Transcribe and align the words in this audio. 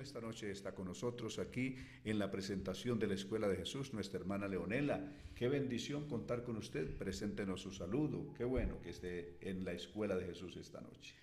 Esta 0.00 0.20
noche 0.20 0.50
está 0.50 0.74
con 0.74 0.86
nosotros 0.86 1.38
aquí 1.38 1.76
en 2.04 2.18
la 2.18 2.30
presentación 2.30 2.98
de 2.98 3.06
la 3.06 3.14
Escuela 3.14 3.48
de 3.48 3.56
Jesús, 3.56 3.92
nuestra 3.92 4.18
hermana 4.18 4.48
Leonela. 4.48 5.12
Qué 5.34 5.48
bendición 5.48 6.08
contar 6.08 6.42
con 6.42 6.56
usted. 6.56 6.96
Preséntenos 6.96 7.60
su 7.60 7.70
saludo. 7.70 8.32
Qué 8.32 8.44
bueno 8.44 8.80
que 8.80 8.90
esté 8.90 9.36
en 9.42 9.62
la 9.64 9.72
Escuela 9.72 10.16
de 10.16 10.24
Jesús 10.24 10.56
esta 10.56 10.80
noche. 10.80 11.14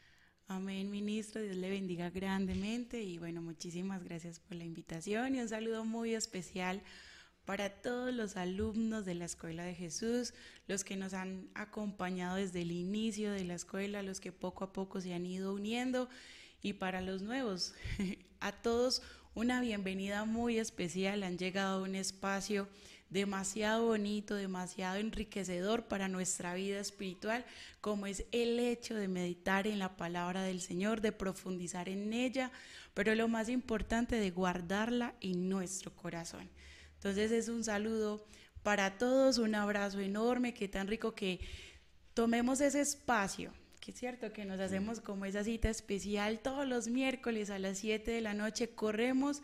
Amén, 0.47 0.91
ministro. 0.91 1.41
Dios 1.41 1.55
le 1.55 1.71
bendiga 1.71 2.11
grandemente 2.11 3.01
y 3.01 3.17
bueno, 3.17 3.41
muchísimas 3.41 4.03
gracias 4.03 4.39
por 4.39 4.55
la 4.55 4.63
invitación 4.63 5.35
y 5.35 5.41
un 5.41 5.49
saludo 5.49 5.83
muy 5.83 6.13
especial 6.13 6.83
para 7.45 7.81
todos 7.81 8.13
los 8.13 8.37
alumnos 8.37 9.05
de 9.05 9.15
la 9.15 9.25
Escuela 9.25 9.63
de 9.63 9.73
Jesús, 9.73 10.35
los 10.67 10.83
que 10.83 10.97
nos 10.97 11.13
han 11.15 11.49
acompañado 11.55 12.35
desde 12.35 12.61
el 12.61 12.71
inicio 12.71 13.31
de 13.31 13.43
la 13.43 13.55
escuela, 13.55 14.03
los 14.03 14.19
que 14.19 14.31
poco 14.31 14.65
a 14.65 14.73
poco 14.73 15.01
se 15.01 15.13
han 15.13 15.25
ido 15.25 15.53
uniendo 15.53 16.09
y 16.67 16.73
para 16.73 17.01
los 17.01 17.21
nuevos, 17.21 17.73
a 18.41 18.51
todos 18.51 19.01
una 19.35 19.61
bienvenida 19.61 20.25
muy 20.25 20.59
especial. 20.59 21.23
Han 21.23 21.37
llegado 21.37 21.79
a 21.79 21.83
un 21.83 21.95
espacio 21.95 22.67
demasiado 23.09 23.85
bonito, 23.85 24.35
demasiado 24.35 24.97
enriquecedor 24.97 25.85
para 25.85 26.09
nuestra 26.09 26.53
vida 26.55 26.79
espiritual, 26.79 27.45
como 27.79 28.05
es 28.05 28.25
el 28.33 28.59
hecho 28.59 28.95
de 28.95 29.07
meditar 29.07 29.65
en 29.65 29.79
la 29.79 29.95
palabra 29.95 30.43
del 30.43 30.59
Señor, 30.59 30.99
de 30.99 31.13
profundizar 31.13 31.87
en 31.87 32.11
ella, 32.11 32.51
pero 32.93 33.15
lo 33.15 33.29
más 33.29 33.47
importante, 33.47 34.17
de 34.17 34.31
guardarla 34.31 35.15
en 35.21 35.47
nuestro 35.47 35.95
corazón. 35.95 36.49
Entonces 36.95 37.31
es 37.31 37.47
un 37.47 37.63
saludo 37.63 38.25
para 38.61 38.97
todos, 38.97 39.37
un 39.37 39.55
abrazo 39.55 40.01
enorme, 40.01 40.53
qué 40.53 40.67
tan 40.67 40.87
rico 40.87 41.15
que 41.15 41.39
tomemos 42.13 42.59
ese 42.59 42.81
espacio, 42.81 43.53
que 43.87 43.91
es 43.91 43.99
cierto 43.99 44.33
que 44.33 44.43
nos 44.43 44.59
hacemos 44.59 44.99
como 44.99 45.23
esa 45.23 45.45
cita 45.45 45.69
especial 45.69 46.41
todos 46.41 46.67
los 46.67 46.89
miércoles 46.89 47.49
a 47.49 47.57
las 47.57 47.77
7 47.77 48.11
de 48.11 48.19
la 48.19 48.33
noche, 48.33 48.71
corremos 48.71 49.41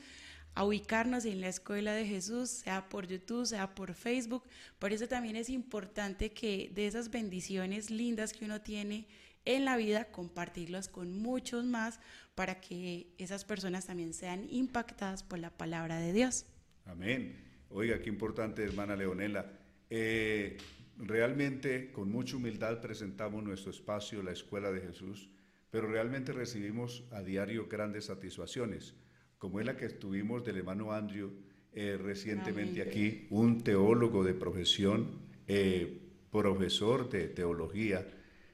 a 0.54 0.66
ubicarnos 0.66 1.24
en 1.24 1.40
la 1.40 1.48
escuela 1.48 1.94
de 1.94 2.06
Jesús, 2.06 2.50
sea 2.50 2.90
por 2.90 3.08
YouTube, 3.08 3.46
sea 3.46 3.74
por 3.74 3.94
Facebook. 3.94 4.44
Por 4.80 4.92
eso 4.92 5.08
también 5.08 5.38
es 5.38 5.50
importante 5.50 6.34
que 6.34 6.70
de 6.76 6.88
esas 6.88 7.10
bendiciones 7.10 7.90
lindas 7.90 8.34
que 8.34 8.44
uno 8.44 8.60
tiene 8.60 9.08
en 9.46 9.64
la 9.64 9.78
vida, 9.78 10.12
compartirlas 10.12 10.90
con 10.90 11.18
muchos 11.18 11.64
más 11.64 12.02
para 12.36 12.60
que 12.60 13.14
esas 13.18 13.46
personas 13.46 13.86
también 13.86 14.14
sean 14.14 14.46
impactadas 14.50 15.24
por 15.24 15.40
la 15.40 15.52
palabra 15.52 16.00
de 16.00 16.12
Dios. 16.12 16.46
Amén. 16.84 17.34
Oiga, 17.70 18.02
qué 18.02 18.10
importante, 18.10 18.62
hermana 18.62 18.98
Leonela. 18.98 19.54
Eh, 19.90 20.58
realmente, 20.98 21.92
con 21.92 22.12
mucha 22.12 22.38
humildad, 22.38 22.82
presentamos 22.82 23.44
nuestro 23.44 23.72
espacio, 23.72 24.24
la 24.24 24.32
Escuela 24.32 24.72
de 24.72 24.82
Jesús, 24.82 25.30
pero 25.70 25.88
realmente 25.88 26.34
recibimos 26.34 27.04
a 27.12 27.22
diario 27.22 27.68
grandes 27.68 28.06
satisfacciones, 28.06 28.96
como 29.38 29.60
es 29.60 29.66
la 29.66 29.76
que 29.76 29.90
tuvimos 29.90 30.46
del 30.46 30.58
hermano 30.58 30.94
Andrew 30.94 31.32
eh, 31.74 31.98
recientemente 32.02 32.82
aquí, 32.82 33.28
un 33.32 33.64
teólogo 33.64 34.24
de 34.24 34.34
profesión, 34.34 35.08
eh, 35.48 36.02
profesor 36.32 37.10
de 37.10 37.28
teología 37.28 38.08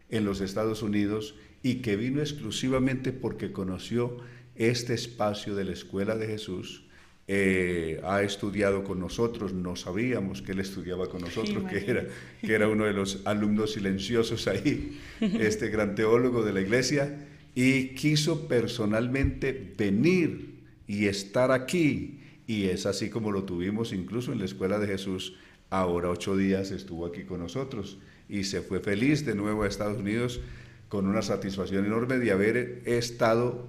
en 0.09 0.25
los 0.25 0.41
Estados 0.41 0.81
Unidos 0.81 1.35
y 1.61 1.81
que 1.81 1.95
vino 1.95 2.21
exclusivamente 2.21 3.11
porque 3.11 3.51
conoció 3.51 4.17
este 4.55 4.93
espacio 4.93 5.55
de 5.55 5.65
la 5.65 5.73
Escuela 5.73 6.15
de 6.15 6.27
Jesús 6.27 6.88
eh, 7.31 8.01
ha 8.05 8.23
estudiado 8.23 8.83
con 8.83 8.99
nosotros, 8.99 9.53
no 9.53 9.75
sabíamos 9.75 10.41
que 10.41 10.53
él 10.53 10.61
estudiaba 10.61 11.07
con 11.09 11.21
nosotros, 11.21 11.63
que 11.69 11.77
era, 11.77 12.07
que 12.41 12.51
era 12.51 12.67
uno 12.67 12.85
de 12.85 12.93
los 12.93 13.21
alumnos 13.23 13.73
silenciosos 13.73 14.47
ahí, 14.47 14.99
este 15.21 15.69
gran 15.69 15.93
teólogo 15.93 16.43
de 16.43 16.53
la 16.53 16.61
iglesia, 16.61 17.27
y 17.53 17.89
quiso 17.89 18.47
personalmente 18.47 19.75
venir 19.77 20.55
y 20.87 21.05
estar 21.05 21.51
aquí, 21.51 22.19
y 22.47 22.63
es 22.63 22.87
así 22.87 23.11
como 23.11 23.31
lo 23.31 23.43
tuvimos 23.43 23.93
incluso 23.93 24.33
en 24.33 24.39
la 24.39 24.45
Escuela 24.45 24.79
de 24.79 24.87
Jesús, 24.87 25.35
ahora 25.69 26.09
ocho 26.09 26.35
días 26.35 26.71
estuvo 26.71 27.05
aquí 27.05 27.25
con 27.25 27.41
nosotros, 27.41 27.99
y 28.27 28.45
se 28.45 28.63
fue 28.63 28.79
feliz 28.79 29.23
de 29.23 29.35
nuevo 29.35 29.61
a 29.61 29.67
Estados 29.67 29.99
Unidos 29.99 30.41
con 30.87 31.05
una 31.05 31.21
satisfacción 31.21 31.85
enorme 31.85 32.17
de 32.17 32.31
haber 32.31 32.81
estado 32.85 33.67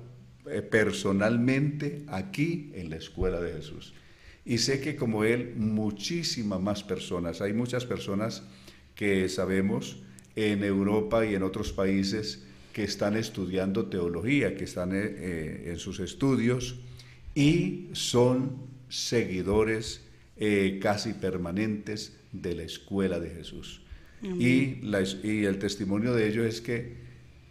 eh, 0.50 0.62
personalmente 0.62 2.02
aquí 2.08 2.70
en 2.74 2.90
la 2.90 2.96
escuela 2.96 3.40
de 3.40 3.52
Jesús. 3.52 3.94
Y 4.44 4.58
sé 4.58 4.80
que 4.80 4.96
como 4.96 5.24
él, 5.24 5.54
muchísimas 5.56 6.60
más 6.60 6.82
personas, 6.82 7.40
hay 7.40 7.52
muchas 7.52 7.84
personas 7.84 8.42
que 8.94 9.28
sabemos 9.28 9.98
en 10.36 10.64
Europa 10.64 11.24
y 11.24 11.34
en 11.34 11.42
otros 11.42 11.72
países 11.72 12.44
que 12.72 12.84
están 12.84 13.16
estudiando 13.16 13.86
teología, 13.86 14.54
que 14.54 14.64
están 14.64 14.92
eh, 14.92 14.98
eh, 15.02 15.64
en 15.68 15.78
sus 15.78 16.00
estudios 16.00 16.80
y 17.34 17.88
son 17.92 18.56
seguidores 18.88 20.06
casi 20.80 21.12
permanentes 21.12 22.16
de 22.32 22.54
la 22.54 22.62
escuela 22.62 23.20
de 23.20 23.28
Jesús. 23.28 23.82
Y, 24.22 24.78
y, 25.22 25.44
el 25.44 25.58
testimonio 25.58 26.14
de 26.14 26.28
ellos 26.28 26.46
es 26.46 26.62
que 26.62 26.94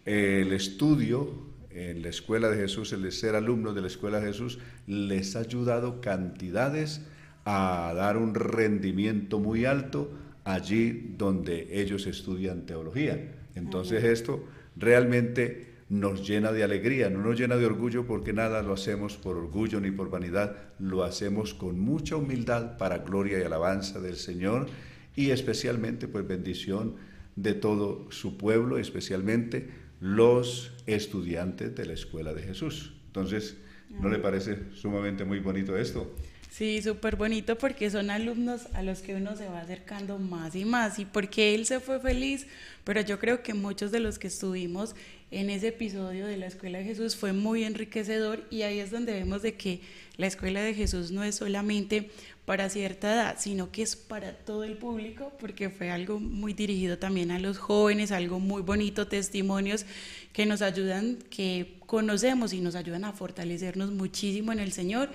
el 0.06 0.52
estudio 0.54 1.49
en 1.80 2.02
la 2.02 2.10
Escuela 2.10 2.50
de 2.50 2.58
Jesús, 2.58 2.92
el 2.92 3.10
ser 3.12 3.36
alumno 3.36 3.74
de 3.74 3.82
la 3.82 3.88
Escuela 3.88 4.20
de 4.20 4.28
Jesús, 4.28 4.60
les 4.86 5.36
ha 5.36 5.40
ayudado 5.40 6.02
cantidades 6.02 7.02
a 7.46 7.94
dar 7.96 8.18
un 8.18 8.36
rendimiento 8.36 9.40
muy 9.40 9.66
alto 9.66 10.12
allí 10.44 11.14
donde 11.18 11.68
ellos 11.72 12.06
estudian 12.06 12.66
teología. 12.66 13.34
Entonces 13.56 14.04
esto 14.04 14.44
realmente 14.76 15.70
nos 15.90 16.28
llena 16.28 16.52
de 16.52 16.64
alegría, 16.64 17.10
no 17.10 17.20
nos 17.20 17.40
llena 17.40 17.56
de 17.56 17.66
orgullo 17.66 18.06
porque 18.06 18.34
nada 18.34 18.62
lo 18.62 18.74
hacemos 18.74 19.18
por 19.18 19.38
orgullo 19.38 19.80
ni 19.80 19.90
por 19.90 20.10
vanidad, 20.10 20.56
lo 20.80 21.04
hacemos 21.04 21.54
con 21.54 21.80
mucha 21.80 22.18
humildad 22.18 22.78
para 22.78 23.00
gloria 23.00 23.40
y 23.40 23.44
alabanza 23.44 24.00
del 24.00 24.18
Señor 24.18 24.68
y 25.16 25.32
especialmente 25.32 26.08
pues 26.08 26.28
bendición 26.28 26.96
de 27.36 27.54
todo 27.54 28.12
su 28.12 28.38
pueblo, 28.38 28.78
especialmente 28.78 29.70
los 30.00 30.72
estudiantes 30.86 31.76
de 31.76 31.86
la 31.86 31.94
Escuela 31.94 32.34
de 32.34 32.44
Jesús. 32.44 32.94
Entonces, 33.08 33.58
¿no 33.90 34.10
le 34.10 34.20
parece 34.20 34.72
sumamente 34.74 35.26
muy 35.26 35.40
bonito 35.40 35.78
esto? 35.78 36.16
Sí, 36.50 36.82
súper 36.82 37.16
bonito 37.16 37.58
porque 37.58 37.90
son 37.92 38.10
alumnos 38.10 38.68
a 38.74 38.82
los 38.82 39.00
que 39.00 39.14
uno 39.14 39.38
se 39.38 39.48
va 39.48 39.62
acercando 39.62 40.18
más 40.18 40.56
y 40.56 40.66
más 40.66 40.98
y 40.98 41.06
porque 41.06 41.54
él 41.54 41.66
se 41.66 41.80
fue 41.80 42.00
feliz, 42.00 42.48
pero 42.84 43.02
yo 43.02 43.20
creo 43.20 43.44
que 43.44 43.54
muchos 43.54 43.92
de 43.92 44.00
los 44.00 44.18
que 44.18 44.28
estuvimos 44.28 44.96
en 45.32 45.52
ese 45.52 45.68
episodio 45.68 46.26
de 46.26 46.38
la 46.38 46.48
Escuela 46.48 46.80
de 46.80 46.86
Jesús 46.86 47.16
fue 47.16 47.34
muy 47.34 47.64
enriquecedor 47.64 48.44
y 48.50 48.64
ahí 48.64 48.80
es 48.80 48.90
donde 48.90 49.14
vemos 49.14 49.44
de 49.44 49.54
que 49.54 49.82
la 50.18 50.26
Escuela 50.26 50.62
de 50.62 50.74
Jesús 50.74 51.12
no 51.12 51.24
es 51.24 51.36
solamente 51.36 52.10
para 52.46 52.68
cierta 52.70 53.14
edad, 53.14 53.36
sino 53.38 53.72
que 53.72 53.84
es 53.84 53.96
para 53.96 54.34
todo 54.34 54.64
el 54.64 54.76
público, 54.76 55.32
porque 55.40 55.70
fue 55.70 55.92
algo 55.92 56.20
muy 56.20 56.54
dirigido 56.54 56.98
también 56.98 57.30
a 57.30 57.38
los 57.38 57.60
jóvenes, 57.60 58.12
algo 58.12 58.40
muy 58.40 58.64
bonito, 58.64 59.08
testimonios 59.08 59.86
que 60.34 60.48
nos 60.48 60.64
ayudan, 60.64 61.20
que 61.30 61.76
conocemos 61.86 62.54
y 62.54 62.60
nos 62.60 62.74
ayudan 62.74 63.06
a 63.06 63.14
fortalecernos 63.14 63.92
muchísimo 63.92 64.52
en 64.52 64.60
el 64.60 64.72
Señor 64.72 65.10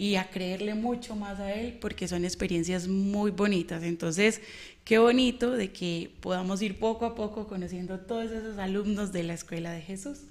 y 0.00 0.16
a 0.16 0.30
creerle 0.30 0.74
mucho 0.74 1.14
más 1.14 1.40
a 1.40 1.52
Él, 1.52 1.76
porque 1.78 2.08
son 2.08 2.24
experiencias 2.24 2.88
muy 2.88 3.32
bonitas. 3.32 3.82
Entonces, 3.82 4.40
qué 4.82 4.96
bonito 4.96 5.50
de 5.50 5.72
que 5.72 6.10
podamos 6.20 6.62
ir 6.62 6.78
poco 6.78 7.04
a 7.04 7.14
poco 7.14 7.46
conociendo 7.46 8.00
todos 8.00 8.30
esos 8.30 8.56
alumnos 8.56 9.12
de 9.12 9.24
la 9.24 9.34
Escuela 9.34 9.72
de 9.72 9.82
Jesús. 9.82 10.22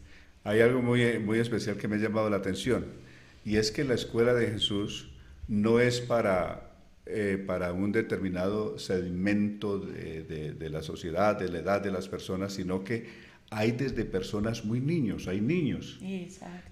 Hay 0.43 0.61
algo 0.61 0.81
muy, 0.81 1.19
muy 1.19 1.37
especial 1.37 1.77
que 1.77 1.87
me 1.87 1.97
ha 1.97 1.99
llamado 1.99 2.31
la 2.31 2.37
atención, 2.37 2.83
y 3.45 3.57
es 3.57 3.69
que 3.69 3.83
la 3.83 3.93
Escuela 3.93 4.33
de 4.33 4.47
Jesús, 4.47 5.11
no 5.47 5.79
es 5.79 6.01
para, 6.01 6.71
eh, 7.05 7.37
para 7.45 7.71
un 7.71 7.91
determinado 7.91 8.79
segmento 8.79 9.77
de, 9.77 10.23
de, 10.57 10.69
la 10.71 10.81
sociedad, 10.81 11.37
de 11.37 11.47
la 11.47 11.59
edad 11.59 11.79
de 11.79 11.91
las 11.91 12.07
personas, 12.07 12.53
sino 12.53 12.83
que 12.83 13.05
hay 13.51 13.71
desde 13.71 14.05
personas 14.05 14.63
muy 14.63 14.79
niños, 14.79 15.27
hay 15.27 15.41
niños 15.41 15.99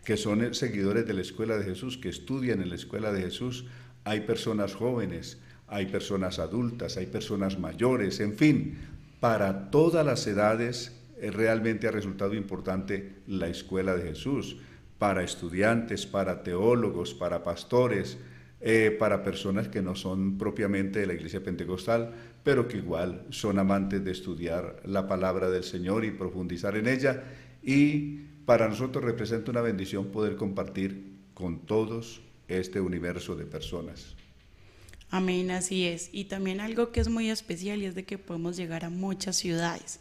que 0.05 0.17
son 0.17 0.53
seguidores 0.53 1.07
de 1.07 1.13
la 1.13 1.21
Escuela 1.21 1.57
de 1.57 1.65
Jesús, 1.65 1.97
que 1.97 2.09
estudian 2.09 2.61
en 2.61 2.69
la 2.69 2.75
Escuela 2.75 3.11
de 3.11 3.21
Jesús, 3.21 3.65
hay 4.03 4.21
personas 4.21 4.75
jóvenes, 4.75 5.39
hay 5.67 5.87
personas 5.87 6.39
adultas, 6.39 6.97
hay 6.97 7.07
personas 7.07 7.59
mayores, 7.59 8.19
en 8.19 8.35
fin, 8.35 8.77
para 9.19 9.71
todas 9.71 10.05
las 10.05 10.25
edades 10.27 10.95
eh, 11.19 11.31
realmente 11.31 11.87
ha 11.87 11.91
resultado 11.91 12.35
importante 12.35 13.15
la 13.27 13.47
Escuela 13.47 13.95
de 13.95 14.03
Jesús, 14.03 14.57
para 14.99 15.23
estudiantes, 15.23 16.05
para 16.05 16.43
teólogos, 16.43 17.13
para 17.13 17.43
pastores, 17.43 18.17
eh, 18.59 18.95
para 18.97 19.23
personas 19.23 19.67
que 19.67 19.81
no 19.81 19.95
son 19.95 20.37
propiamente 20.37 20.99
de 20.99 21.05
la 21.05 21.13
iglesia 21.13 21.43
pentecostal, 21.43 22.13
pero 22.43 22.67
que 22.67 22.77
igual 22.77 23.25
son 23.29 23.59
amantes 23.59 24.03
de 24.03 24.11
estudiar 24.11 24.81
la 24.83 25.07
palabra 25.07 25.49
del 25.49 25.63
Señor 25.63 26.05
y 26.05 26.11
profundizar 26.11 26.75
en 26.75 26.87
ella. 26.87 27.23
Y 27.61 28.21
para 28.45 28.67
nosotros 28.67 29.03
representa 29.03 29.51
una 29.51 29.61
bendición 29.61 30.07
poder 30.07 30.35
compartir 30.37 31.17
con 31.33 31.59
todos 31.59 32.21
este 32.47 32.81
universo 32.81 33.35
de 33.35 33.45
personas. 33.45 34.15
Amén, 35.09 35.51
así 35.51 35.85
es. 35.85 36.09
Y 36.11 36.25
también 36.25 36.59
algo 36.59 36.91
que 36.91 36.99
es 36.99 37.09
muy 37.09 37.29
especial 37.29 37.81
y 37.81 37.85
es 37.85 37.95
de 37.95 38.05
que 38.05 38.17
podemos 38.17 38.57
llegar 38.57 38.85
a 38.85 38.89
muchas 38.89 39.35
ciudades. 39.35 39.99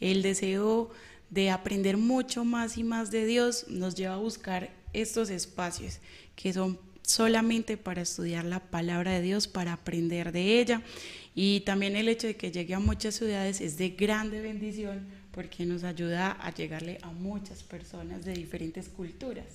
El 0.00 0.22
deseo 0.22 0.90
de 1.30 1.50
aprender 1.50 1.96
mucho 1.96 2.44
más 2.44 2.78
y 2.78 2.84
más 2.84 3.10
de 3.10 3.26
Dios 3.26 3.66
nos 3.68 3.94
lleva 3.94 4.14
a 4.14 4.18
buscar 4.18 4.74
estos 4.92 5.30
espacios 5.30 6.00
que 6.34 6.52
son 6.52 6.78
solamente 7.06 7.76
para 7.76 8.02
estudiar 8.02 8.44
la 8.44 8.60
palabra 8.60 9.12
de 9.12 9.22
Dios, 9.22 9.46
para 9.46 9.72
aprender 9.72 10.32
de 10.32 10.60
ella. 10.60 10.82
Y 11.34 11.60
también 11.60 11.96
el 11.96 12.08
hecho 12.08 12.26
de 12.26 12.36
que 12.36 12.50
llegue 12.50 12.74
a 12.74 12.80
muchas 12.80 13.14
ciudades 13.14 13.60
es 13.60 13.78
de 13.78 13.90
grande 13.90 14.40
bendición 14.40 15.06
porque 15.30 15.64
nos 15.64 15.84
ayuda 15.84 16.32
a 16.32 16.52
llegarle 16.52 16.98
a 17.02 17.10
muchas 17.10 17.62
personas 17.62 18.24
de 18.24 18.32
diferentes 18.32 18.88
culturas. 18.88 19.46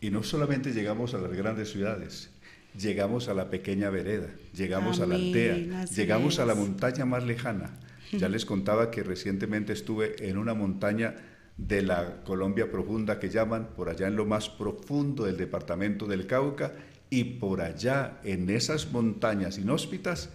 Y 0.00 0.10
no 0.10 0.22
solamente 0.22 0.72
llegamos 0.72 1.14
a 1.14 1.18
las 1.18 1.32
grandes 1.32 1.70
ciudades, 1.70 2.30
llegamos 2.78 3.28
a 3.28 3.34
la 3.34 3.50
pequeña 3.50 3.90
vereda, 3.90 4.28
llegamos 4.54 5.00
a 5.00 5.06
la 5.06 5.14
aldea, 5.14 5.84
llegamos 5.86 6.38
a 6.38 6.46
la 6.46 6.54
montaña 6.54 7.04
más 7.04 7.24
lejana. 7.24 7.78
Ya 8.12 8.28
les 8.28 8.44
contaba 8.44 8.90
que 8.90 9.02
recientemente 9.02 9.72
estuve 9.72 10.28
en 10.28 10.38
una 10.38 10.54
montaña 10.54 11.14
de 11.56 11.82
la 11.82 12.22
Colombia 12.24 12.70
profunda 12.70 13.18
que 13.18 13.30
llaman, 13.30 13.68
por 13.76 13.88
allá 13.88 14.08
en 14.08 14.16
lo 14.16 14.26
más 14.26 14.48
profundo 14.48 15.24
del 15.24 15.36
departamento 15.36 16.06
del 16.06 16.26
Cauca, 16.26 16.72
y 17.10 17.24
por 17.24 17.60
allá 17.60 18.18
en 18.24 18.50
esas 18.50 18.90
montañas 18.90 19.58
inhóspitas, 19.58 20.30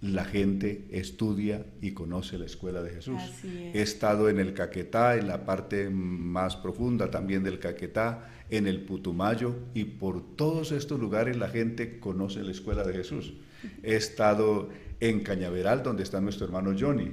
la 0.00 0.24
gente 0.24 0.86
estudia 0.90 1.64
y 1.80 1.92
conoce 1.92 2.36
la 2.36 2.46
escuela 2.46 2.82
de 2.82 2.90
Jesús. 2.90 3.22
He 3.44 3.80
estado 3.80 4.28
en 4.28 4.38
el 4.38 4.52
Caquetá, 4.52 5.16
en 5.16 5.28
la 5.28 5.46
parte 5.46 5.88
más 5.88 6.56
profunda 6.56 7.10
también 7.10 7.42
del 7.42 7.58
Caquetá, 7.58 8.28
en 8.50 8.66
el 8.66 8.82
Putumayo, 8.82 9.54
y 9.72 9.84
por 9.84 10.36
todos 10.36 10.72
estos 10.72 11.00
lugares 11.00 11.36
la 11.36 11.48
gente 11.48 12.00
conoce 12.00 12.42
la 12.42 12.50
escuela 12.50 12.82
de 12.82 12.92
Jesús. 12.92 13.34
He 13.82 13.94
estado 13.94 14.68
en 15.00 15.20
Cañaveral, 15.20 15.82
donde 15.82 16.02
está 16.02 16.20
nuestro 16.20 16.44
hermano 16.46 16.74
Johnny 16.78 17.10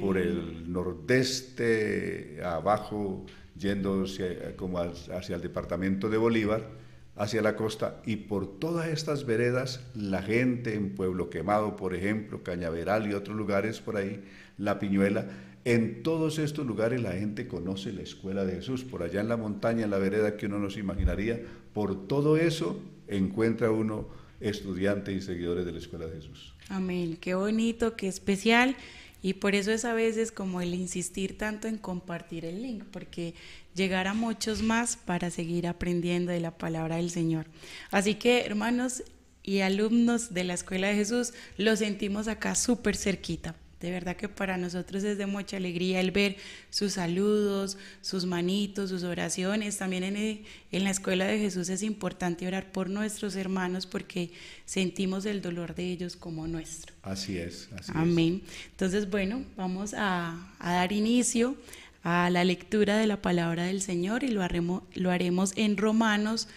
por 0.00 0.18
el 0.18 0.72
nordeste, 0.72 2.40
abajo, 2.44 3.26
yendo 3.58 4.04
hacia, 4.04 4.56
como 4.56 4.78
hacia 4.78 5.36
el 5.36 5.42
departamento 5.42 6.08
de 6.08 6.16
Bolívar, 6.18 6.68
hacia 7.16 7.42
la 7.42 7.56
costa, 7.56 8.00
y 8.06 8.16
por 8.16 8.58
todas 8.58 8.88
estas 8.88 9.26
veredas, 9.26 9.84
la 9.94 10.22
gente 10.22 10.74
en 10.74 10.94
Pueblo 10.94 11.28
Quemado, 11.28 11.76
por 11.76 11.94
ejemplo, 11.94 12.42
Cañaveral 12.42 13.10
y 13.10 13.14
otros 13.14 13.36
lugares 13.36 13.80
por 13.80 13.96
ahí, 13.96 14.22
La 14.56 14.78
Piñuela, 14.78 15.26
en 15.64 16.02
todos 16.02 16.38
estos 16.38 16.66
lugares 16.66 17.02
la 17.02 17.12
gente 17.12 17.46
conoce 17.46 17.92
la 17.92 18.00
escuela 18.00 18.46
de 18.46 18.54
Jesús. 18.54 18.82
Por 18.82 19.02
allá 19.02 19.20
en 19.20 19.28
la 19.28 19.36
montaña, 19.36 19.84
en 19.84 19.90
la 19.90 19.98
vereda 19.98 20.36
que 20.36 20.46
uno 20.46 20.58
no 20.58 20.70
se 20.70 20.80
imaginaría, 20.80 21.42
por 21.74 22.06
todo 22.08 22.38
eso 22.38 22.80
encuentra 23.08 23.70
uno 23.70 24.08
estudiantes 24.40 25.14
y 25.14 25.20
seguidores 25.20 25.66
de 25.66 25.72
la 25.72 25.78
escuela 25.78 26.06
de 26.06 26.16
Jesús. 26.16 26.54
Amén, 26.70 27.18
qué 27.20 27.34
bonito, 27.34 27.94
qué 27.94 28.08
especial. 28.08 28.74
Y 29.22 29.34
por 29.34 29.54
eso 29.54 29.70
es 29.70 29.84
a 29.84 29.92
veces 29.92 30.32
como 30.32 30.60
el 30.60 30.74
insistir 30.74 31.36
tanto 31.36 31.68
en 31.68 31.78
compartir 31.78 32.44
el 32.44 32.62
link, 32.62 32.84
porque 32.90 33.34
llegar 33.74 34.06
a 34.06 34.14
muchos 34.14 34.62
más 34.62 34.96
para 34.96 35.30
seguir 35.30 35.66
aprendiendo 35.66 36.32
de 36.32 36.40
la 36.40 36.56
palabra 36.56 36.96
del 36.96 37.10
Señor. 37.10 37.46
Así 37.90 38.14
que, 38.14 38.40
hermanos 38.46 39.02
y 39.42 39.60
alumnos 39.60 40.32
de 40.32 40.44
la 40.44 40.54
Escuela 40.54 40.88
de 40.88 40.94
Jesús, 40.94 41.34
lo 41.56 41.76
sentimos 41.76 42.28
acá 42.28 42.54
súper 42.54 42.96
cerquita. 42.96 43.54
De 43.80 43.90
verdad 43.90 44.14
que 44.14 44.28
para 44.28 44.58
nosotros 44.58 45.02
es 45.04 45.16
de 45.16 45.24
mucha 45.24 45.56
alegría 45.56 46.00
el 46.00 46.10
ver 46.10 46.36
sus 46.68 46.94
saludos, 46.94 47.78
sus 48.02 48.26
manitos, 48.26 48.90
sus 48.90 49.04
oraciones. 49.04 49.78
También 49.78 50.04
en, 50.04 50.44
en, 50.70 50.84
la 50.84 50.90
escuela 50.90 51.24
de 51.24 51.38
Jesús 51.38 51.70
es 51.70 51.82
importante 51.82 52.46
orar 52.46 52.72
por 52.72 52.90
nuestros 52.90 53.36
hermanos 53.36 53.86
porque 53.86 54.32
sentimos 54.66 55.24
el 55.24 55.40
dolor 55.40 55.74
de 55.74 55.90
ellos 55.90 56.14
como 56.14 56.46
nuestro. 56.46 56.94
Así 57.02 57.38
es. 57.38 57.70
Así 57.74 57.90
Amén. 57.94 58.42
Entonces, 58.70 59.08
bueno, 59.08 59.44
vamos 59.56 59.94
a, 59.94 60.52
a, 60.58 60.72
dar 60.74 60.92
inicio 60.92 61.56
a 62.02 62.28
la 62.28 62.44
lectura 62.44 62.98
de 62.98 63.06
la 63.06 63.22
palabra 63.22 63.64
del 63.64 63.80
Señor 63.80 64.24
y 64.24 64.28
lo 64.28 64.42
haremos, 64.42 64.82
lo 64.92 65.10
haremos 65.10 65.54
en 65.56 65.78
Romanos 65.78 66.48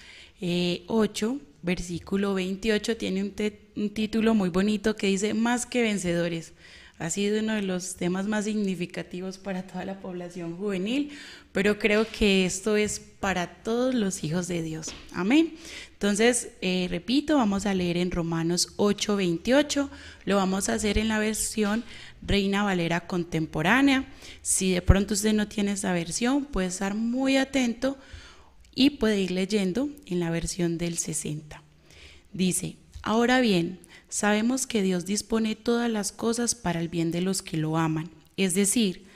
8, 0.41 0.41
eh, 0.41 1.45
versículo 1.61 2.33
28. 2.33 2.97
Tiene 2.97 3.23
un, 3.23 3.33
un 3.77 3.89
título 3.91 4.33
muy 4.33 4.49
bonito 4.49 4.97
que 4.97 5.07
dice, 5.07 5.33
más 5.33 5.65
que 5.65 5.83
vencedores 5.83 6.51
ha 6.99 7.09
sido 7.09 7.39
uno 7.39 7.53
de 7.53 7.63
los 7.63 7.95
temas 7.95 8.27
más 8.27 8.45
significativos 8.45 9.37
para 9.37 9.63
toda 9.63 9.83
la 9.83 9.99
población 9.99 10.55
juvenil, 10.55 11.11
pero 11.51 11.79
creo 11.79 12.07
que 12.07 12.45
esto 12.45 12.77
es 12.77 12.99
para 12.99 13.63
todos 13.63 13.95
los 13.95 14.23
hijos 14.23 14.47
de 14.47 14.61
Dios. 14.61 14.93
Amén. 15.11 15.55
Entonces, 15.93 16.49
eh, 16.61 16.87
repito, 16.89 17.37
vamos 17.37 17.65
a 17.65 17.73
leer 17.73 17.97
en 17.97 18.11
Romanos 18.11 18.73
8:28, 18.77 19.89
lo 20.25 20.35
vamos 20.35 20.69
a 20.69 20.73
hacer 20.73 20.97
en 20.97 21.07
la 21.07 21.19
versión 21.19 21.83
Reina 22.21 22.63
Valera 22.63 23.07
contemporánea. 23.07 24.05
Si 24.41 24.71
de 24.71 24.81
pronto 24.81 25.13
usted 25.13 25.33
no 25.33 25.47
tiene 25.47 25.71
esa 25.71 25.93
versión, 25.93 26.45
puede 26.45 26.67
estar 26.67 26.93
muy 26.93 27.37
atento 27.37 27.97
y 28.75 28.91
puede 28.91 29.21
ir 29.21 29.31
leyendo 29.31 29.89
en 30.05 30.19
la 30.19 30.29
versión 30.29 30.77
del 30.77 30.97
60. 30.97 31.63
Dice, 32.33 32.77
ahora 33.01 33.39
bien, 33.39 33.79
sabemos 34.13 34.67
que 34.67 34.83
Dios 34.83 35.07
dispone 35.07 35.55
todas 35.55 35.89
las 35.89 36.11
cosas 36.11 36.53
para 36.53 36.79
el 36.79 36.87
bien 36.87 37.09
de 37.09 37.19
los 37.19 37.41
que 37.41 37.57
lo 37.57 37.77
aman, 37.77 38.11
es 38.37 38.53
decir, 38.53 39.07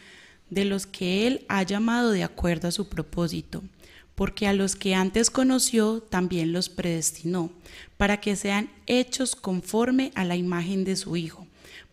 de 0.50 0.66
los 0.66 0.88
que 0.88 1.28
Él 1.28 1.46
ha 1.50 1.62
llamado 1.62 2.10
de 2.10 2.24
acuerdo 2.24 2.68
a 2.68 2.72
su 2.72 2.90
propósito, 2.90 3.62
porque 4.16 4.48
a 4.48 4.54
los 4.54 4.76
que 4.76 4.96
antes 4.96 5.30
conoció 5.30 6.02
también 6.02 6.52
los 6.52 6.70
predestinó, 6.70 7.52
para 7.98 8.20
que 8.20 8.36
sean 8.36 8.72
hechos 8.88 9.36
conforme 9.36 10.12
a 10.16 10.26
la 10.26 10.36
imagen 10.36 10.84
de 10.84 10.96
su 10.96 11.16
Hijo, 11.16 11.46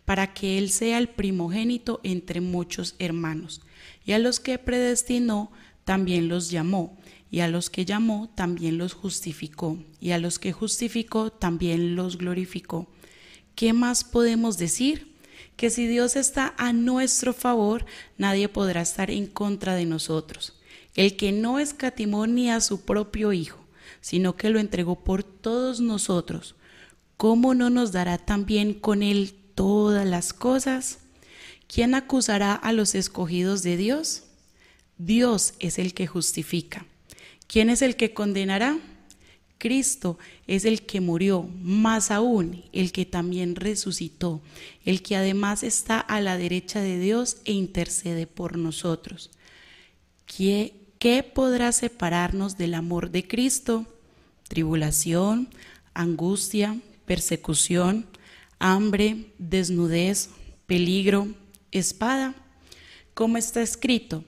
para 0.03 0.33
que 0.33 0.57
Él 0.57 0.71
sea 0.71 0.97
el 0.97 1.07
primogénito 1.07 1.99
entre 2.01 2.41
muchos 2.41 2.95
hermanos. 2.97 3.61
Y 4.03 4.13
a 4.13 4.19
los 4.19 4.39
que 4.39 4.57
predestinó 4.57 5.51
también 5.83 6.27
los 6.27 6.49
llamó, 6.49 6.97
y 7.29 7.41
a 7.41 7.47
los 7.47 7.69
que 7.69 7.85
llamó 7.85 8.31
también 8.33 8.79
los 8.79 8.93
justificó, 8.93 9.77
y 9.99 10.09
a 10.09 10.17
los 10.17 10.39
que 10.39 10.53
justificó 10.53 11.31
también 11.31 11.95
los 11.95 12.17
glorificó. 12.17 12.87
¿Qué 13.55 13.71
más 13.71 14.03
podemos 14.03 14.57
decir? 14.57 15.15
Que 15.55 15.69
si 15.69 15.87
Dios 15.87 16.17
está 16.17 16.53
a 16.57 16.73
nuestro 16.73 17.33
favor, 17.33 17.85
nadie 18.17 18.49
podrá 18.49 18.81
estar 18.81 19.09
en 19.09 19.27
contra 19.27 19.75
de 19.75 19.85
nosotros. 19.85 20.53
El 20.95 21.15
que 21.15 21.31
no 21.31 21.59
escatimó 21.59 22.27
ni 22.27 22.49
a 22.49 22.59
su 22.59 22.81
propio 22.81 23.31
Hijo, 23.31 23.65
sino 24.01 24.35
que 24.35 24.49
lo 24.49 24.59
entregó 24.59 25.03
por 25.03 25.23
todos 25.23 25.79
nosotros, 25.79 26.55
¿cómo 27.17 27.53
no 27.53 27.69
nos 27.69 27.91
dará 27.91 28.17
también 28.17 28.73
con 28.73 29.01
él 29.01 29.33
todas 29.55 30.05
las 30.05 30.33
cosas? 30.33 30.99
¿Quién 31.67 31.95
acusará 31.95 32.53
a 32.53 32.73
los 32.73 32.93
escogidos 32.93 33.63
de 33.63 33.77
Dios? 33.77 34.23
Dios 34.97 35.53
es 35.59 35.79
el 35.79 35.93
que 35.93 36.07
justifica. 36.07 36.85
¿Quién 37.47 37.69
es 37.69 37.81
el 37.81 37.95
que 37.95 38.13
condenará? 38.13 38.77
Cristo 39.65 40.19
es 40.45 40.63
el 40.63 40.83
que 40.83 41.01
murió, 41.01 41.49
más 41.59 42.11
aún 42.11 42.63
el 42.71 42.91
que 42.91 43.03
también 43.03 43.55
resucitó, 43.55 44.39
el 44.85 45.01
que 45.01 45.15
además 45.15 45.63
está 45.63 45.99
a 45.99 46.21
la 46.21 46.37
derecha 46.37 46.81
de 46.81 46.99
Dios 46.99 47.37
e 47.45 47.53
intercede 47.53 48.27
por 48.27 48.59
nosotros. 48.59 49.31
¿Qué, 50.27 50.75
qué 50.99 51.23
podrá 51.23 51.71
separarnos 51.71 52.59
del 52.59 52.75
amor 52.75 53.09
de 53.09 53.27
Cristo? 53.27 53.87
Tribulación, 54.49 55.49
angustia, 55.95 56.79
persecución, 57.07 58.05
hambre, 58.59 59.31
desnudez, 59.39 60.29
peligro, 60.67 61.27
espada. 61.71 62.35
Como 63.15 63.37
está 63.37 63.63
escrito, 63.63 64.23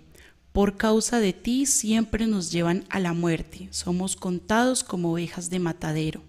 por 0.58 0.76
causa 0.76 1.20
de 1.20 1.34
ti 1.34 1.68
siempre 1.68 2.26
nos 2.26 2.52
llevan 2.52 2.84
a 2.90 3.00
la 3.00 3.14
muerte, 3.14 3.68
somos 3.70 4.16
contados 4.16 4.84
como 4.84 5.12
ovejas 5.12 5.52
de 5.52 5.60
matadero. 5.60 6.24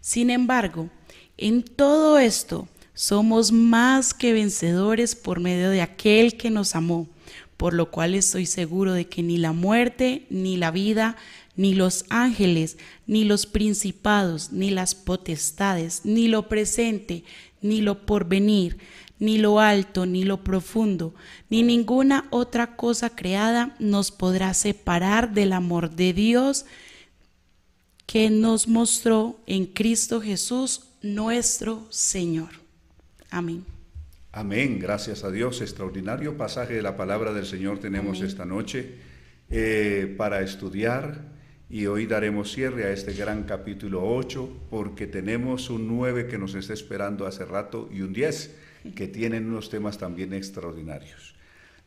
Sin 0.00 0.30
embargo, 0.30 0.88
en 1.36 1.62
todo 1.62 2.18
esto 2.18 2.68
somos 2.94 3.52
más 3.52 4.14
que 4.14 4.32
vencedores 4.32 5.14
por 5.14 5.40
medio 5.40 5.68
de 5.68 5.82
aquel 5.82 6.38
que 6.38 6.48
nos 6.48 6.74
amó, 6.74 7.06
por 7.58 7.74
lo 7.74 7.90
cual 7.90 8.14
estoy 8.14 8.46
seguro 8.46 8.94
de 8.94 9.08
que 9.08 9.22
ni 9.22 9.36
la 9.36 9.52
muerte, 9.52 10.24
ni 10.30 10.56
la 10.56 10.70
vida, 10.70 11.18
ni 11.54 11.74
los 11.74 12.06
ángeles, 12.08 12.78
ni 13.06 13.24
los 13.24 13.44
principados, 13.44 14.52
ni 14.52 14.70
las 14.70 14.94
potestades, 14.94 16.00
ni 16.02 16.28
lo 16.28 16.48
presente, 16.48 17.24
ni 17.60 17.82
lo 17.82 18.06
porvenir, 18.06 18.78
ni 19.18 19.38
lo 19.38 19.60
alto, 19.60 20.06
ni 20.06 20.24
lo 20.24 20.42
profundo, 20.44 21.14
ni 21.48 21.62
ninguna 21.62 22.26
otra 22.30 22.76
cosa 22.76 23.10
creada 23.10 23.74
nos 23.78 24.10
podrá 24.10 24.54
separar 24.54 25.32
del 25.32 25.52
amor 25.52 25.90
de 25.90 26.12
Dios 26.12 26.66
que 28.06 28.30
nos 28.30 28.68
mostró 28.68 29.40
en 29.46 29.66
Cristo 29.66 30.20
Jesús 30.20 30.88
nuestro 31.02 31.86
Señor. 31.90 32.50
Amén. 33.30 33.64
Amén, 34.32 34.78
gracias 34.78 35.24
a 35.24 35.30
Dios. 35.30 35.60
Extraordinario 35.60 36.36
pasaje 36.36 36.74
de 36.74 36.82
la 36.82 36.96
palabra 36.96 37.32
del 37.32 37.46
Señor 37.46 37.78
tenemos 37.78 38.20
esta 38.20 38.44
noche 38.44 38.94
eh, 39.48 40.14
para 40.18 40.42
estudiar 40.42 41.22
y 41.68 41.86
hoy 41.86 42.06
daremos 42.06 42.52
cierre 42.52 42.84
a 42.84 42.90
este 42.90 43.14
gran 43.14 43.44
capítulo 43.44 44.06
8 44.06 44.66
porque 44.70 45.06
tenemos 45.06 45.70
un 45.70 45.88
9 45.88 46.28
que 46.28 46.38
nos 46.38 46.54
está 46.54 46.74
esperando 46.74 47.26
hace 47.26 47.44
rato 47.44 47.88
y 47.92 48.02
un 48.02 48.12
10 48.12 48.54
que 48.94 49.08
tienen 49.08 49.46
unos 49.46 49.70
temas 49.70 49.98
también 49.98 50.32
extraordinarios. 50.32 51.34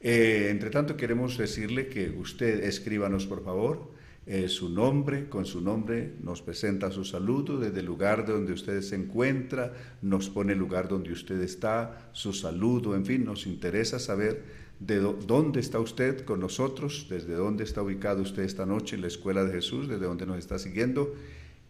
Eh, 0.02 0.48
entre 0.50 0.70
tanto, 0.70 0.96
queremos 0.96 1.38
decirle 1.38 1.88
que 1.88 2.10
usted 2.10 2.64
escríbanos, 2.64 3.26
por 3.26 3.44
favor, 3.44 3.92
eh, 4.26 4.48
su 4.48 4.70
nombre, 4.70 5.28
con 5.28 5.46
su 5.46 5.60
nombre 5.60 6.14
nos 6.22 6.42
presenta 6.42 6.92
su 6.92 7.04
saludo 7.04 7.58
desde 7.58 7.80
el 7.80 7.88
lugar 7.88 8.28
donde 8.28 8.54
usted 8.54 8.82
se 8.82 8.96
encuentra, 8.96 9.74
nos 10.02 10.30
pone 10.30 10.54
el 10.54 10.60
lugar 10.60 10.88
donde 10.88 11.12
usted 11.12 11.42
está, 11.42 12.12
su 12.14 12.32
saludo, 12.32 12.96
en 12.96 13.06
fin, 13.06 13.26
nos 13.26 13.48
interesa 13.48 13.98
saber 13.98 14.44
de 14.80 15.00
dónde 15.00 15.60
está 15.60 15.80
usted 15.80 16.26
con 16.26 16.40
nosotros, 16.40 17.08
desde 17.10 17.34
dónde 17.34 17.64
está 17.64 17.82
ubicado 17.82 18.22
usted 18.22 18.44
esta 18.44 18.66
noche 18.66 18.96
en 18.96 19.02
la 19.02 19.08
Escuela 19.08 19.44
de 19.44 19.52
Jesús, 19.52 19.90
desde 19.90 20.06
dónde 20.06 20.28
nos 20.28 20.38
está 20.38 20.60
siguiendo, 20.60 21.16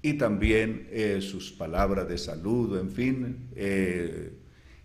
y 0.01 0.15
también 0.15 0.87
eh, 0.91 1.19
sus 1.21 1.51
palabras 1.51 2.07
de 2.09 2.17
saludo, 2.17 2.79
en 2.79 2.91
fin, 2.91 3.37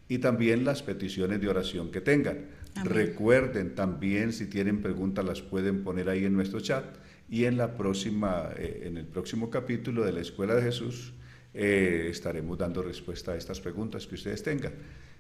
y 0.09 0.19
también 0.19 0.65
las 0.65 0.83
peticiones 0.83 1.41
de 1.41 1.49
oración 1.49 1.91
que 1.91 2.01
tengan. 2.01 2.47
Recuerden 2.85 3.75
también, 3.75 4.33
si 4.33 4.47
tienen 4.47 4.83
preguntas, 4.83 5.25
las 5.25 5.41
pueden 5.41 5.85
poner 5.85 6.09
ahí 6.09 6.25
en 6.25 6.35
nuestro 6.35 6.61
chat 6.61 6.85
y 7.29 7.45
en, 7.45 7.57
la 7.57 7.77
próxima, 7.77 8.51
eh, 8.57 8.83
en 8.85 8.97
el 8.97 9.07
próximo 9.07 9.49
capítulo 9.49 10.05
de 10.05 10.13
la 10.13 10.21
Escuela 10.21 10.55
de 10.55 10.63
Jesús 10.63 11.13
eh, 11.55 12.09
estaremos 12.11 12.59
dando 12.59 12.83
respuesta 12.83 13.33
a 13.33 13.37
estas 13.37 13.61
preguntas 13.61 14.07
que 14.07 14.17
ustedes 14.17 14.43
tengan. 14.43 14.73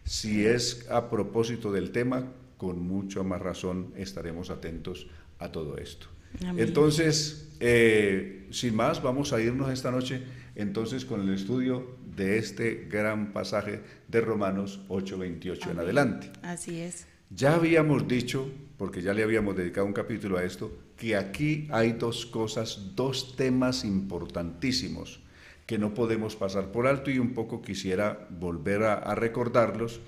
Si 0.02 0.44
es 0.44 0.86
a 0.90 1.08
propósito 1.08 1.72
del 1.72 1.92
tema, 1.92 2.32
con 2.58 2.80
mucha 2.80 3.22
más 3.22 3.40
razón 3.40 3.92
estaremos 3.96 4.50
atentos 4.50 5.06
a 5.38 5.50
todo 5.50 5.78
esto. 5.78 6.08
Entonces, 6.56 7.52
eh, 7.60 8.48
sin 8.50 8.74
más, 8.74 9.00
vamos 9.00 9.32
a 9.32 9.40
irnos 9.40 9.70
esta 9.70 9.92
noche 9.92 10.22
entonces 10.56 11.04
con 11.04 11.20
el 11.20 11.34
estudio 11.34 11.96
de 12.16 12.38
este 12.38 12.87
gran 12.90 13.33
pasaje 13.33 13.80
de 14.09 14.21
Romanos 14.21 14.80
8:28 14.88 15.71
en 15.71 15.78
adelante. 15.78 16.30
Así 16.42 16.80
es. 16.80 17.06
Ya 17.30 17.54
habíamos 17.54 18.06
dicho, 18.06 18.50
porque 18.78 19.02
ya 19.02 19.14
le 19.14 19.23
habíamos 19.23 19.56
dedicado 19.56 19.87
un 19.87 19.92
capítulo 19.92 20.38
a 20.38 20.44
esto, 20.44 20.71
que 20.97 21.16
aquí 21.16 21.68
hay 21.71 21.92
dos 21.92 22.26
cosas, 22.26 22.94
dos 22.94 23.35
temas 23.37 23.85
importantísimos 23.85 25.21
que 25.66 25.78
no 25.78 25.94
podemos 25.94 26.37
pasar 26.37 26.71
por 26.73 26.87
alto 26.87 27.11
y 27.11 27.18
un 27.18 27.33
poco 27.33 27.62
quisiera 27.62 28.28
volver 28.30 28.83
a, 28.83 29.14
recordarlos 29.14 30.00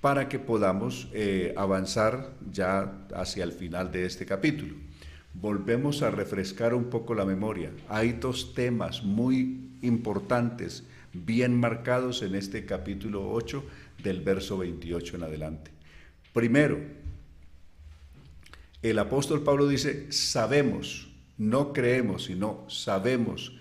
para 0.00 0.28
que 0.28 0.38
podamos 0.38 1.08
eh, 1.12 1.54
avanzar 1.56 2.34
ya 2.50 3.06
hacia 3.14 3.44
el 3.44 3.52
final 3.52 3.90
de 3.90 4.04
este 4.04 4.26
capítulo. 4.26 4.74
Volvemos 5.34 6.02
a 6.02 6.10
refrescar 6.10 6.74
un 6.74 6.84
poco 6.84 7.14
la 7.14 7.24
memoria. 7.24 7.72
Hay 7.88 8.12
dos 8.12 8.54
temas 8.54 9.02
muy 9.02 9.70
importantes, 9.82 10.84
bien 11.12 11.58
marcados 11.58 12.22
en 12.22 12.34
este 12.34 12.64
capítulo 12.64 13.30
8 13.30 13.64
del 14.02 14.20
verso 14.20 14.58
28 14.58 15.16
en 15.16 15.22
adelante. 15.22 15.70
Primero, 16.32 16.78
el 18.82 18.98
apóstol 18.98 19.42
Pablo 19.42 19.66
dice, 19.66 20.12
sabemos, 20.12 21.08
no 21.36 21.72
creemos, 21.72 22.24
sino 22.24 22.64
sabemos 22.68 23.56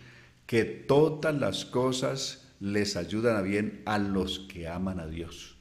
que 0.46 0.64
todas 0.64 1.36
las 1.36 1.66
cosas 1.66 2.48
les 2.60 2.96
ayudan 2.96 3.36
a 3.36 3.42
bien 3.42 3.82
a 3.86 4.00
los 4.00 4.40
que 4.40 4.68
aman 4.68 5.00
a 5.00 5.08
Dios. 5.08 5.58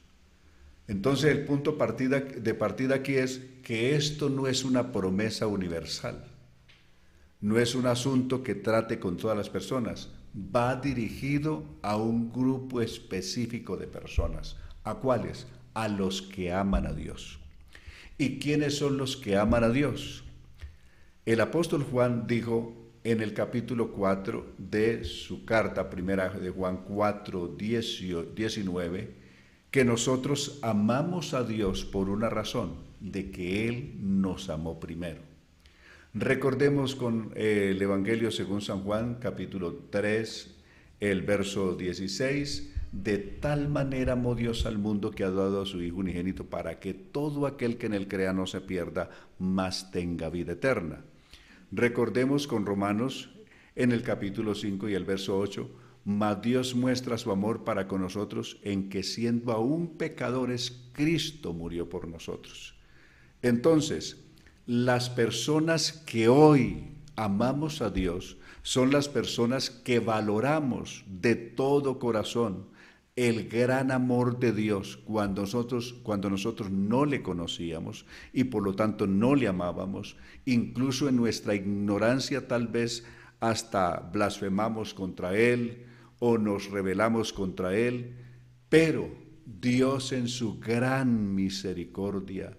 Entonces 0.87 1.31
el 1.31 1.45
punto 1.45 1.71
de 1.73 2.53
partida 2.53 2.95
aquí 2.95 3.15
es 3.15 3.41
que 3.61 3.95
esto 3.95 4.29
no 4.29 4.47
es 4.47 4.63
una 4.63 4.91
promesa 4.91 5.47
universal, 5.47 6.23
no 7.41 7.59
es 7.59 7.75
un 7.75 7.87
asunto 7.87 8.41
que 8.41 8.55
trate 8.55 8.97
con 8.97 9.17
todas 9.17 9.37
las 9.37 9.49
personas, 9.49 10.09
va 10.35 10.75
dirigido 10.75 11.63
a 11.81 11.97
un 11.97 12.31
grupo 12.31 12.81
específico 12.81 13.77
de 13.77 13.87
personas. 13.87 14.57
¿A 14.83 14.95
cuáles? 14.95 15.47
A 15.73 15.87
los 15.87 16.21
que 16.21 16.51
aman 16.53 16.85
a 16.85 16.93
Dios. 16.93 17.39
¿Y 18.17 18.39
quiénes 18.39 18.77
son 18.77 18.97
los 18.97 19.17
que 19.17 19.37
aman 19.37 19.63
a 19.63 19.69
Dios? 19.69 20.23
El 21.25 21.41
apóstol 21.41 21.83
Juan 21.83 22.25
dijo 22.25 22.73
en 23.03 23.21
el 23.21 23.33
capítulo 23.33 23.91
4 23.91 24.53
de 24.57 25.03
su 25.03 25.45
carta 25.45 25.89
primera 25.89 26.29
de 26.29 26.49
Juan 26.49 26.83
4, 26.87 27.55
19, 27.57 29.15
que 29.71 29.85
nosotros 29.85 30.59
amamos 30.61 31.33
a 31.33 31.43
Dios 31.43 31.85
por 31.85 32.09
una 32.09 32.29
razón, 32.29 32.75
de 32.99 33.29
que 33.29 33.67
Él 33.67 33.95
nos 34.01 34.49
amó 34.49 34.79
primero. 34.79 35.26
Recordemos 36.13 36.95
con 36.95 37.31
eh, 37.35 37.69
el 37.71 37.81
Evangelio 37.81 38.31
según 38.31 38.61
San 38.61 38.83
Juan, 38.83 39.15
capítulo 39.19 39.73
3, 39.89 40.55
el 41.01 41.21
verso 41.21 41.75
16, 41.75 42.73
de 42.91 43.17
tal 43.17 43.67
manera 43.67 44.13
amó 44.13 44.33
Dios 44.33 44.65
al 44.65 44.77
mundo 44.77 45.11
que 45.11 45.25
ha 45.25 45.29
dado 45.29 45.61
a 45.61 45.65
su 45.65 45.81
Hijo 45.81 45.97
unigénito 45.97 46.45
para 46.45 46.79
que 46.79 46.93
todo 46.93 47.45
aquel 47.45 47.77
que 47.77 47.87
en 47.87 47.93
él 47.93 48.07
crea 48.07 48.31
no 48.31 48.47
se 48.47 48.61
pierda, 48.61 49.09
mas 49.37 49.91
tenga 49.91 50.29
vida 50.29 50.53
eterna. 50.53 51.03
Recordemos 51.71 52.47
con 52.47 52.65
Romanos 52.65 53.29
en 53.75 53.91
el 53.91 54.01
capítulo 54.01 54.55
5 54.55 54.87
y 54.89 54.93
el 54.95 55.03
verso 55.03 55.37
8, 55.37 55.69
mas 56.05 56.41
Dios 56.41 56.73
muestra 56.73 57.17
su 57.17 57.31
amor 57.31 57.65
para 57.65 57.87
con 57.87 58.01
nosotros 58.01 58.59
en 58.63 58.89
que 58.89 59.03
siendo 59.03 59.51
aún 59.51 59.97
pecadores, 59.97 60.87
Cristo 60.93 61.51
murió 61.53 61.89
por 61.89 62.07
nosotros. 62.07 62.75
Entonces, 63.41 64.26
las 64.67 65.09
personas 65.09 65.93
que 65.93 66.27
hoy 66.27 66.89
amamos 67.15 67.81
a 67.81 67.89
Dios 67.89 68.37
son 68.63 68.91
las 68.91 69.07
personas 69.07 69.69
que 69.69 69.99
valoramos 70.01 71.05
de 71.07 71.35
todo 71.35 71.99
corazón 71.99 72.67
el 73.15 73.47
gran 73.47 73.91
amor 73.91 74.39
de 74.39 74.51
Dios 74.51 74.97
cuando 75.05 75.43
nosotros, 75.43 75.95
cuando 76.03 76.29
nosotros 76.29 76.69
no 76.69 77.05
le 77.05 77.23
conocíamos 77.23 78.05
y 78.33 78.43
por 78.43 78.61
lo 78.61 78.75
tanto 78.75 79.07
no 79.07 79.35
le 79.35 79.47
amábamos, 79.47 80.17
incluso 80.43 81.07
en 81.07 81.15
nuestra 81.15 81.55
ignorancia 81.55 82.49
tal 82.49 82.67
vez 82.67 83.05
hasta 83.39 84.01
blasfemamos 84.11 84.93
contra 84.93 85.37
Él 85.37 85.85
o 86.19 86.37
nos 86.37 86.69
rebelamos 86.69 87.31
contra 87.31 87.73
Él, 87.73 88.17
pero 88.67 89.09
Dios 89.45 90.11
en 90.11 90.27
su 90.27 90.59
gran 90.59 91.33
misericordia 91.33 92.57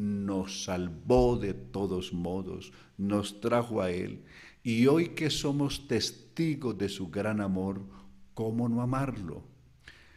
nos 0.00 0.64
salvó 0.64 1.36
de 1.36 1.52
todos 1.52 2.14
modos, 2.14 2.72
nos 2.96 3.38
trajo 3.40 3.82
a 3.82 3.90
Él 3.90 4.24
y 4.62 4.86
hoy 4.86 5.10
que 5.10 5.28
somos 5.28 5.86
testigos 5.88 6.78
de 6.78 6.88
su 6.88 7.10
gran 7.10 7.42
amor, 7.42 7.82
¿cómo 8.32 8.66
no 8.70 8.80
amarlo? 8.80 9.44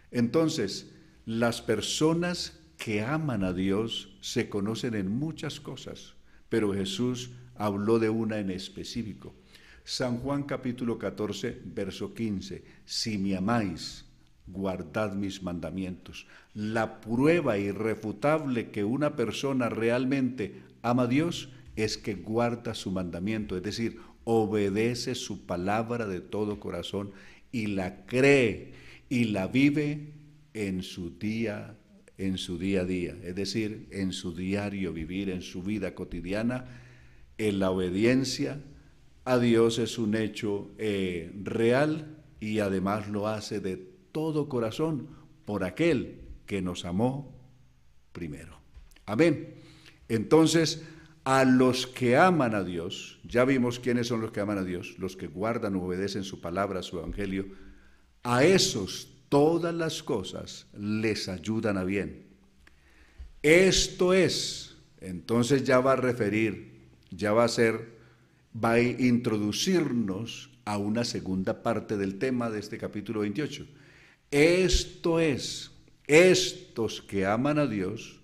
Entonces, 0.09 0.93
las 1.25 1.61
personas 1.61 2.61
que 2.77 3.01
aman 3.01 3.43
a 3.43 3.51
Dios 3.51 4.17
se 4.21 4.47
conocen 4.47 4.93
en 4.93 5.11
muchas 5.11 5.59
cosas, 5.59 6.13
pero 6.47 6.73
Jesús 6.73 7.31
habló 7.55 7.99
de 7.99 8.09
una 8.09 8.39
en 8.39 8.51
específico. 8.51 9.35
San 9.83 10.19
Juan 10.19 10.43
capítulo 10.43 10.97
14, 10.97 11.61
verso 11.65 12.13
15, 12.13 12.63
si 12.85 13.17
me 13.17 13.35
amáis, 13.35 14.05
guardad 14.47 15.13
mis 15.13 15.43
mandamientos. 15.43 16.27
La 16.53 17.01
prueba 17.01 17.57
irrefutable 17.57 18.71
que 18.71 18.83
una 18.83 19.15
persona 19.15 19.69
realmente 19.69 20.61
ama 20.81 21.03
a 21.03 21.07
Dios 21.07 21.49
es 21.75 21.97
que 21.97 22.15
guarda 22.15 22.75
su 22.75 22.91
mandamiento, 22.91 23.57
es 23.57 23.63
decir, 23.63 23.99
obedece 24.25 25.15
su 25.15 25.45
palabra 25.45 26.07
de 26.07 26.21
todo 26.21 26.59
corazón 26.59 27.11
y 27.51 27.67
la 27.67 28.05
cree 28.05 28.73
y 29.09 29.25
la 29.25 29.47
vive 29.47 30.11
en 30.53 30.83
su 30.83 31.17
día 31.17 31.77
en 32.19 32.37
su 32.37 32.59
día 32.59 32.81
a 32.81 32.85
día, 32.85 33.17
es 33.23 33.33
decir, 33.35 33.87
en 33.89 34.13
su 34.13 34.35
diario 34.35 34.93
vivir, 34.93 35.31
en 35.31 35.41
su 35.41 35.63
vida 35.63 35.95
cotidiana, 35.95 36.65
la 37.37 37.71
obediencia 37.71 38.61
a 39.25 39.39
Dios 39.39 39.79
es 39.79 39.97
un 39.97 40.15
hecho 40.15 40.71
eh, 40.77 41.31
real 41.43 42.17
y 42.39 42.59
además 42.59 43.09
lo 43.09 43.27
hace 43.27 43.59
de 43.59 43.92
todo 44.13 44.47
corazón 44.47 45.09
por 45.43 45.65
aquel 45.65 46.21
que 46.45 46.61
nos 46.61 46.85
amó 46.85 47.35
primero. 48.13 48.57
Amén. 49.05 49.55
Entonces, 50.07 50.83
a 51.25 51.43
los 51.43 51.87
que 51.87 52.15
aman 52.17 52.55
a 52.55 52.63
Dios, 52.63 53.19
ya 53.25 53.43
vimos 53.43 53.79
quiénes 53.79 54.07
son 54.07 54.21
los 54.21 54.31
que 54.31 54.39
aman 54.39 54.57
a 54.57 54.63
Dios, 54.63 54.95
los 54.99 55.17
que 55.17 55.27
guardan 55.27 55.75
o 55.75 55.83
obedecen 55.83 56.23
su 56.23 56.39
palabra, 56.39 56.83
su 56.83 56.99
evangelio, 56.99 57.47
a 58.23 58.45
esos 58.45 59.09
todas 59.29 59.73
las 59.73 60.03
cosas 60.03 60.67
les 60.77 61.27
ayudan 61.27 61.77
a 61.77 61.83
bien. 61.83 62.27
Esto 63.41 64.13
es, 64.13 64.77
entonces 65.01 65.63
ya 65.63 65.79
va 65.79 65.93
a 65.93 65.97
referir, 65.97 66.87
ya 67.09 67.33
va 67.33 67.45
a 67.45 67.49
ser, 67.49 67.97
va 68.63 68.73
a 68.73 68.81
introducirnos 68.81 70.49
a 70.65 70.77
una 70.77 71.03
segunda 71.03 71.63
parte 71.63 71.97
del 71.97 72.19
tema 72.19 72.49
de 72.49 72.59
este 72.59 72.77
capítulo 72.77 73.21
28. 73.21 73.65
Esto 74.33 75.19
es, 75.19 75.71
estos 76.07 77.01
que 77.01 77.25
aman 77.25 77.59
a 77.59 77.67
Dios, 77.67 78.19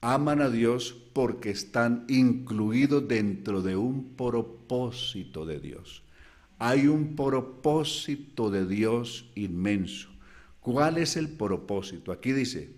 aman 0.00 0.40
a 0.40 0.50
Dios 0.50 0.96
porque 1.12 1.50
están 1.50 2.04
incluidos 2.08 3.06
dentro 3.06 3.62
de 3.62 3.76
un 3.76 4.16
propósito 4.16 5.46
de 5.46 5.60
Dios 5.60 6.02
hay 6.58 6.86
un 6.86 7.14
propósito 7.14 8.50
de 8.50 8.66
Dios 8.66 9.30
inmenso. 9.34 10.08
¿Cuál 10.60 10.98
es 10.98 11.16
el 11.16 11.28
propósito? 11.28 12.12
Aquí 12.12 12.32
dice, 12.32 12.70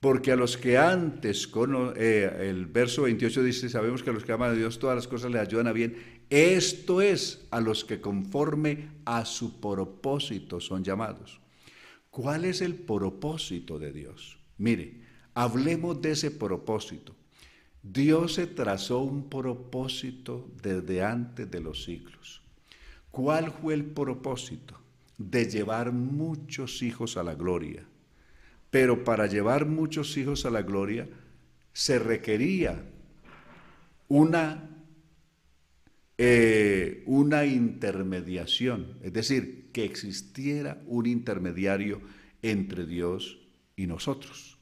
porque 0.00 0.32
a 0.32 0.36
los 0.36 0.56
que 0.56 0.78
antes, 0.78 1.46
con, 1.46 1.92
eh, 1.96 2.48
el 2.48 2.66
verso 2.66 3.02
28 3.02 3.42
dice, 3.42 3.68
sabemos 3.68 4.02
que 4.02 4.10
a 4.10 4.12
los 4.12 4.24
que 4.24 4.32
aman 4.32 4.50
a 4.50 4.54
Dios 4.54 4.78
todas 4.78 4.96
las 4.96 5.06
cosas 5.06 5.30
les 5.30 5.42
ayudan 5.42 5.68
a 5.68 5.72
bien, 5.72 6.20
Esto 6.30 7.02
es 7.02 7.46
a 7.50 7.60
los 7.60 7.84
que 7.84 8.00
conforme 8.00 8.88
a 9.04 9.24
su 9.24 9.60
propósito 9.60 10.60
son 10.60 10.84
llamados. 10.84 11.40
¿Cuál 12.10 12.44
es 12.44 12.60
el 12.60 12.74
propósito 12.74 13.78
de 13.78 13.92
Dios? 13.92 14.38
Mire, 14.58 15.00
hablemos 15.34 16.02
de 16.02 16.12
ese 16.12 16.30
propósito. 16.30 17.14
Dios 17.82 18.34
se 18.34 18.46
trazó 18.46 18.98
un 19.00 19.30
propósito 19.30 20.50
desde 20.62 21.02
antes 21.02 21.50
de 21.50 21.60
los 21.60 21.84
siglos. 21.84 22.42
¿Cuál 23.10 23.52
fue 23.52 23.74
el 23.74 23.84
propósito? 23.84 24.78
De 25.18 25.46
llevar 25.46 25.92
muchos 25.92 26.82
hijos 26.82 27.16
a 27.16 27.22
la 27.22 27.34
gloria. 27.34 27.84
Pero 28.70 29.04
para 29.04 29.26
llevar 29.26 29.66
muchos 29.66 30.16
hijos 30.16 30.44
a 30.46 30.50
la 30.50 30.62
gloria 30.62 31.08
se 31.72 31.98
requería 31.98 32.82
una, 34.08 34.68
eh, 36.18 37.02
una 37.06 37.46
intermediación, 37.46 38.98
es 39.02 39.12
decir, 39.12 39.59
que 39.72 39.84
existiera 39.84 40.82
un 40.86 41.06
intermediario 41.06 42.00
entre 42.42 42.86
Dios 42.86 43.38
y 43.76 43.86
nosotros, 43.86 44.58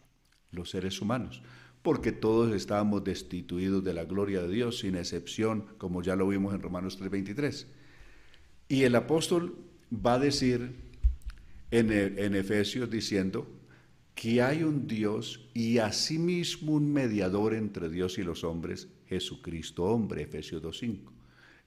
los 0.52 0.70
seres 0.70 1.00
humanos 1.00 1.42
porque 1.82 2.12
todos 2.12 2.54
estábamos 2.54 3.04
destituidos 3.04 3.82
de 3.84 3.94
la 3.94 4.04
gloria 4.04 4.42
de 4.42 4.48
Dios, 4.48 4.80
sin 4.80 4.96
excepción, 4.96 5.64
como 5.78 6.02
ya 6.02 6.16
lo 6.16 6.28
vimos 6.28 6.54
en 6.54 6.60
Romanos 6.60 6.98
3:23. 6.98 7.66
Y 8.68 8.82
el 8.82 8.94
apóstol 8.94 9.56
va 9.90 10.14
a 10.14 10.18
decir 10.18 10.72
en, 11.70 11.90
en 11.90 12.34
Efesios 12.34 12.90
diciendo 12.90 13.48
que 14.14 14.42
hay 14.42 14.64
un 14.64 14.86
Dios 14.86 15.48
y 15.54 15.78
asimismo 15.78 16.72
un 16.72 16.92
mediador 16.92 17.54
entre 17.54 17.88
Dios 17.88 18.18
y 18.18 18.22
los 18.22 18.44
hombres, 18.44 18.88
Jesucristo 19.06 19.84
hombre, 19.84 20.22
Efesios 20.22 20.62
2:5. 20.62 21.12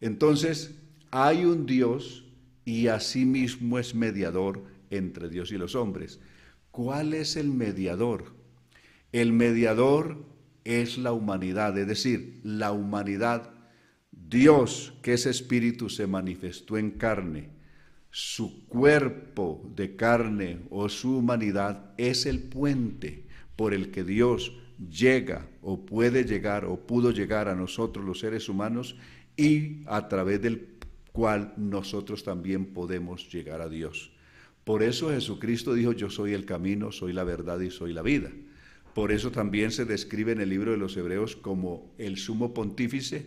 Entonces, 0.01 0.75
hay 1.09 1.45
un 1.45 1.65
Dios 1.65 2.25
y 2.65 2.87
asimismo 2.87 3.79
es 3.79 3.95
mediador 3.95 4.63
entre 4.89 5.29
Dios 5.29 5.51
y 5.51 5.57
los 5.57 5.75
hombres. 5.75 6.19
¿Cuál 6.71 7.13
es 7.13 7.35
el 7.35 7.49
mediador? 7.49 8.35
El 9.11 9.33
mediador 9.33 10.25
es 10.63 10.97
la 10.97 11.11
humanidad, 11.11 11.77
es 11.77 11.87
decir, 11.87 12.39
la 12.43 12.71
humanidad, 12.71 13.51
Dios 14.11 14.93
que 15.01 15.13
es 15.13 15.25
espíritu 15.25 15.89
se 15.89 16.07
manifestó 16.07 16.77
en 16.77 16.91
carne, 16.91 17.49
su 18.11 18.67
cuerpo 18.67 19.69
de 19.75 19.95
carne 19.95 20.59
o 20.69 20.89
su 20.89 21.17
humanidad 21.17 21.93
es 21.97 22.25
el 22.25 22.43
puente 22.43 23.27
por 23.55 23.73
el 23.73 23.89
que 23.91 24.03
Dios 24.03 24.57
llega 24.89 25.47
o 25.61 25.85
puede 25.85 26.25
llegar 26.25 26.65
o 26.65 26.85
pudo 26.85 27.11
llegar 27.11 27.47
a 27.47 27.55
nosotros 27.55 28.05
los 28.05 28.19
seres 28.19 28.49
humanos 28.49 28.97
y 29.37 29.81
a 29.87 30.07
través 30.07 30.41
del 30.41 30.70
cual 31.11 31.53
nosotros 31.57 32.23
también 32.23 32.65
podemos 32.67 33.31
llegar 33.31 33.61
a 33.61 33.69
Dios. 33.69 34.11
Por 34.63 34.83
eso 34.83 35.09
Jesucristo 35.09 35.73
dijo, 35.73 35.91
yo 35.91 36.09
soy 36.09 36.33
el 36.33 36.45
camino, 36.45 36.91
soy 36.91 37.13
la 37.13 37.23
verdad 37.23 37.59
y 37.59 37.71
soy 37.71 37.93
la 37.93 38.01
vida. 38.01 38.31
Por 38.93 39.11
eso 39.11 39.31
también 39.31 39.71
se 39.71 39.85
describe 39.85 40.33
en 40.33 40.41
el 40.41 40.49
libro 40.49 40.71
de 40.71 40.77
los 40.77 40.95
Hebreos 40.97 41.35
como 41.35 41.93
el 41.97 42.17
sumo 42.17 42.53
pontífice, 42.53 43.25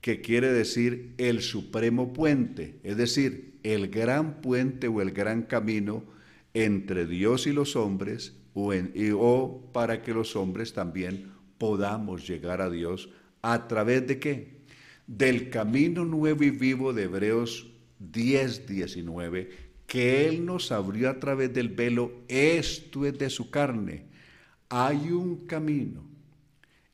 que 0.00 0.20
quiere 0.20 0.52
decir 0.52 1.14
el 1.18 1.42
supremo 1.42 2.12
puente, 2.12 2.78
es 2.84 2.96
decir, 2.96 3.58
el 3.62 3.88
gran 3.88 4.40
puente 4.40 4.88
o 4.88 5.02
el 5.02 5.10
gran 5.10 5.42
camino 5.42 6.04
entre 6.54 7.06
Dios 7.06 7.46
y 7.46 7.52
los 7.52 7.76
hombres, 7.76 8.34
o, 8.54 8.72
o 9.18 9.70
para 9.72 10.02
que 10.02 10.14
los 10.14 10.36
hombres 10.36 10.72
también 10.72 11.30
podamos 11.58 12.26
llegar 12.26 12.60
a 12.60 12.70
Dios 12.70 13.10
a 13.42 13.68
través 13.68 14.06
de 14.06 14.18
qué? 14.18 14.59
Del 15.10 15.50
camino 15.50 16.04
nuevo 16.04 16.44
y 16.44 16.50
vivo 16.50 16.92
de 16.92 17.02
Hebreos 17.02 17.68
10, 17.98 18.68
19, 18.68 19.50
que 19.88 20.28
Él 20.28 20.46
nos 20.46 20.70
abrió 20.70 21.10
a 21.10 21.18
través 21.18 21.52
del 21.52 21.68
velo, 21.68 22.12
esto 22.28 23.04
es 23.04 23.18
de 23.18 23.28
su 23.28 23.50
carne. 23.50 24.04
Hay 24.68 25.10
un 25.10 25.48
camino, 25.48 26.04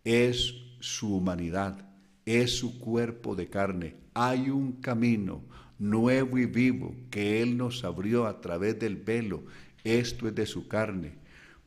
es 0.02 0.54
su 0.80 1.14
humanidad, 1.14 1.90
es 2.24 2.52
su 2.52 2.78
cuerpo 2.78 3.36
de 3.36 3.48
carne, 3.48 3.96
hay 4.14 4.48
un 4.48 4.80
camino 4.80 5.42
nuevo 5.78 6.38
y 6.38 6.46
vivo 6.46 6.94
que 7.10 7.42
Él 7.42 7.58
nos 7.58 7.84
abrió 7.84 8.24
a 8.26 8.40
través 8.40 8.78
del 8.78 8.96
velo, 8.96 9.44
esto 9.84 10.26
es 10.26 10.34
de 10.34 10.46
su 10.46 10.68
carne. 10.68 11.12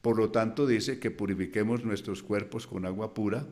Por 0.01 0.17
lo 0.17 0.31
tanto 0.31 0.65
dice 0.65 0.97
que 0.97 1.11
purifiquemos 1.11 1.85
nuestros 1.85 2.23
cuerpos 2.23 2.65
con 2.65 2.87
agua 2.87 3.13
pura 3.13 3.45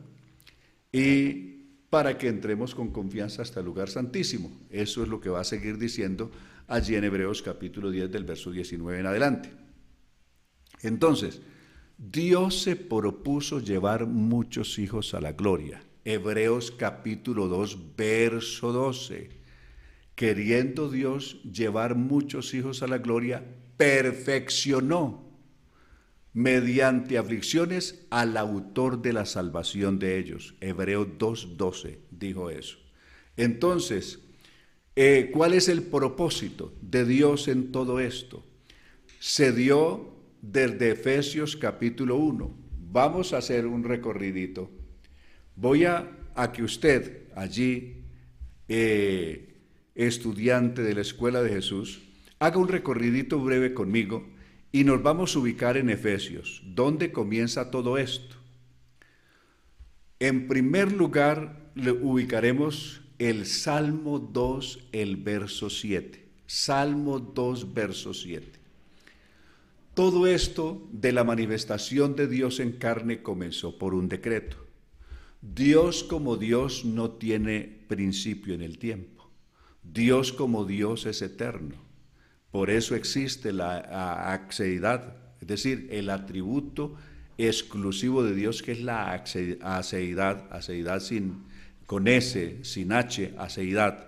y 0.91 1.56
para 1.89 2.17
que 2.17 2.27
entremos 2.27 2.75
con 2.75 2.91
confianza 2.91 3.41
hasta 3.41 3.61
el 3.61 3.65
lugar 3.65 3.89
santísimo. 3.89 4.51
Eso 4.69 5.03
es 5.03 5.09
lo 5.09 5.19
que 5.19 5.29
va 5.29 5.41
a 5.41 5.45
seguir 5.45 5.77
diciendo 5.77 6.31
allí 6.67 6.95
en 6.95 7.05
Hebreos 7.05 7.41
capítulo 7.41 7.91
10 7.91 8.11
del 8.11 8.25
verso 8.25 8.51
19 8.51 8.99
en 8.99 9.05
adelante. 9.05 9.49
Entonces, 10.81 11.41
Dios 11.97 12.61
se 12.61 12.75
propuso 12.75 13.59
llevar 13.59 14.05
muchos 14.05 14.77
hijos 14.77 15.13
a 15.13 15.21
la 15.21 15.31
gloria. 15.31 15.81
Hebreos 16.05 16.71
capítulo 16.71 17.47
2, 17.47 17.95
verso 17.95 18.71
12. 18.71 19.29
Queriendo 20.15 20.89
Dios 20.89 21.41
llevar 21.43 21.95
muchos 21.95 22.53
hijos 22.53 22.83
a 22.83 22.87
la 22.87 22.97
gloria, 22.99 23.43
perfeccionó 23.77 25.26
mediante 26.37 27.17
aflicciones 27.17 28.05
al 28.11 28.37
autor 28.37 29.01
de 29.01 29.11
la 29.11 29.25
salvación 29.25 29.97
de 29.97 30.19
ellos. 30.19 30.53
Hebreos 30.61 31.07
2.12 31.17 31.97
dijo 32.11 32.51
eso. 32.51 32.77
Entonces, 33.37 34.19
eh, 34.95 35.31
¿cuál 35.33 35.55
es 35.55 35.67
el 35.67 35.81
propósito 35.81 36.75
de 36.79 37.05
Dios 37.05 37.47
en 37.47 37.71
todo 37.71 37.99
esto? 37.99 38.45
Se 39.19 39.51
dio 39.51 40.13
desde 40.43 40.91
Efesios 40.91 41.55
capítulo 41.55 42.17
1. 42.17 42.55
Vamos 42.91 43.33
a 43.33 43.39
hacer 43.39 43.65
un 43.65 43.83
recorridito. 43.83 44.69
Voy 45.55 45.85
a, 45.85 46.07
a 46.35 46.51
que 46.51 46.61
usted 46.61 47.29
allí, 47.35 48.03
eh, 48.67 49.55
estudiante 49.95 50.83
de 50.83 50.93
la 50.93 51.01
Escuela 51.01 51.41
de 51.41 51.49
Jesús, 51.49 52.03
haga 52.37 52.59
un 52.59 52.67
recorridito 52.67 53.39
breve 53.39 53.73
conmigo 53.73 54.36
y 54.77 54.83
nos 54.83 55.01
vamos 55.01 55.35
a 55.35 55.39
ubicar 55.39 55.75
en 55.75 55.89
Efesios. 55.89 56.61
¿Dónde 56.63 57.11
comienza 57.11 57.71
todo 57.71 57.97
esto? 57.97 58.35
En 60.19 60.47
primer 60.47 60.91
lugar, 60.91 61.71
le 61.73 61.91
ubicaremos 61.91 63.01
el 63.17 63.47
Salmo 63.47 64.19
2, 64.19 64.89
el 64.91 65.17
verso 65.17 65.71
7. 65.71 66.23
Salmo 66.45 67.17
2, 67.17 67.73
verso 67.73 68.13
7. 68.13 68.51
Todo 69.95 70.27
esto 70.27 70.87
de 70.91 71.11
la 71.11 71.23
manifestación 71.23 72.15
de 72.15 72.27
Dios 72.27 72.59
en 72.59 72.73
carne 72.73 73.23
comenzó 73.23 73.79
por 73.79 73.95
un 73.95 74.07
decreto. 74.07 74.57
Dios 75.41 76.03
como 76.03 76.37
Dios 76.37 76.85
no 76.85 77.09
tiene 77.09 77.79
principio 77.87 78.53
en 78.53 78.61
el 78.61 78.77
tiempo. 78.77 79.27
Dios 79.81 80.31
como 80.31 80.65
Dios 80.65 81.07
es 81.07 81.23
eterno. 81.23 81.86
Por 82.57 82.71
eso 82.71 82.95
existe 82.95 83.53
la 83.53 83.77
aceidad, 84.33 85.15
es 85.39 85.47
decir, 85.47 85.89
el 85.91 86.09
atributo 86.09 86.95
exclusivo 87.37 88.23
de 88.23 88.33
Dios 88.33 88.63
que 88.63 88.71
es 88.71 88.81
la 88.81 89.13
aceidad, 89.13 90.47
aceidad 90.51 90.99
sin, 90.99 91.43
con 91.85 92.07
S, 92.07 92.57
sin 92.63 92.93
H, 92.93 93.35
aceidad, 93.37 94.07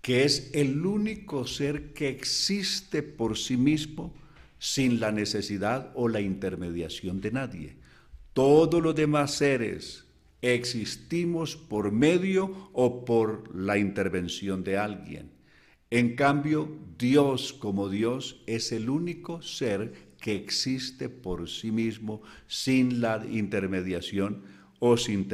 que 0.00 0.22
es 0.22 0.52
el 0.54 0.86
único 0.86 1.48
ser 1.48 1.92
que 1.94 2.08
existe 2.10 3.02
por 3.02 3.36
sí 3.36 3.56
mismo 3.56 4.14
sin 4.60 5.00
la 5.00 5.10
necesidad 5.10 5.90
o 5.96 6.06
la 6.06 6.20
intermediación 6.20 7.20
de 7.20 7.32
nadie. 7.32 7.76
Todos 8.34 8.80
los 8.80 8.94
demás 8.94 9.34
seres 9.34 10.04
existimos 10.42 11.56
por 11.56 11.90
medio 11.90 12.70
o 12.72 13.04
por 13.04 13.52
la 13.52 13.78
intervención 13.78 14.62
de 14.62 14.78
alguien. 14.78 15.37
En 15.90 16.16
cambio, 16.16 16.76
Dios 16.98 17.52
como 17.52 17.88
Dios 17.88 18.42
es 18.46 18.72
el 18.72 18.90
único 18.90 19.42
ser 19.42 19.92
que 20.20 20.34
existe 20.34 21.08
por 21.08 21.48
sí 21.48 21.70
mismo 21.70 22.22
sin 22.46 23.00
la 23.00 23.24
intermediación 23.30 24.42
o 24.80 24.96
sin 24.96 25.28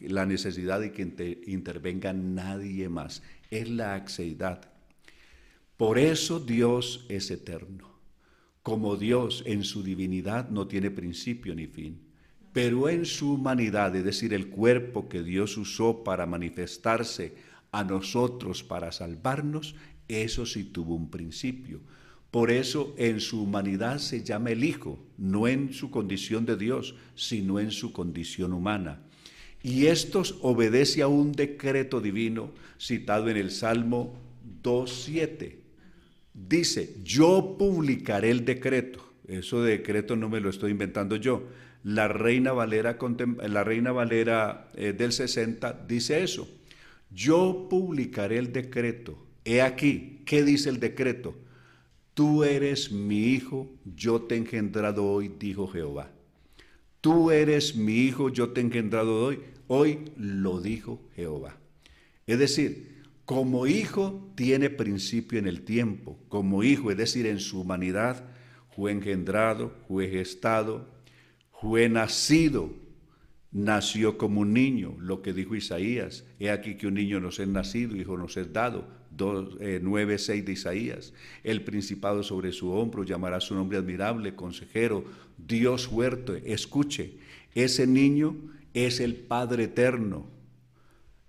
la 0.00 0.24
necesidad 0.26 0.80
de 0.80 0.92
que 0.92 1.42
intervenga 1.46 2.12
nadie 2.12 2.88
más. 2.88 3.22
Es 3.50 3.68
la 3.68 3.94
axeidad. 3.94 4.70
Por 5.76 5.98
eso 5.98 6.40
Dios 6.40 7.04
es 7.08 7.30
eterno 7.30 7.98
como 8.68 8.98
Dios 8.98 9.44
en 9.46 9.64
su 9.64 9.82
divinidad 9.82 10.50
no 10.50 10.66
tiene 10.66 10.90
principio 10.90 11.54
ni 11.54 11.66
fin, 11.66 12.02
pero 12.52 12.90
en 12.90 13.06
su 13.06 13.32
humanidad, 13.32 13.96
es 13.96 14.04
decir, 14.04 14.34
el 14.34 14.50
cuerpo 14.50 15.08
que 15.08 15.22
Dios 15.22 15.56
usó 15.56 16.04
para 16.04 16.26
manifestarse 16.26 17.34
a 17.72 17.84
nosotros, 17.84 18.62
para 18.62 18.92
salvarnos, 18.92 19.74
eso 20.08 20.46
sí 20.46 20.64
tuvo 20.64 20.94
un 20.94 21.10
principio. 21.10 21.80
Por 22.30 22.50
eso 22.50 22.94
en 22.98 23.20
su 23.20 23.42
humanidad 23.42 23.98
se 23.98 24.22
llama 24.22 24.50
el 24.50 24.64
Hijo, 24.64 24.98
no 25.16 25.48
en 25.48 25.72
su 25.72 25.90
condición 25.90 26.44
de 26.44 26.56
Dios, 26.56 26.94
sino 27.14 27.58
en 27.58 27.70
su 27.70 27.92
condición 27.92 28.52
humana. 28.52 29.00
Y 29.62 29.86
esto 29.86 30.22
obedece 30.42 31.02
a 31.02 31.08
un 31.08 31.32
decreto 31.32 32.00
divino 32.00 32.52
citado 32.78 33.28
en 33.28 33.38
el 33.38 33.50
Salmo 33.50 34.14
2.7. 34.62 35.56
Dice, 36.34 36.94
yo 37.02 37.56
publicaré 37.58 38.30
el 38.30 38.44
decreto. 38.44 39.12
Eso 39.26 39.62
de 39.62 39.78
decreto 39.78 40.14
no 40.16 40.28
me 40.28 40.40
lo 40.40 40.50
estoy 40.50 40.70
inventando 40.70 41.16
yo. 41.16 41.48
La 41.82 42.08
Reina 42.08 42.52
Valera, 42.52 42.98
la 43.48 43.64
Reina 43.64 43.92
Valera 43.92 44.68
eh, 44.74 44.92
del 44.92 45.12
60 45.12 45.84
dice 45.88 46.22
eso. 46.22 46.48
Yo 47.10 47.66
publicaré 47.70 48.38
el 48.38 48.52
decreto. 48.52 49.18
He 49.44 49.62
aquí, 49.62 50.22
¿qué 50.26 50.42
dice 50.42 50.68
el 50.68 50.80
decreto? 50.80 51.34
Tú 52.14 52.44
eres 52.44 52.90
mi 52.90 53.28
hijo, 53.28 53.70
yo 53.96 54.22
te 54.22 54.34
he 54.34 54.38
engendrado 54.38 55.06
hoy, 55.06 55.32
dijo 55.38 55.68
Jehová. 55.68 56.10
Tú 57.00 57.30
eres 57.30 57.76
mi 57.76 57.94
hijo, 57.94 58.28
yo 58.28 58.50
te 58.50 58.60
he 58.60 58.64
engendrado 58.64 59.24
hoy, 59.24 59.38
hoy 59.68 60.00
lo 60.16 60.60
dijo 60.60 61.00
Jehová. 61.14 61.56
Es 62.26 62.38
decir, 62.38 63.04
como 63.24 63.66
hijo 63.66 64.32
tiene 64.34 64.68
principio 64.68 65.38
en 65.38 65.46
el 65.46 65.62
tiempo, 65.62 66.18
como 66.28 66.62
hijo, 66.62 66.90
es 66.90 66.96
decir, 66.96 67.26
en 67.26 67.40
su 67.40 67.60
humanidad, 67.60 68.24
fue 68.74 68.90
engendrado, 68.90 69.72
fue 69.86 70.08
gestado, 70.08 70.88
fue 71.60 71.88
nacido, 71.88 72.70
nació 73.50 74.18
como 74.18 74.40
un 74.40 74.52
niño, 74.52 74.96
lo 74.98 75.22
que 75.22 75.32
dijo 75.32 75.54
Isaías, 75.54 76.24
he 76.38 76.50
aquí 76.50 76.76
que 76.76 76.86
un 76.86 76.94
niño 76.94 77.20
nos 77.20 77.38
es 77.38 77.48
nacido, 77.48 77.96
hijo 77.96 78.16
nos 78.16 78.36
es 78.36 78.52
dado, 78.52 78.86
9, 79.18 80.18
6 80.18 80.28
eh, 80.28 80.44
de 80.44 80.52
Isaías, 80.52 81.12
el 81.42 81.62
principado 81.62 82.22
sobre 82.22 82.52
su 82.52 82.70
hombro, 82.70 83.04
llamará 83.04 83.40
su 83.40 83.54
nombre 83.54 83.78
admirable, 83.78 84.34
consejero, 84.34 85.04
Dios 85.38 85.88
fuerte, 85.88 86.52
escuche, 86.52 87.18
ese 87.54 87.86
niño 87.86 88.36
es 88.74 89.00
el 89.00 89.14
Padre 89.14 89.64
eterno, 89.64 90.26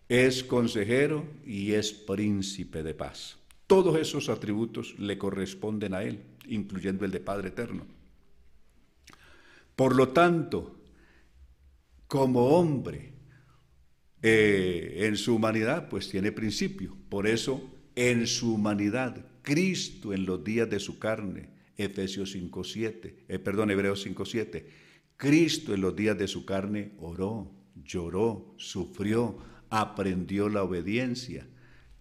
es 0.09 0.43
consejero 0.43 1.25
y 1.45 1.73
es 1.73 1.93
príncipe 1.93 2.83
de 2.83 2.93
paz. 2.93 3.37
Todos 3.67 3.99
esos 3.99 4.29
atributos 4.29 4.97
le 4.97 5.17
corresponden 5.17 5.93
a 5.93 6.03
él, 6.03 6.21
incluyendo 6.47 7.05
el 7.05 7.11
de 7.11 7.19
Padre 7.19 7.49
eterno. 7.49 7.85
Por 9.75 9.95
lo 9.95 10.09
tanto, 10.09 10.78
como 12.09 12.57
hombre, 12.57 13.13
eh, 14.23 15.05
en 15.05 15.15
su 15.15 15.35
humanidad, 15.35 15.89
pues 15.89 16.09
tiene 16.09 16.31
principio. 16.31 16.97
Por 17.07 17.27
eso, 17.27 17.71
en 17.95 18.25
su 18.25 18.55
humanidad, 18.55 19.27
Cristo 19.43 20.11
en 20.11 20.25
los 20.25 20.43
días 20.43 20.67
de 20.67 20.79
su 20.79 20.97
carne, 20.97 21.51
Efesios 21.77 22.35
5.7, 22.35 23.13
eh, 23.27 23.37
perdón, 23.37 23.69
Hebreos 23.69 24.05
5.7, 24.05 24.65
Cristo 25.17 25.75
en 25.75 25.81
los 25.81 25.95
días 25.95 26.17
de 26.17 26.27
su 26.27 26.45
carne 26.45 26.93
oró, 26.97 27.51
lloró, 27.75 28.55
sufrió, 28.57 29.37
aprendió 29.69 30.49
la 30.49 30.63
obediencia. 30.63 31.47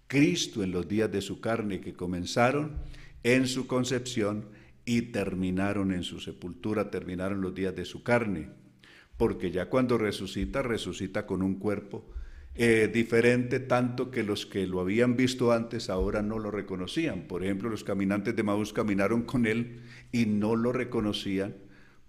Cristo 0.06 0.64
en 0.64 0.72
los 0.72 0.88
días 0.88 1.12
de 1.12 1.20
su 1.20 1.38
carne 1.38 1.82
que 1.82 1.92
comenzaron 1.92 2.78
en 3.24 3.46
su 3.46 3.66
concepción 3.66 4.48
y 4.86 5.02
terminaron 5.02 5.92
en 5.92 6.02
su 6.02 6.18
sepultura, 6.18 6.90
terminaron 6.90 7.42
los 7.42 7.54
días 7.54 7.76
de 7.76 7.84
su 7.84 8.02
carne 8.02 8.48
porque 9.18 9.50
ya 9.50 9.68
cuando 9.68 9.98
resucita, 9.98 10.62
resucita 10.62 11.26
con 11.26 11.42
un 11.42 11.56
cuerpo 11.56 12.06
eh, 12.54 12.90
diferente, 12.92 13.60
tanto 13.60 14.10
que 14.10 14.22
los 14.22 14.46
que 14.46 14.66
lo 14.66 14.80
habían 14.80 15.16
visto 15.16 15.52
antes 15.52 15.90
ahora 15.90 16.22
no 16.22 16.38
lo 16.38 16.50
reconocían. 16.50 17.22
Por 17.28 17.44
ejemplo, 17.44 17.68
los 17.68 17.84
caminantes 17.84 18.34
de 18.34 18.42
Maús 18.42 18.72
caminaron 18.72 19.22
con 19.22 19.44
él 19.44 19.82
y 20.12 20.26
no 20.26 20.56
lo 20.56 20.72
reconocían 20.72 21.56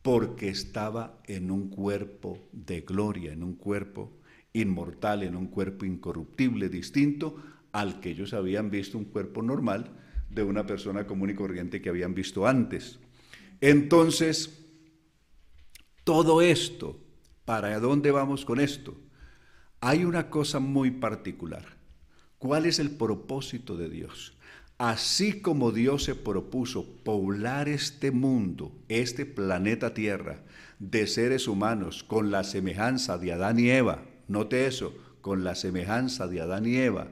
porque 0.02 0.50
estaba 0.50 1.20
en 1.26 1.52
un 1.52 1.70
cuerpo 1.70 2.48
de 2.52 2.82
gloria, 2.82 3.34
en 3.34 3.44
un 3.44 3.56
cuerpo 3.56 4.18
inmortal, 4.54 5.24
en 5.24 5.36
un 5.36 5.48
cuerpo 5.48 5.86
incorruptible, 5.86 6.70
distinto 6.70 7.36
al 7.72 8.00
que 8.00 8.12
ellos 8.12 8.34
habían 8.34 8.72
visto 8.72 8.98
un 8.98 9.06
cuerpo 9.06 9.42
normal 9.42 9.92
de 10.30 10.44
una 10.44 10.66
persona 10.66 11.06
común 11.06 11.32
y 11.32 11.36
corriente 11.36 11.82
que 11.82 11.90
habían 11.90 12.14
visto 12.14 12.48
antes. 12.48 13.00
Entonces, 13.62 14.59
todo 16.10 16.42
esto, 16.42 16.98
¿para 17.46 17.80
dónde 17.80 18.10
vamos 18.10 18.44
con 18.44 18.60
esto? 18.60 18.98
Hay 19.80 20.06
una 20.06 20.32
cosa 20.32 20.60
muy 20.60 20.90
particular. 20.90 21.64
¿Cuál 22.40 22.66
es 22.66 22.80
el 22.80 22.90
propósito 22.90 23.78
de 23.78 23.90
Dios? 23.90 24.34
Así 24.80 25.40
como 25.40 25.72
Dios 25.72 26.06
se 26.06 26.16
propuso 26.16 26.84
poblar 27.04 27.70
este 27.70 28.10
mundo, 28.10 28.72
este 28.88 29.28
planeta 29.28 29.94
Tierra, 29.94 30.42
de 30.80 31.06
seres 31.06 31.48
humanos 31.48 32.04
con 32.04 32.32
la 32.32 32.44
semejanza 32.44 33.20
de 33.20 33.34
Adán 33.34 33.60
y 33.60 33.70
Eva, 33.70 34.02
note 34.28 34.66
eso, 34.66 34.96
con 35.22 35.44
la 35.44 35.54
semejanza 35.54 36.26
de 36.26 36.42
Adán 36.42 36.66
y 36.66 36.78
Eva, 36.78 37.10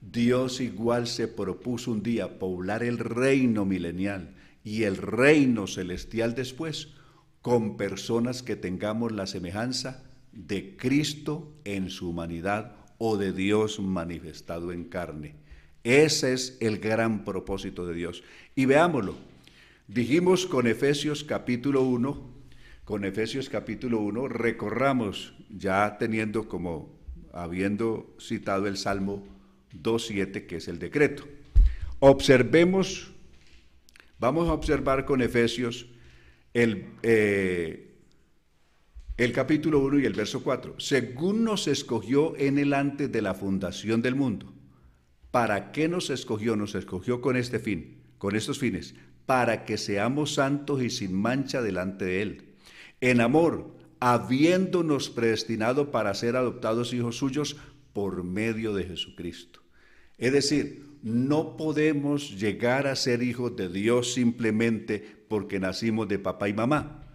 Dios 0.00 0.62
igual 0.62 1.06
se 1.06 1.28
propuso 1.28 1.92
un 1.92 2.02
día 2.02 2.38
poblar 2.38 2.82
el 2.82 2.96
reino 2.96 3.66
milenial 3.66 4.36
y 4.64 4.84
el 4.84 4.96
reino 4.96 5.66
celestial 5.66 6.34
después 6.34 6.94
con 7.42 7.76
personas 7.76 8.42
que 8.42 8.56
tengamos 8.56 9.12
la 9.12 9.26
semejanza 9.26 10.02
de 10.32 10.76
Cristo 10.76 11.52
en 11.64 11.90
su 11.90 12.10
humanidad 12.10 12.76
o 12.98 13.16
de 13.16 13.32
Dios 13.32 13.80
manifestado 13.80 14.72
en 14.72 14.84
carne. 14.84 15.34
Ese 15.82 16.34
es 16.34 16.58
el 16.60 16.78
gran 16.78 17.24
propósito 17.24 17.86
de 17.86 17.94
Dios. 17.94 18.22
Y 18.54 18.66
veámoslo. 18.66 19.16
Dijimos 19.88 20.46
con 20.46 20.66
Efesios 20.66 21.24
capítulo 21.24 21.82
1, 21.82 22.30
con 22.84 23.04
Efesios 23.04 23.48
capítulo 23.48 23.98
1, 24.00 24.28
recorramos 24.28 25.34
ya 25.48 25.96
teniendo 25.98 26.48
como, 26.48 26.90
habiendo 27.32 28.14
citado 28.20 28.66
el 28.66 28.76
Salmo 28.76 29.26
2.7, 29.82 30.46
que 30.46 30.56
es 30.56 30.68
el 30.68 30.78
decreto. 30.78 31.24
Observemos, 31.98 33.10
vamos 34.18 34.48
a 34.48 34.52
observar 34.52 35.06
con 35.06 35.22
Efesios 35.22 35.86
el, 36.54 36.86
eh, 37.02 37.94
el 39.16 39.32
capítulo 39.32 39.80
1 39.80 40.00
y 40.00 40.06
el 40.06 40.14
verso 40.14 40.42
4. 40.42 40.76
Según 40.78 41.44
nos 41.44 41.68
escogió 41.68 42.36
en 42.36 42.58
el 42.58 42.72
antes 42.72 43.10
de 43.10 43.22
la 43.22 43.34
fundación 43.34 44.02
del 44.02 44.14
mundo. 44.14 44.52
¿Para 45.30 45.72
qué 45.72 45.88
nos 45.88 46.10
escogió? 46.10 46.56
Nos 46.56 46.74
escogió 46.74 47.20
con 47.20 47.36
este 47.36 47.58
fin, 47.58 47.98
con 48.18 48.34
estos 48.34 48.58
fines, 48.58 48.94
para 49.26 49.64
que 49.64 49.78
seamos 49.78 50.34
santos 50.34 50.82
y 50.82 50.90
sin 50.90 51.14
mancha 51.14 51.62
delante 51.62 52.04
de 52.04 52.22
Él. 52.22 52.44
En 53.00 53.20
amor, 53.20 53.76
habiéndonos 54.00 55.10
predestinado 55.10 55.90
para 55.90 56.14
ser 56.14 56.34
adoptados 56.34 56.92
hijos 56.92 57.16
suyos 57.16 57.56
por 57.92 58.24
medio 58.24 58.74
de 58.74 58.84
Jesucristo. 58.84 59.60
Es 60.18 60.32
decir, 60.32 60.86
no 61.02 61.56
podemos 61.56 62.38
llegar 62.38 62.86
a 62.86 62.96
ser 62.96 63.22
hijos 63.22 63.56
de 63.56 63.68
Dios 63.68 64.12
simplemente 64.12 65.19
porque 65.30 65.60
nacimos 65.60 66.08
de 66.08 66.18
papá 66.18 66.48
y 66.48 66.52
mamá. 66.52 67.06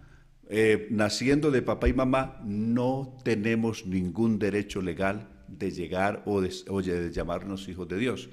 Eh, 0.48 0.88
naciendo 0.90 1.50
de 1.50 1.60
papá 1.60 1.86
y 1.86 1.92
mamá 1.92 2.40
no 2.46 3.18
tenemos 3.24 3.84
ningún 3.84 4.38
derecho 4.38 4.80
legal 4.80 5.28
de 5.48 5.70
llegar 5.70 6.22
o 6.24 6.40
de, 6.40 6.48
de 6.48 7.12
llamarnos 7.12 7.68
hijos 7.68 7.86
de 7.88 7.98
Dios. 7.98 8.30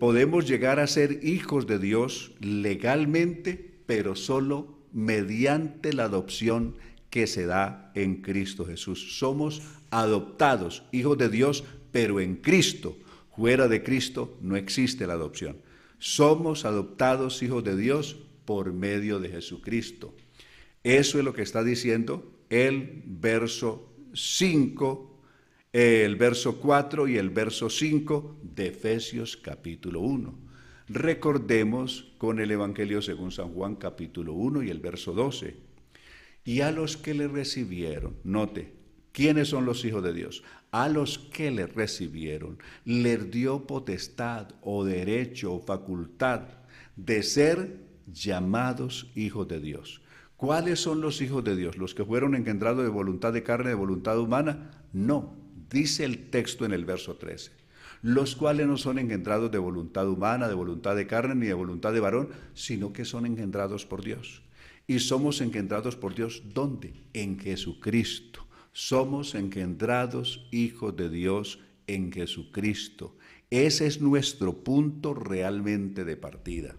podemos 0.00 0.48
llegar 0.48 0.80
a 0.80 0.88
ser 0.88 1.24
hijos 1.24 1.68
de 1.68 1.78
Dios 1.78 2.32
legalmente, 2.40 3.80
pero 3.86 4.16
solo 4.16 4.80
mediante 4.92 5.92
la 5.92 6.04
adopción 6.04 6.74
que 7.10 7.28
se 7.28 7.46
da 7.46 7.92
en 7.94 8.22
Cristo 8.22 8.64
Jesús. 8.64 9.18
Somos 9.20 9.62
adoptados, 9.90 10.82
hijos 10.90 11.16
de 11.16 11.28
Dios, 11.28 11.62
pero 11.92 12.18
en 12.18 12.34
Cristo. 12.34 12.98
Fuera 13.36 13.68
de 13.68 13.84
Cristo 13.84 14.36
no 14.42 14.56
existe 14.56 15.06
la 15.06 15.12
adopción. 15.12 15.58
Somos 16.00 16.64
adoptados 16.64 17.40
hijos 17.44 17.62
de 17.62 17.76
Dios 17.76 18.16
por 18.48 18.72
medio 18.72 19.20
de 19.20 19.28
Jesucristo. 19.28 20.14
Eso 20.82 21.18
es 21.18 21.24
lo 21.26 21.34
que 21.34 21.42
está 21.42 21.62
diciendo 21.62 22.32
el 22.48 23.02
verso 23.04 23.94
5, 24.14 25.20
el 25.74 26.16
verso 26.16 26.56
4 26.58 27.08
y 27.08 27.18
el 27.18 27.28
verso 27.28 27.68
5 27.68 28.38
de 28.42 28.68
Efesios 28.68 29.36
capítulo 29.36 30.00
1. 30.00 30.38
Recordemos 30.88 32.14
con 32.16 32.40
el 32.40 32.50
Evangelio 32.50 33.02
según 33.02 33.32
San 33.32 33.50
Juan 33.52 33.76
capítulo 33.76 34.32
1 34.32 34.62
y 34.62 34.70
el 34.70 34.78
verso 34.78 35.12
12. 35.12 35.54
Y 36.46 36.62
a 36.62 36.70
los 36.72 36.96
que 36.96 37.12
le 37.12 37.28
recibieron, 37.28 38.16
note, 38.24 38.72
¿quiénes 39.12 39.48
son 39.48 39.66
los 39.66 39.84
hijos 39.84 40.02
de 40.02 40.14
Dios? 40.14 40.42
A 40.70 40.88
los 40.88 41.18
que 41.18 41.50
le 41.50 41.66
recibieron, 41.66 42.56
les 42.86 43.30
dio 43.30 43.66
potestad 43.66 44.54
o 44.62 44.86
derecho 44.86 45.52
o 45.52 45.60
facultad 45.60 46.44
de 46.96 47.22
ser 47.22 47.87
llamados 48.12 49.10
hijos 49.14 49.48
de 49.48 49.60
Dios. 49.60 50.00
¿Cuáles 50.36 50.80
son 50.80 51.00
los 51.00 51.20
hijos 51.20 51.42
de 51.42 51.56
Dios? 51.56 51.76
¿Los 51.76 51.94
que 51.94 52.04
fueron 52.04 52.34
engendrados 52.34 52.84
de 52.84 52.90
voluntad 52.90 53.32
de 53.32 53.42
carne, 53.42 53.70
de 53.70 53.74
voluntad 53.74 54.18
humana? 54.18 54.70
No, 54.92 55.34
dice 55.68 56.04
el 56.04 56.30
texto 56.30 56.64
en 56.64 56.72
el 56.72 56.84
verso 56.84 57.16
13. 57.16 57.50
Los 58.02 58.36
cuales 58.36 58.68
no 58.68 58.76
son 58.76 59.00
engendrados 59.00 59.50
de 59.50 59.58
voluntad 59.58 60.08
humana, 60.08 60.46
de 60.46 60.54
voluntad 60.54 60.94
de 60.94 61.08
carne, 61.08 61.34
ni 61.34 61.46
de 61.46 61.54
voluntad 61.54 61.92
de 61.92 61.98
varón, 61.98 62.28
sino 62.54 62.92
que 62.92 63.04
son 63.04 63.26
engendrados 63.26 63.84
por 63.84 64.04
Dios. 64.04 64.42
Y 64.86 65.00
somos 65.00 65.40
engendrados 65.40 65.96
por 65.96 66.14
Dios, 66.14 66.42
¿dónde? 66.54 66.94
En 67.12 67.38
Jesucristo. 67.38 68.46
Somos 68.72 69.34
engendrados 69.34 70.46
hijos 70.52 70.94
de 70.96 71.10
Dios 71.10 71.58
en 71.88 72.12
Jesucristo. 72.12 73.16
Ese 73.50 73.86
es 73.86 74.00
nuestro 74.00 74.62
punto 74.62 75.14
realmente 75.14 76.04
de 76.04 76.16
partida. 76.16 76.76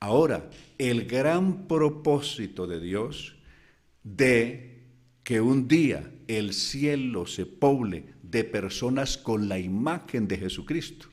Ahora, 0.00 0.50
el 0.78 1.06
gran 1.06 1.66
propósito 1.66 2.66
de 2.66 2.80
Dios 2.80 3.36
de 4.02 4.82
que 5.22 5.40
un 5.40 5.66
día 5.66 6.10
el 6.28 6.52
cielo 6.52 7.26
se 7.26 7.46
poble 7.46 8.14
de 8.22 8.44
personas 8.44 9.16
con 9.16 9.48
la 9.48 9.58
imagen 9.58 10.28
de 10.28 10.38
Jesucristo. 10.38 11.06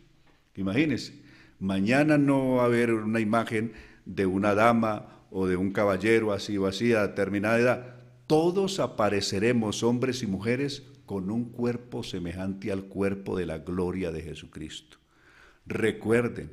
Imagínense, 0.55 1.21
mañana 1.59 2.17
no 2.17 2.55
va 2.55 2.63
a 2.63 2.65
haber 2.65 2.93
una 2.93 3.19
imagen 3.19 3.73
de 4.05 4.25
una 4.25 4.53
dama 4.55 5.25
o 5.31 5.47
de 5.47 5.55
un 5.55 5.71
caballero 5.71 6.33
así 6.33 6.57
o 6.57 6.67
así 6.67 6.93
a 6.93 7.07
determinada 7.07 7.59
edad. 7.59 7.95
Todos 8.27 8.79
apareceremos, 8.79 9.83
hombres 9.83 10.23
y 10.23 10.27
mujeres, 10.27 10.83
con 11.05 11.31
un 11.31 11.45
cuerpo 11.45 12.03
semejante 12.03 12.71
al 12.71 12.83
cuerpo 12.85 13.37
de 13.37 13.45
la 13.45 13.59
gloria 13.59 14.11
de 14.11 14.21
Jesucristo. 14.21 14.97
Recuerden, 15.65 16.51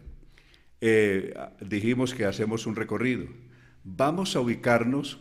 eh, 0.81 1.35
dijimos 1.61 2.15
que 2.15 2.25
hacemos 2.25 2.67
un 2.67 2.77
recorrido. 2.77 3.27
Vamos 3.85 4.37
a 4.37 4.41
ubicarnos, 4.41 5.19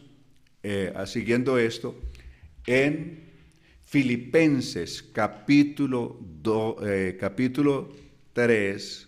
eh, 0.64 0.94
siguiendo 1.06 1.58
esto, 1.58 2.00
en 2.66 3.28
Filipenses 3.86 5.02
capítulo, 5.02 6.20
eh, 6.84 7.18
capítulo 7.20 7.90
3, 8.34 9.08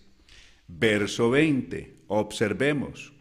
verso 0.68 1.30
20. 1.30 1.96
Observemos. 2.08 3.14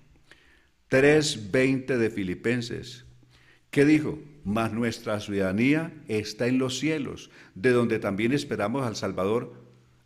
3.20 0.88 1.98
de 1.98 2.10
Filipenses. 2.10 3.04
¿Qué 3.70 3.84
dijo? 3.84 4.18
Mas 4.44 4.72
nuestra 4.72 5.20
ciudadanía 5.20 5.92
está 6.08 6.46
en 6.46 6.58
los 6.58 6.78
cielos, 6.78 7.30
de 7.54 7.70
donde 7.70 7.98
también 7.98 8.32
esperamos 8.32 8.86
al 8.86 8.96
Salvador, 8.96 9.52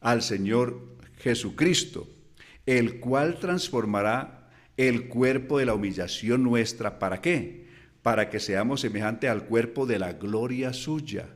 al 0.00 0.22
Señor 0.22 0.80
Jesucristo, 1.18 2.08
el 2.66 3.00
cual 3.00 3.38
transformará 3.38 4.50
el 4.76 5.08
cuerpo 5.08 5.58
de 5.58 5.66
la 5.66 5.74
humillación 5.74 6.42
nuestra. 6.42 6.98
¿Para 6.98 7.20
qué? 7.20 7.68
Para 8.02 8.30
que 8.30 8.40
seamos 8.40 8.80
semejante 8.80 9.28
al 9.28 9.44
cuerpo 9.44 9.86
de 9.86 9.98
la 9.98 10.14
gloria 10.14 10.72
suya, 10.72 11.28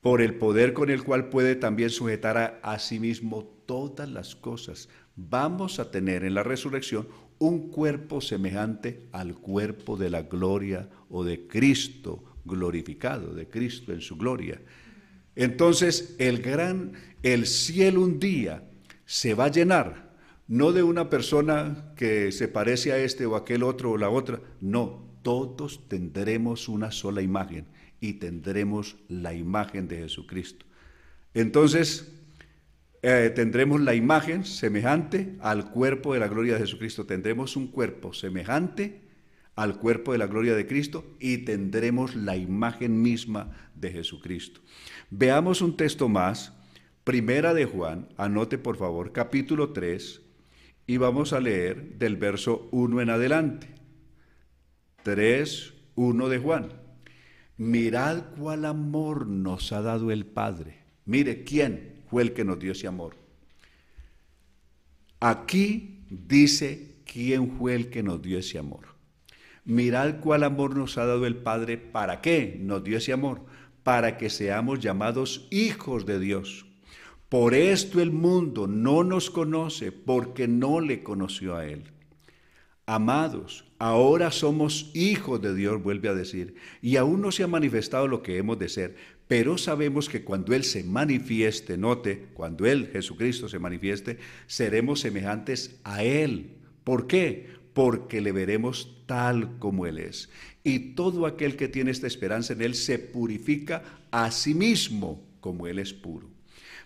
por 0.00 0.22
el 0.22 0.34
poder 0.34 0.72
con 0.72 0.90
el 0.90 1.02
cual 1.02 1.28
puede 1.28 1.56
también 1.56 1.90
sujetar 1.90 2.36
a, 2.38 2.60
a 2.62 2.78
sí 2.78 3.00
mismo 3.00 3.44
todas 3.66 4.08
las 4.08 4.36
cosas. 4.36 4.88
Vamos 5.16 5.80
a 5.80 5.90
tener 5.90 6.24
en 6.24 6.34
la 6.34 6.42
resurrección 6.42 7.08
un 7.38 7.70
cuerpo 7.70 8.20
semejante 8.20 9.08
al 9.12 9.34
cuerpo 9.34 9.96
de 9.96 10.10
la 10.10 10.22
gloria 10.22 10.88
o 11.10 11.24
de 11.24 11.46
Cristo 11.46 12.24
glorificado, 12.44 13.34
de 13.34 13.48
Cristo 13.48 13.92
en 13.92 14.00
su 14.00 14.16
gloria. 14.16 14.60
Entonces 15.34 16.16
el 16.18 16.40
gran, 16.40 16.92
el 17.22 17.46
cielo 17.46 18.02
un 18.02 18.18
día 18.18 18.62
se 19.06 19.34
va 19.34 19.46
a 19.46 19.50
llenar, 19.50 20.14
no 20.48 20.72
de 20.72 20.82
una 20.82 21.08
persona 21.08 21.92
que 21.96 22.30
se 22.32 22.48
parece 22.48 22.92
a 22.92 22.98
este 22.98 23.24
o 23.24 23.36
aquel 23.36 23.62
otro 23.62 23.92
o 23.92 23.96
la 23.96 24.10
otra, 24.10 24.40
no, 24.60 25.06
todos 25.22 25.88
tendremos 25.88 26.68
una 26.68 26.90
sola 26.90 27.22
imagen 27.22 27.66
y 28.00 28.14
tendremos 28.14 28.96
la 29.08 29.34
imagen 29.34 29.88
de 29.88 29.98
Jesucristo. 29.98 30.66
Entonces, 31.34 32.12
eh, 33.02 33.30
tendremos 33.34 33.80
la 33.80 33.94
imagen 33.94 34.44
semejante 34.44 35.36
al 35.40 35.70
cuerpo 35.70 36.14
de 36.14 36.20
la 36.20 36.28
gloria 36.28 36.54
de 36.54 36.60
Jesucristo. 36.60 37.06
Tendremos 37.06 37.56
un 37.56 37.68
cuerpo 37.68 38.12
semejante 38.12 39.02
al 39.54 39.78
cuerpo 39.78 40.12
de 40.12 40.18
la 40.18 40.26
gloria 40.26 40.54
de 40.54 40.66
Cristo 40.66 41.16
y 41.18 41.38
tendremos 41.38 42.14
la 42.14 42.36
imagen 42.36 43.00
misma 43.00 43.50
de 43.74 43.90
Jesucristo. 43.90 44.60
Veamos 45.10 45.62
un 45.62 45.76
texto 45.76 46.08
más, 46.08 46.52
Primera 47.06 47.54
de 47.54 47.66
Juan, 47.66 48.08
anote 48.16 48.58
por 48.58 48.78
favor, 48.78 49.12
capítulo 49.12 49.72
3, 49.72 50.22
y 50.88 50.96
vamos 50.96 51.32
a 51.32 51.38
leer 51.38 51.98
del 51.98 52.16
verso 52.16 52.68
1 52.72 53.00
en 53.00 53.10
adelante. 53.10 53.68
3, 55.04 55.72
1 55.94 56.28
de 56.28 56.38
Juan. 56.38 56.72
Mirad 57.58 58.24
cuál 58.36 58.64
amor 58.64 59.28
nos 59.28 59.70
ha 59.70 59.82
dado 59.82 60.10
el 60.10 60.26
Padre. 60.26 60.80
Mire, 61.04 61.44
¿quién? 61.44 62.02
fue 62.10 62.24
el 62.24 62.32
que 62.32 62.44
nos 62.44 62.58
dio 62.58 62.72
ese 62.72 62.88
amor. 62.88 63.14
Aquí 65.20 66.00
dice 66.10 66.96
quién 67.04 67.52
fue 67.56 67.76
el 67.76 67.88
que 67.88 68.02
nos 68.02 68.20
dio 68.20 68.36
ese 68.36 68.58
amor. 68.58 68.96
Mirad 69.64 70.18
cuál 70.18 70.42
amor 70.42 70.76
nos 70.76 70.98
ha 70.98 71.06
dado 71.06 71.24
el 71.24 71.36
Padre. 71.36 71.78
¿Para 71.78 72.20
qué 72.20 72.58
nos 72.60 72.82
dio 72.82 72.98
ese 72.98 73.12
amor? 73.12 73.42
Para 73.84 74.18
que 74.18 74.28
seamos 74.28 74.80
llamados 74.80 75.46
hijos 75.52 76.04
de 76.04 76.18
Dios. 76.18 76.66
Por 77.28 77.54
esto 77.54 78.00
el 78.00 78.12
mundo 78.12 78.68
no 78.68 79.02
nos 79.02 79.30
conoce 79.30 79.90
porque 79.90 80.46
no 80.46 80.80
le 80.80 81.02
conoció 81.02 81.56
a 81.56 81.66
Él. 81.66 81.82
Amados, 82.88 83.64
ahora 83.80 84.30
somos 84.30 84.92
hijos 84.94 85.42
de 85.42 85.52
Dios, 85.52 85.82
vuelve 85.82 86.08
a 86.08 86.14
decir, 86.14 86.54
y 86.80 86.96
aún 86.96 87.20
no 87.20 87.32
se 87.32 87.42
ha 87.42 87.48
manifestado 87.48 88.06
lo 88.06 88.22
que 88.22 88.36
hemos 88.36 88.60
de 88.60 88.68
ser, 88.68 88.94
pero 89.26 89.58
sabemos 89.58 90.08
que 90.08 90.22
cuando 90.22 90.54
Él 90.54 90.62
se 90.62 90.84
manifieste, 90.84 91.76
note, 91.76 92.28
cuando 92.32 92.64
Él, 92.64 92.90
Jesucristo, 92.92 93.48
se 93.48 93.58
manifieste, 93.58 94.18
seremos 94.46 95.00
semejantes 95.00 95.80
a 95.82 96.04
Él. 96.04 96.58
¿Por 96.84 97.08
qué? 97.08 97.48
Porque 97.72 98.20
le 98.20 98.30
veremos 98.30 99.02
tal 99.06 99.58
como 99.58 99.86
Él 99.86 99.98
es. 99.98 100.30
Y 100.62 100.94
todo 100.94 101.26
aquel 101.26 101.56
que 101.56 101.66
tiene 101.66 101.90
esta 101.90 102.06
esperanza 102.06 102.52
en 102.52 102.62
Él 102.62 102.76
se 102.76 103.00
purifica 103.00 103.82
a 104.12 104.30
sí 104.30 104.54
mismo 104.54 105.26
como 105.40 105.66
Él 105.66 105.80
es 105.80 105.92
puro. 105.92 106.35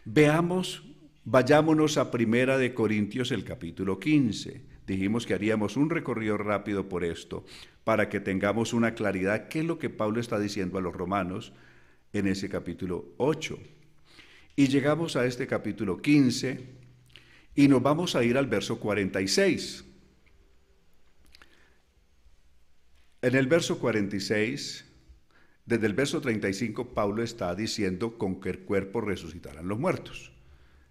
Veamos, 0.04 0.82
vayámonos 1.24 1.98
a 1.98 2.10
Primera 2.10 2.56
de 2.56 2.72
Corintios, 2.72 3.32
el 3.32 3.44
capítulo 3.44 4.00
15. 4.00 4.62
Dijimos 4.86 5.26
que 5.26 5.34
haríamos 5.34 5.76
un 5.76 5.90
recorrido 5.90 6.38
rápido 6.38 6.88
por 6.88 7.04
esto, 7.04 7.44
para 7.84 8.08
que 8.08 8.18
tengamos 8.18 8.72
una 8.72 8.94
claridad 8.94 9.48
qué 9.48 9.60
es 9.60 9.66
lo 9.66 9.78
que 9.78 9.90
Pablo 9.90 10.20
está 10.20 10.38
diciendo 10.38 10.78
a 10.78 10.80
los 10.80 10.94
romanos 10.94 11.52
en 12.14 12.26
ese 12.26 12.48
capítulo 12.48 13.12
8. 13.18 13.58
Y 14.56 14.68
llegamos 14.68 15.16
a 15.16 15.26
este 15.26 15.46
capítulo 15.46 16.00
15 16.00 16.60
y 17.54 17.68
nos 17.68 17.82
vamos 17.82 18.16
a 18.16 18.24
ir 18.24 18.38
al 18.38 18.46
verso 18.46 18.80
46. 18.80 19.84
En 23.22 23.34
el 23.34 23.46
verso 23.46 23.78
46, 23.78 24.89
desde 25.70 25.86
el 25.86 25.94
verso 25.94 26.20
35, 26.20 26.94
Pablo 26.94 27.22
está 27.22 27.54
diciendo 27.54 28.18
con 28.18 28.40
qué 28.40 28.58
cuerpo 28.58 29.00
resucitarán 29.00 29.68
los 29.68 29.78
muertos. 29.78 30.32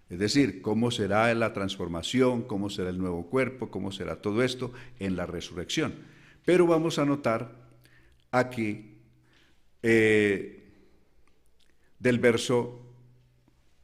Es 0.08 0.18
decir, 0.18 0.62
cómo 0.62 0.90
será 0.90 1.32
la 1.34 1.52
transformación, 1.52 2.44
cómo 2.44 2.70
será 2.70 2.88
el 2.88 2.96
nuevo 2.96 3.26
cuerpo, 3.28 3.70
cómo 3.70 3.92
será 3.92 4.22
todo 4.22 4.42
esto 4.42 4.72
en 4.98 5.16
la 5.16 5.26
resurrección. 5.26 5.96
Pero 6.46 6.66
vamos 6.66 6.98
a 6.98 7.04
notar 7.04 7.52
aquí 8.30 8.96
eh, 9.82 10.64
del 11.98 12.18
verso 12.18 12.80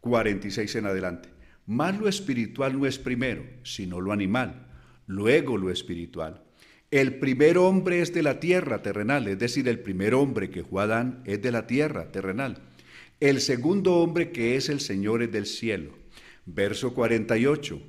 46 0.01 0.77
en 0.77 0.87
adelante. 0.87 1.29
Más 1.67 1.99
lo 1.99 2.09
espiritual 2.09 2.79
no 2.79 2.87
es 2.87 2.99
primero, 2.99 3.45
sino 3.65 4.01
lo 4.01 4.13
animal, 4.13 4.67
luego 5.07 5.59
lo 5.59 5.71
espiritual. 5.71 6.46
El 6.91 7.17
primer 7.19 7.59
hombre 7.59 8.01
es 8.01 8.15
de 8.15 8.23
la 8.23 8.39
tierra 8.39 8.81
terrenal, 8.81 9.27
es 9.27 9.39
decir, 9.39 9.67
el 9.69 9.81
primer 9.81 10.15
hombre 10.15 10.51
que 10.51 10.63
fue 10.63 10.85
Adán 10.85 11.21
es 11.25 11.43
de 11.43 11.51
la 11.51 11.67
tierra 11.67 12.13
terrenal. 12.13 12.59
El 13.19 13.41
segundo 13.41 13.97
hombre 13.97 14.31
que 14.31 14.57
es 14.57 14.69
el 14.69 14.81
Señor 14.81 15.23
es 15.23 15.33
del 15.33 15.47
cielo. 15.47 15.97
Verso 16.45 16.95
48. 16.95 17.81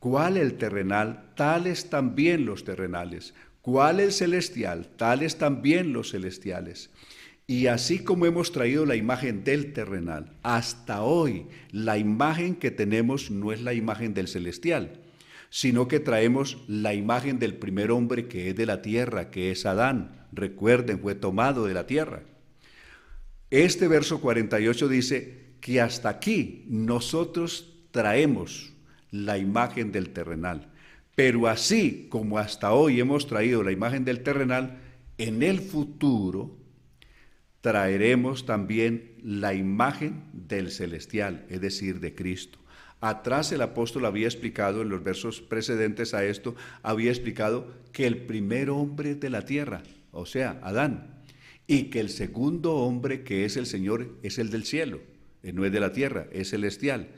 ¿Cuál 0.00 0.36
el 0.36 0.54
terrenal? 0.54 1.30
Tales 1.36 1.90
también 1.90 2.44
los 2.44 2.64
terrenales. 2.64 3.34
¿Cuál 3.62 4.00
el 4.00 4.10
celestial? 4.10 4.88
Tales 4.96 5.36
también 5.36 5.92
los 5.92 6.10
celestiales. 6.10 6.90
Y 7.46 7.66
así 7.66 7.98
como 8.00 8.26
hemos 8.26 8.52
traído 8.52 8.86
la 8.86 8.96
imagen 8.96 9.44
del 9.44 9.72
terrenal, 9.72 10.32
hasta 10.42 11.02
hoy 11.02 11.46
la 11.70 11.98
imagen 11.98 12.56
que 12.56 12.70
tenemos 12.70 13.30
no 13.30 13.52
es 13.52 13.60
la 13.60 13.74
imagen 13.74 14.14
del 14.14 14.28
celestial, 14.28 14.99
sino 15.50 15.88
que 15.88 16.00
traemos 16.00 16.58
la 16.68 16.94
imagen 16.94 17.38
del 17.38 17.54
primer 17.54 17.90
hombre 17.90 18.28
que 18.28 18.48
es 18.48 18.56
de 18.56 18.66
la 18.66 18.82
tierra, 18.82 19.30
que 19.30 19.50
es 19.50 19.66
Adán. 19.66 20.26
Recuerden, 20.32 21.00
fue 21.00 21.16
tomado 21.16 21.66
de 21.66 21.74
la 21.74 21.86
tierra. 21.86 22.22
Este 23.50 23.88
verso 23.88 24.20
48 24.20 24.88
dice 24.88 25.50
que 25.60 25.80
hasta 25.80 26.08
aquí 26.08 26.64
nosotros 26.68 27.74
traemos 27.90 28.72
la 29.10 29.38
imagen 29.38 29.90
del 29.90 30.10
terrenal. 30.10 30.70
Pero 31.16 31.48
así 31.48 32.06
como 32.08 32.38
hasta 32.38 32.72
hoy 32.72 33.00
hemos 33.00 33.26
traído 33.26 33.64
la 33.64 33.72
imagen 33.72 34.04
del 34.04 34.22
terrenal, 34.22 34.78
en 35.18 35.42
el 35.42 35.60
futuro 35.60 36.56
traeremos 37.60 38.46
también 38.46 39.16
la 39.22 39.52
imagen 39.52 40.24
del 40.32 40.70
celestial, 40.70 41.44
es 41.50 41.60
decir, 41.60 42.00
de 42.00 42.14
Cristo. 42.14 42.58
Atrás 43.00 43.50
el 43.52 43.62
apóstol 43.62 44.04
había 44.04 44.26
explicado, 44.26 44.82
en 44.82 44.90
los 44.90 45.02
versos 45.02 45.40
precedentes 45.40 46.12
a 46.12 46.24
esto, 46.24 46.54
había 46.82 47.10
explicado 47.10 47.66
que 47.92 48.06
el 48.06 48.18
primer 48.18 48.68
hombre 48.68 49.14
de 49.14 49.30
la 49.30 49.44
tierra, 49.44 49.82
o 50.12 50.26
sea, 50.26 50.60
Adán, 50.62 51.22
y 51.66 51.84
que 51.84 52.00
el 52.00 52.10
segundo 52.10 52.74
hombre, 52.74 53.22
que 53.22 53.44
es 53.44 53.56
el 53.56 53.66
Señor, 53.66 54.18
es 54.22 54.38
el 54.38 54.50
del 54.50 54.64
cielo, 54.64 55.00
eh, 55.42 55.52
no 55.52 55.64
es 55.64 55.72
de 55.72 55.80
la 55.80 55.92
tierra, 55.92 56.26
es 56.32 56.50
celestial. 56.50 57.08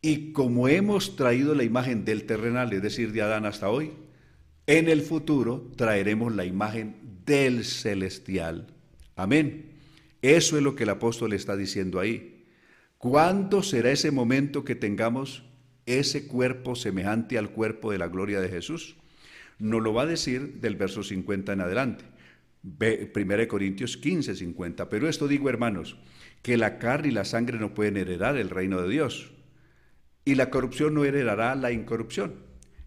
Y 0.00 0.32
como 0.32 0.68
hemos 0.68 1.16
traído 1.16 1.54
la 1.54 1.64
imagen 1.64 2.04
del 2.04 2.24
terrenal, 2.24 2.72
es 2.72 2.82
decir, 2.82 3.12
de 3.12 3.22
Adán 3.22 3.46
hasta 3.46 3.68
hoy, 3.68 3.92
en 4.66 4.88
el 4.88 5.02
futuro 5.02 5.70
traeremos 5.76 6.34
la 6.34 6.44
imagen 6.44 6.96
del 7.24 7.64
celestial. 7.64 8.66
Amén. 9.16 9.72
Eso 10.22 10.56
es 10.56 10.62
lo 10.62 10.74
que 10.74 10.82
el 10.84 10.90
apóstol 10.90 11.32
está 11.32 11.56
diciendo 11.56 12.00
ahí. 12.00 12.37
¿Cuándo 12.98 13.62
será 13.62 13.92
ese 13.92 14.10
momento 14.10 14.64
que 14.64 14.74
tengamos 14.74 15.44
ese 15.86 16.26
cuerpo 16.26 16.74
semejante 16.74 17.38
al 17.38 17.50
cuerpo 17.50 17.92
de 17.92 17.98
la 17.98 18.08
gloria 18.08 18.40
de 18.40 18.48
Jesús? 18.48 18.96
Nos 19.60 19.80
lo 19.82 19.94
va 19.94 20.02
a 20.02 20.06
decir 20.06 20.60
del 20.60 20.74
verso 20.74 21.04
50 21.04 21.52
en 21.52 21.60
adelante. 21.60 22.04
1 22.64 23.48
Corintios 23.48 23.96
15, 23.98 24.34
50. 24.34 24.88
Pero 24.88 25.08
esto 25.08 25.28
digo, 25.28 25.48
hermanos, 25.48 25.96
que 26.42 26.56
la 26.56 26.80
carne 26.80 27.08
y 27.08 27.12
la 27.12 27.24
sangre 27.24 27.60
no 27.60 27.72
pueden 27.72 27.96
heredar 27.96 28.36
el 28.36 28.50
reino 28.50 28.82
de 28.82 28.88
Dios, 28.88 29.30
y 30.24 30.34
la 30.34 30.50
corrupción 30.50 30.94
no 30.94 31.04
heredará 31.04 31.54
la 31.54 31.70
incorrupción. 31.70 32.34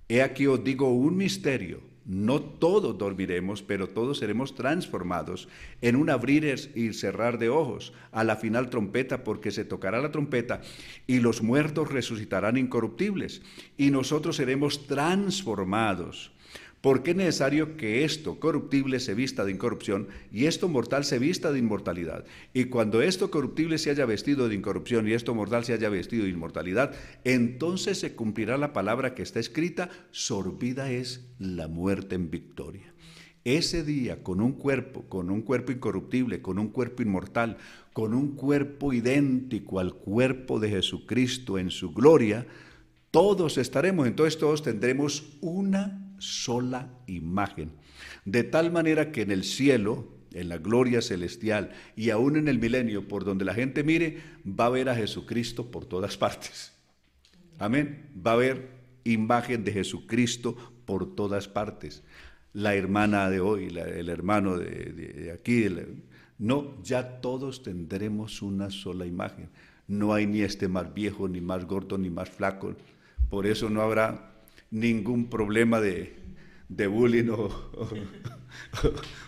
He 0.09 0.21
aquí 0.21 0.45
os 0.45 0.61
digo 0.61 0.93
un 0.93 1.15
misterio. 1.15 1.90
No 2.05 2.41
todos 2.41 2.97
dormiremos, 2.97 3.61
pero 3.61 3.87
todos 3.87 4.17
seremos 4.17 4.55
transformados 4.55 5.47
en 5.81 5.95
un 5.95 6.09
abrir 6.09 6.71
y 6.75 6.93
cerrar 6.93 7.37
de 7.37 7.49
ojos 7.49 7.93
a 8.11 8.23
la 8.23 8.35
final 8.35 8.69
trompeta, 8.69 9.23
porque 9.23 9.51
se 9.51 9.65
tocará 9.65 10.01
la 10.01 10.11
trompeta 10.11 10.61
y 11.05 11.19
los 11.19 11.43
muertos 11.43 11.91
resucitarán 11.91 12.57
incorruptibles 12.57 13.41
y 13.77 13.91
nosotros 13.91 14.35
seremos 14.35 14.87
transformados 14.87 16.31
porque 16.81 17.11
es 17.11 17.17
necesario 17.17 17.77
que 17.77 18.03
esto 18.03 18.39
corruptible 18.39 18.99
se 18.99 19.13
vista 19.13 19.45
de 19.45 19.51
incorrupción 19.51 20.07
y 20.31 20.45
esto 20.45 20.67
mortal 20.67 21.05
se 21.05 21.19
vista 21.19 21.51
de 21.51 21.59
inmortalidad. 21.59 22.25
Y 22.53 22.65
cuando 22.65 23.03
esto 23.03 23.29
corruptible 23.29 23.77
se 23.77 23.91
haya 23.91 24.05
vestido 24.05 24.49
de 24.49 24.55
incorrupción 24.55 25.07
y 25.07 25.13
esto 25.13 25.35
mortal 25.35 25.63
se 25.63 25.73
haya 25.73 25.89
vestido 25.89 26.23
de 26.23 26.31
inmortalidad, 26.31 26.93
entonces 27.23 27.99
se 27.99 28.15
cumplirá 28.15 28.57
la 28.57 28.73
palabra 28.73 29.13
que 29.13 29.21
está 29.21 29.39
escrita, 29.39 29.89
sorbida 30.09 30.91
es 30.91 31.27
la 31.37 31.67
muerte 31.67 32.15
en 32.15 32.31
victoria. 32.31 32.93
Ese 33.43 33.83
día, 33.83 34.21
con 34.23 34.39
un 34.41 34.53
cuerpo, 34.53 35.03
con 35.07 35.31
un 35.31 35.41
cuerpo 35.41 35.71
incorruptible, 35.71 36.41
con 36.41 36.59
un 36.59 36.69
cuerpo 36.69 37.01
inmortal, 37.01 37.57
con 37.93 38.13
un 38.13 38.35
cuerpo 38.35 38.93
idéntico 38.93 39.79
al 39.79 39.93
cuerpo 39.93 40.59
de 40.59 40.69
Jesucristo 40.69 41.57
en 41.57 41.71
su 41.71 41.91
gloria, 41.91 42.45
todos 43.09 43.57
estaremos, 43.57 44.07
entonces 44.07 44.39
todos 44.39 44.63
tendremos 44.63 45.37
una 45.41 46.00
sola 46.21 46.89
imagen. 47.07 47.71
De 48.25 48.43
tal 48.43 48.71
manera 48.71 49.11
que 49.11 49.21
en 49.21 49.31
el 49.31 49.43
cielo, 49.43 50.07
en 50.33 50.49
la 50.49 50.57
gloria 50.57 51.01
celestial 51.01 51.71
y 51.95 52.09
aún 52.09 52.37
en 52.37 52.47
el 52.47 52.59
milenio, 52.59 53.07
por 53.07 53.25
donde 53.25 53.45
la 53.45 53.53
gente 53.53 53.83
mire, 53.83 54.21
va 54.47 54.67
a 54.67 54.69
ver 54.69 54.89
a 54.89 54.95
Jesucristo 54.95 55.71
por 55.71 55.85
todas 55.85 56.17
partes. 56.17 56.73
Amén. 57.59 58.09
Va 58.25 58.31
a 58.31 58.35
haber 58.35 58.69
imagen 59.03 59.63
de 59.63 59.73
Jesucristo 59.73 60.55
por 60.85 61.15
todas 61.15 61.47
partes. 61.47 62.03
La 62.53 62.75
hermana 62.75 63.29
de 63.29 63.39
hoy, 63.39 63.67
el 63.67 64.09
hermano 64.09 64.57
de, 64.57 65.31
aquí, 65.33 65.67
no, 66.37 66.81
ya 66.83 67.21
todos 67.21 67.63
tendremos 67.63 68.41
una 68.41 68.69
sola 68.69 69.05
imagen. 69.05 69.49
No 69.87 70.13
hay 70.13 70.27
ni 70.27 70.41
este 70.41 70.67
más 70.67 70.93
viejo, 70.93 71.27
ni 71.27 71.39
más 71.39 71.65
gordo, 71.65 71.97
ni 71.97 72.09
más 72.09 72.29
flaco. 72.29 72.75
Por 73.29 73.45
eso 73.45 73.69
no 73.69 73.81
habrá 73.81 74.30
ningún 74.71 75.29
problema 75.29 75.79
de, 75.79 76.17
bullying 76.87 77.29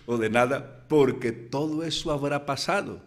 o, 0.06 0.18
de 0.18 0.30
nada, 0.30 0.86
porque 0.88 1.32
todo 1.32 1.84
eso 1.84 2.10
habrá 2.10 2.46
pasado 2.46 3.02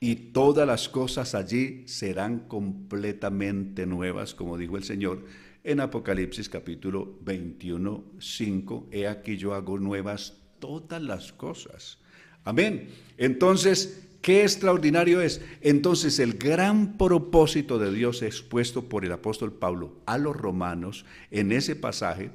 y 0.00 0.16
todas 0.16 0.66
las 0.66 0.88
cosas 0.88 1.34
allí 1.34 1.86
serán 1.86 2.40
completamente 2.40 3.86
nuevas, 3.86 4.34
como 4.34 4.58
dijo 4.58 4.76
el 4.76 4.84
Señor 4.84 5.24
en 5.62 5.80
Apocalipsis 5.80 6.48
capítulo 6.48 7.18
21, 7.22 8.04
5, 8.20 8.88
he 8.92 9.08
aquí 9.08 9.36
yo 9.36 9.52
hago 9.52 9.78
nuevas 9.78 10.38
todas 10.60 11.02
las 11.02 11.32
cosas. 11.32 11.98
Amén. 12.44 12.88
Entonces, 13.18 14.05
Qué 14.26 14.42
extraordinario 14.42 15.20
es. 15.20 15.40
Entonces 15.60 16.18
el 16.18 16.32
gran 16.32 16.98
propósito 16.98 17.78
de 17.78 17.92
Dios 17.92 18.22
expuesto 18.22 18.88
por 18.88 19.04
el 19.04 19.12
apóstol 19.12 19.52
Pablo 19.52 20.00
a 20.04 20.18
los 20.18 20.34
romanos 20.34 21.04
en 21.30 21.52
ese 21.52 21.76
pasaje 21.76 22.30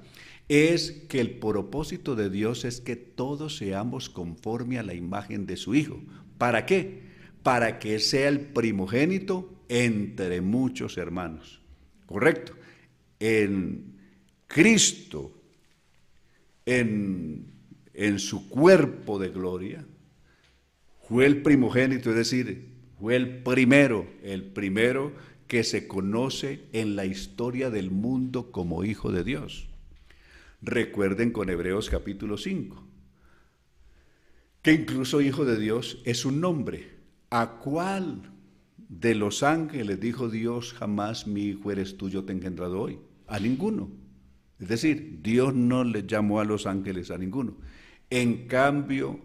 es 0.47 0.93
que 1.09 1.19
el 1.19 1.31
propósito 1.31 2.15
de 2.15 2.29
Dios 2.29 2.63
es 2.63 2.79
que 2.79 2.95
todos 2.95 3.57
seamos 3.57 4.09
conforme 4.09 4.79
a 4.79 4.83
la 4.83 4.93
imagen 4.93 5.45
de 5.45 5.57
su 5.57 5.75
Hijo. 5.75 5.99
¿Para 6.37 6.65
qué? 6.65 7.01
Para 7.43 7.77
que 7.77 7.99
sea 7.99 8.29
el 8.29 8.39
primogénito 8.39 9.53
entre 9.67 10.39
muchos 10.39 10.97
hermanos. 10.97 11.59
¿Correcto? 12.05 12.53
En 13.19 13.97
Cristo, 14.47 15.33
en, 16.65 17.47
en 17.93 18.17
su 18.17 18.47
cuerpo 18.47 19.19
de 19.19 19.27
gloria, 19.27 19.85
fue 21.11 21.25
el 21.25 21.41
primogénito, 21.41 22.11
es 22.11 22.15
decir, 22.15 22.69
fue 22.97 23.17
el 23.17 23.43
primero, 23.43 24.07
el 24.23 24.45
primero 24.45 25.11
que 25.45 25.65
se 25.65 25.85
conoce 25.85 26.69
en 26.71 26.95
la 26.95 27.05
historia 27.05 27.69
del 27.69 27.91
mundo 27.91 28.49
como 28.53 28.85
hijo 28.85 29.11
de 29.11 29.25
Dios. 29.25 29.67
Recuerden 30.61 31.31
con 31.31 31.49
Hebreos 31.49 31.89
capítulo 31.89 32.37
5, 32.37 32.87
que 34.61 34.71
incluso 34.71 35.19
hijo 35.19 35.43
de 35.43 35.59
Dios 35.59 36.01
es 36.05 36.23
un 36.23 36.39
nombre. 36.39 36.91
¿A 37.29 37.59
cuál 37.59 38.31
de 38.77 39.13
los 39.13 39.43
ángeles 39.43 39.99
dijo 39.99 40.29
Dios 40.29 40.71
jamás 40.71 41.27
mi 41.27 41.43
hijo 41.43 41.73
eres 41.73 41.97
tú, 41.97 42.07
yo 42.07 42.23
te 42.23 42.31
he 42.31 42.37
engendrado 42.37 42.79
hoy? 42.79 42.99
A 43.27 43.37
ninguno. 43.37 43.91
Es 44.59 44.69
decir, 44.69 45.19
Dios 45.21 45.53
no 45.53 45.83
le 45.83 46.07
llamó 46.07 46.39
a 46.39 46.45
los 46.45 46.65
ángeles 46.65 47.11
a 47.11 47.17
ninguno. 47.17 47.57
En 48.09 48.47
cambio, 48.47 49.19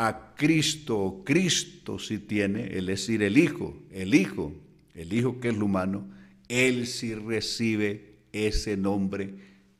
a 0.00 0.32
Cristo, 0.36 1.22
Cristo 1.26 1.98
sí 1.98 2.20
tiene, 2.20 2.78
es 2.78 2.86
decir, 2.86 3.20
el 3.24 3.36
Hijo, 3.36 3.76
el 3.90 4.14
Hijo, 4.14 4.52
el 4.94 5.12
Hijo 5.12 5.40
que 5.40 5.48
es 5.48 5.56
lo 5.56 5.64
humano, 5.64 6.06
Él 6.46 6.86
sí 6.86 7.16
recibe 7.16 8.14
ese 8.30 8.76
nombre 8.76 9.34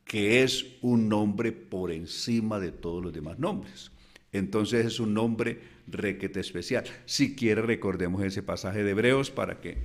que 0.04 0.42
es 0.42 0.66
un 0.80 1.08
nombre 1.08 1.52
por 1.52 1.92
encima 1.92 2.58
de 2.58 2.72
todos 2.72 3.00
los 3.00 3.12
demás 3.12 3.38
nombres. 3.38 3.92
Entonces 4.32 4.86
es 4.86 4.98
un 4.98 5.14
nombre 5.14 5.60
requete 5.86 6.40
especial. 6.40 6.82
Si 7.06 7.36
quiere, 7.36 7.62
recordemos 7.62 8.24
ese 8.24 8.42
pasaje 8.42 8.82
de 8.82 8.90
Hebreos 8.90 9.30
para 9.30 9.60
que 9.60 9.76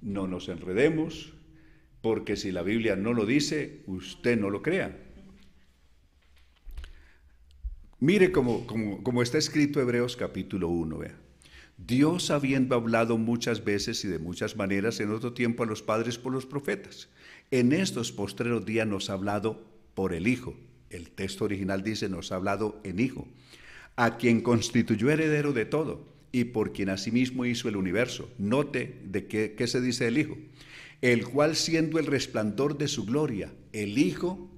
no 0.00 0.26
nos 0.26 0.48
enredemos, 0.48 1.34
porque 2.00 2.36
si 2.36 2.52
la 2.52 2.62
Biblia 2.62 2.96
no 2.96 3.12
lo 3.12 3.26
dice, 3.26 3.82
usted 3.86 4.40
no 4.40 4.48
lo 4.48 4.62
crea. 4.62 4.96
Mire 8.02 8.32
como, 8.32 9.22
está 9.22 9.38
escrito 9.38 9.80
Hebreos 9.80 10.16
capítulo 10.16 10.68
1, 10.68 10.98
vea. 10.98 11.16
Dios 11.78 12.32
habiendo 12.32 12.74
hablado 12.74 13.16
muchas 13.16 13.62
veces 13.62 14.04
y 14.04 14.08
de 14.08 14.18
muchas 14.18 14.56
maneras 14.56 14.98
en 14.98 15.12
otro 15.12 15.34
tiempo 15.34 15.62
a 15.62 15.66
los 15.66 15.82
padres 15.82 16.18
por 16.18 16.32
los 16.32 16.44
profetas, 16.44 17.10
en 17.52 17.72
estos 17.72 18.10
postreros 18.10 18.66
días 18.66 18.88
nos 18.88 19.08
ha 19.08 19.12
hablado 19.12 19.64
por 19.94 20.14
el 20.14 20.26
Hijo. 20.26 20.56
El 20.90 21.10
texto 21.10 21.44
original 21.44 21.84
dice 21.84 22.08
nos 22.08 22.32
ha 22.32 22.34
hablado 22.34 22.80
en 22.82 22.98
Hijo, 22.98 23.28
a 23.94 24.16
quien 24.16 24.40
constituyó 24.40 25.08
heredero 25.08 25.52
de 25.52 25.64
todo 25.64 26.04
y 26.32 26.42
por 26.42 26.72
quien 26.72 26.88
asimismo 26.88 27.46
hizo 27.46 27.68
el 27.68 27.76
universo. 27.76 28.28
Note 28.36 28.98
de 29.04 29.28
qué, 29.28 29.54
qué 29.56 29.68
se 29.68 29.80
dice 29.80 30.08
el 30.08 30.18
Hijo, 30.18 30.36
el 31.02 31.24
cual 31.24 31.54
siendo 31.54 32.00
el 32.00 32.06
resplandor 32.06 32.78
de 32.78 32.88
su 32.88 33.04
gloria, 33.04 33.52
el 33.72 33.96
Hijo 33.96 34.51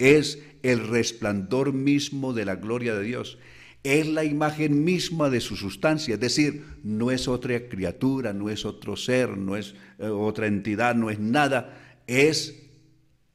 es 0.00 0.42
el 0.62 0.88
resplandor 0.88 1.72
mismo 1.72 2.32
de 2.32 2.44
la 2.44 2.56
gloria 2.56 2.94
de 2.94 3.04
Dios. 3.04 3.38
Es 3.84 4.08
la 4.08 4.24
imagen 4.24 4.84
misma 4.84 5.30
de 5.30 5.40
su 5.40 5.56
sustancia, 5.56 6.14
es 6.14 6.20
decir, 6.20 6.64
no 6.82 7.10
es 7.10 7.28
otra 7.28 7.68
criatura, 7.68 8.32
no 8.32 8.50
es 8.50 8.64
otro 8.64 8.96
ser, 8.96 9.38
no 9.38 9.56
es 9.56 9.74
eh, 9.98 10.08
otra 10.08 10.48
entidad, 10.48 10.94
no 10.94 11.08
es 11.08 11.18
nada, 11.18 12.02
es 12.06 12.62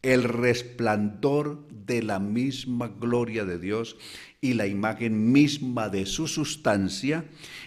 el 0.03 0.23
resplandor 0.23 1.67
de 1.69 2.03
la 2.03 2.19
misma 2.19 2.89
gloria 2.89 3.43
de 3.43 3.57
Dios 3.57 3.97
y 4.39 4.53
la 4.53 4.67
imagen 4.67 5.31
misma 5.31 5.89
de 5.89 6.05
su 6.05 6.27
sustancia, 6.27 7.25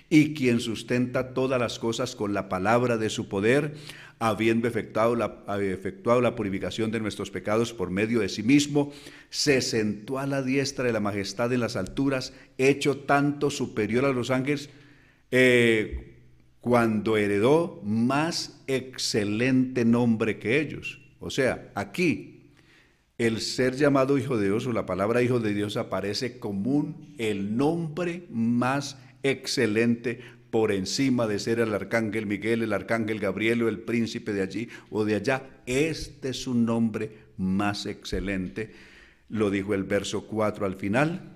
y 0.09 0.35
quien 0.35 0.61
sustenta 0.61 1.35
todas 1.35 1.61
las 1.61 1.81
cosas 1.81 2.15
con 2.15 2.35
la 2.35 2.49
palabra 2.49 2.97
de 2.97 3.11
su 3.11 3.29
poder, 3.29 3.75
habiendo 4.19 4.67
efectuado 4.67 5.15
la, 5.15 5.45
efectuado 5.61 6.21
la 6.21 6.35
purificación 6.35 6.91
de 6.91 7.01
nuestros 7.01 7.31
pecados 7.31 7.73
por 7.73 7.91
medio 7.91 8.21
de 8.21 8.29
sí 8.29 8.43
mismo, 8.43 8.93
se 9.31 9.61
sentó 9.61 10.19
a 10.19 10.27
la 10.27 10.43
diestra 10.43 10.85
de 10.85 10.93
la 10.93 11.01
majestad 11.01 11.53
en 11.53 11.61
las 11.61 11.77
alturas, 11.77 12.33
hecho 12.59 12.99
tanto 12.99 13.51
superior 13.51 14.05
a 14.05 14.13
los 14.13 14.31
ángeles, 14.31 14.71
eh, 15.31 16.17
cuando 16.61 17.17
heredó 17.17 17.81
más 17.85 18.61
excelente 18.67 19.85
nombre 19.85 20.39
que 20.39 20.61
ellos. 20.61 21.01
O 21.21 21.31
sea, 21.31 21.71
aquí 21.75 22.53
el 23.19 23.41
ser 23.41 23.77
llamado 23.77 24.19
hijo 24.19 24.37
de 24.37 24.47
Dios 24.47 24.67
o 24.67 24.73
la 24.73 24.87
palabra 24.87 25.23
hijo 25.23 25.41
de 25.41 25.55
Dios 25.55 25.77
aparece 25.77 26.39
como 26.39 26.95
el 27.19 27.57
nombre 27.57 28.25
más 28.31 28.97
excelente 29.23 30.21
por 30.51 30.73
encima 30.73 31.27
de 31.27 31.39
ser 31.39 31.61
el 31.61 31.75
arcángel 31.75 32.27
Miguel, 32.27 32.63
el 32.63 32.73
arcángel 32.73 33.21
Gabriel 33.21 33.63
o 33.63 33.69
el 33.69 33.81
príncipe 33.81 34.33
de 34.33 34.43
allí 34.43 34.69
o 34.91 35.05
de 35.05 35.17
allá. 35.17 35.63
Este 35.67 36.31
es 36.31 36.47
un 36.47 36.65
nombre 36.65 37.11
más 37.37 37.87
excelente. 37.87 38.73
Lo 39.29 39.51
dijo 39.51 39.75
el 39.75 39.85
verso 39.85 40.27
4 40.27 40.67
al 40.67 40.77
final. 40.77 41.35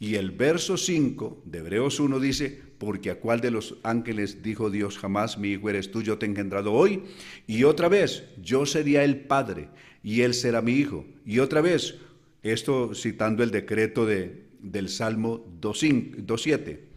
Y 0.00 0.14
el 0.14 0.30
verso 0.30 0.76
5 0.76 1.42
de 1.44 1.58
Hebreos 1.58 1.98
1 1.98 2.20
dice, 2.20 2.60
porque 2.78 3.10
a 3.10 3.16
cuál 3.16 3.40
de 3.40 3.50
los 3.50 3.76
ángeles 3.82 4.42
dijo 4.42 4.70
Dios 4.70 4.96
jamás, 4.96 5.38
mi 5.38 5.50
hijo 5.50 5.68
eres 5.70 5.90
tú, 5.90 6.02
yo 6.02 6.18
te 6.18 6.26
he 6.26 6.28
engendrado 6.28 6.72
hoy. 6.72 7.02
Y 7.46 7.64
otra 7.64 7.88
vez, 7.88 8.24
yo 8.40 8.64
sería 8.64 9.02
el 9.02 9.20
padre 9.20 9.68
y 10.02 10.22
él 10.22 10.34
será 10.34 10.62
mi 10.62 10.72
hijo. 10.72 11.04
Y 11.26 11.40
otra 11.40 11.60
vez, 11.60 11.96
esto 12.42 12.94
citando 12.94 13.42
el 13.42 13.50
decreto 13.50 14.06
de, 14.06 14.44
del 14.60 14.88
Salmo 14.88 15.44
2.7. 15.60 16.87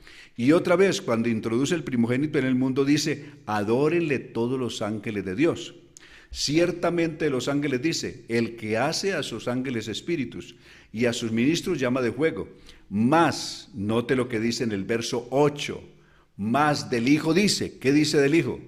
Y 0.41 0.53
otra 0.53 0.75
vez, 0.75 1.03
cuando 1.03 1.29
introduce 1.29 1.75
el 1.75 1.83
primogénito 1.83 2.39
en 2.39 2.47
el 2.47 2.55
mundo, 2.55 2.83
dice, 2.83 3.25
adórenle 3.45 4.17
todos 4.17 4.59
los 4.59 4.81
ángeles 4.81 5.23
de 5.23 5.35
Dios. 5.35 5.75
Ciertamente 6.31 7.29
los 7.29 7.47
ángeles 7.47 7.79
dice, 7.83 8.25
el 8.27 8.55
que 8.55 8.75
hace 8.75 9.13
a 9.13 9.21
sus 9.21 9.47
ángeles 9.47 9.87
espíritus 9.87 10.55
y 10.91 11.05
a 11.05 11.13
sus 11.13 11.31
ministros 11.31 11.79
llama 11.79 12.01
de 12.01 12.09
juego. 12.09 12.49
Más, 12.89 13.69
note 13.75 14.15
lo 14.15 14.27
que 14.27 14.39
dice 14.39 14.63
en 14.63 14.71
el 14.71 14.83
verso 14.83 15.27
8, 15.29 15.79
más 16.37 16.89
del 16.89 17.07
Hijo 17.07 17.35
dice, 17.35 17.77
¿qué 17.77 17.91
dice 17.91 18.19
del 18.19 18.33
Hijo? 18.33 18.59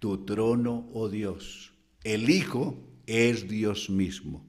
Tu 0.00 0.24
trono, 0.24 0.90
oh 0.92 1.08
Dios. 1.08 1.72
El 2.02 2.28
Hijo 2.28 2.82
es 3.06 3.46
Dios 3.46 3.90
mismo. 3.90 4.44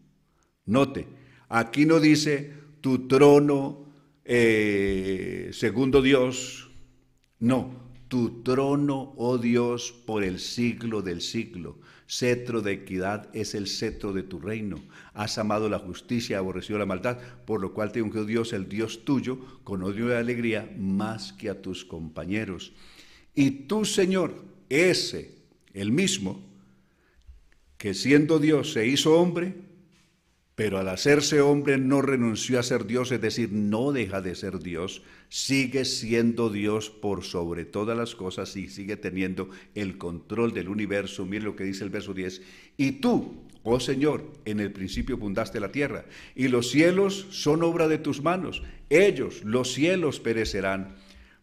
Note, 0.66 1.06
aquí 1.50 1.86
no 1.86 2.00
dice 2.00 2.52
tu 2.82 3.08
trono, 3.08 3.87
eh, 4.30 5.52
segundo 5.54 6.02
Dios, 6.02 6.70
no, 7.40 7.88
tu 8.10 8.44
trono, 8.44 9.14
oh 9.16 9.38
Dios, 9.38 9.94
por 10.06 10.24
el 10.24 10.40
siglo 10.40 11.02
del 11.02 11.22
siglo. 11.22 11.80
Cetro 12.10 12.62
de 12.62 12.74
equidad 12.74 13.30
es 13.34 13.56
el 13.56 13.68
cetro 13.68 14.12
de 14.12 14.24
tu 14.24 14.40
reino. 14.40 14.84
Has 15.14 15.38
amado 15.38 15.70
la 15.70 15.80
justicia, 15.80 16.38
aborrecido 16.38 16.78
la 16.78 16.86
maldad, 16.86 17.20
por 17.46 17.62
lo 17.62 17.74
cual 17.74 17.94
te 17.94 18.02
ungió 18.02 18.26
Dios, 18.26 18.52
el 18.52 18.68
Dios 18.68 19.06
tuyo, 19.06 19.40
con 19.64 19.82
odio 19.82 20.10
y 20.10 20.14
alegría, 20.14 20.70
más 20.78 21.32
que 21.32 21.50
a 21.50 21.62
tus 21.62 21.86
compañeros. 21.86 22.74
Y 23.34 23.52
tú, 23.52 23.86
Señor, 23.86 24.44
ese, 24.68 25.36
el 25.74 25.94
mismo, 25.94 26.46
que 27.78 27.94
siendo 27.94 28.40
Dios 28.40 28.74
se 28.74 28.88
hizo 28.88 29.18
hombre, 29.18 29.67
pero 30.58 30.80
al 30.80 30.90
hacerse 30.90 31.40
hombre 31.40 31.78
no 31.78 32.02
renunció 32.02 32.60
a 32.60 32.64
ser 32.64 32.88
Dios, 32.88 33.12
es 33.12 33.22
decir, 33.22 33.52
no 33.52 33.92
deja 33.92 34.22
de 34.22 34.34
ser 34.34 34.58
Dios, 34.58 35.04
sigue 35.30 35.86
siendo 35.86 36.50
Dios 36.50 36.90
por 36.90 37.24
sobre 37.24 37.64
todas 37.64 37.96
las 37.96 38.16
cosas 38.16 38.56
y 38.56 38.68
sigue 38.68 38.98
teniendo 38.98 39.52
el 39.76 40.00
control 40.00 40.56
del 40.56 40.70
universo. 40.70 41.28
Mire 41.28 41.44
lo 41.44 41.56
que 41.56 41.64
dice 41.64 41.84
el 41.84 41.92
verso 41.92 42.16
10. 42.16 42.42
Y 42.76 42.94
tú, 42.94 43.44
oh 43.62 43.80
Señor, 43.80 44.34
en 44.46 44.60
el 44.60 44.72
principio 44.72 45.20
fundaste 45.20 45.60
la 45.60 45.72
tierra, 45.72 46.06
y 46.34 46.48
los 46.48 46.72
cielos 46.72 47.28
son 47.30 47.62
obra 47.62 47.88
de 47.88 48.00
tus 48.00 48.24
manos. 48.24 48.64
Ellos, 48.90 49.44
los 49.44 49.72
cielos, 49.72 50.20
perecerán 50.20 50.96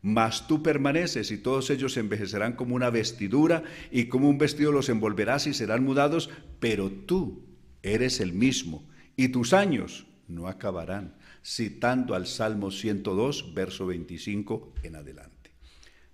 mas 0.02 0.48
tú 0.48 0.62
permaneces 0.62 1.30
y 1.30 1.38
todos 1.38 1.70
ellos 1.70 1.96
envejecerán 1.96 2.54
como 2.54 2.74
una 2.74 2.90
vestidura 2.90 3.62
y 3.92 4.06
como 4.06 4.28
un 4.28 4.38
vestido 4.38 4.72
los 4.72 4.88
envolverás 4.88 5.46
y 5.46 5.54
serán 5.54 5.84
mudados, 5.84 6.30
pero 6.58 6.90
tú 6.90 7.44
eres 7.82 8.20
el 8.20 8.32
mismo 8.32 8.84
y 9.16 9.28
tus 9.28 9.52
años 9.52 10.06
no 10.28 10.48
acabarán, 10.48 11.14
citando 11.44 12.14
al 12.14 12.26
Salmo 12.26 12.70
102, 12.70 13.54
verso 13.54 13.86
25 13.86 14.74
en 14.82 14.96
adelante. 14.96 15.50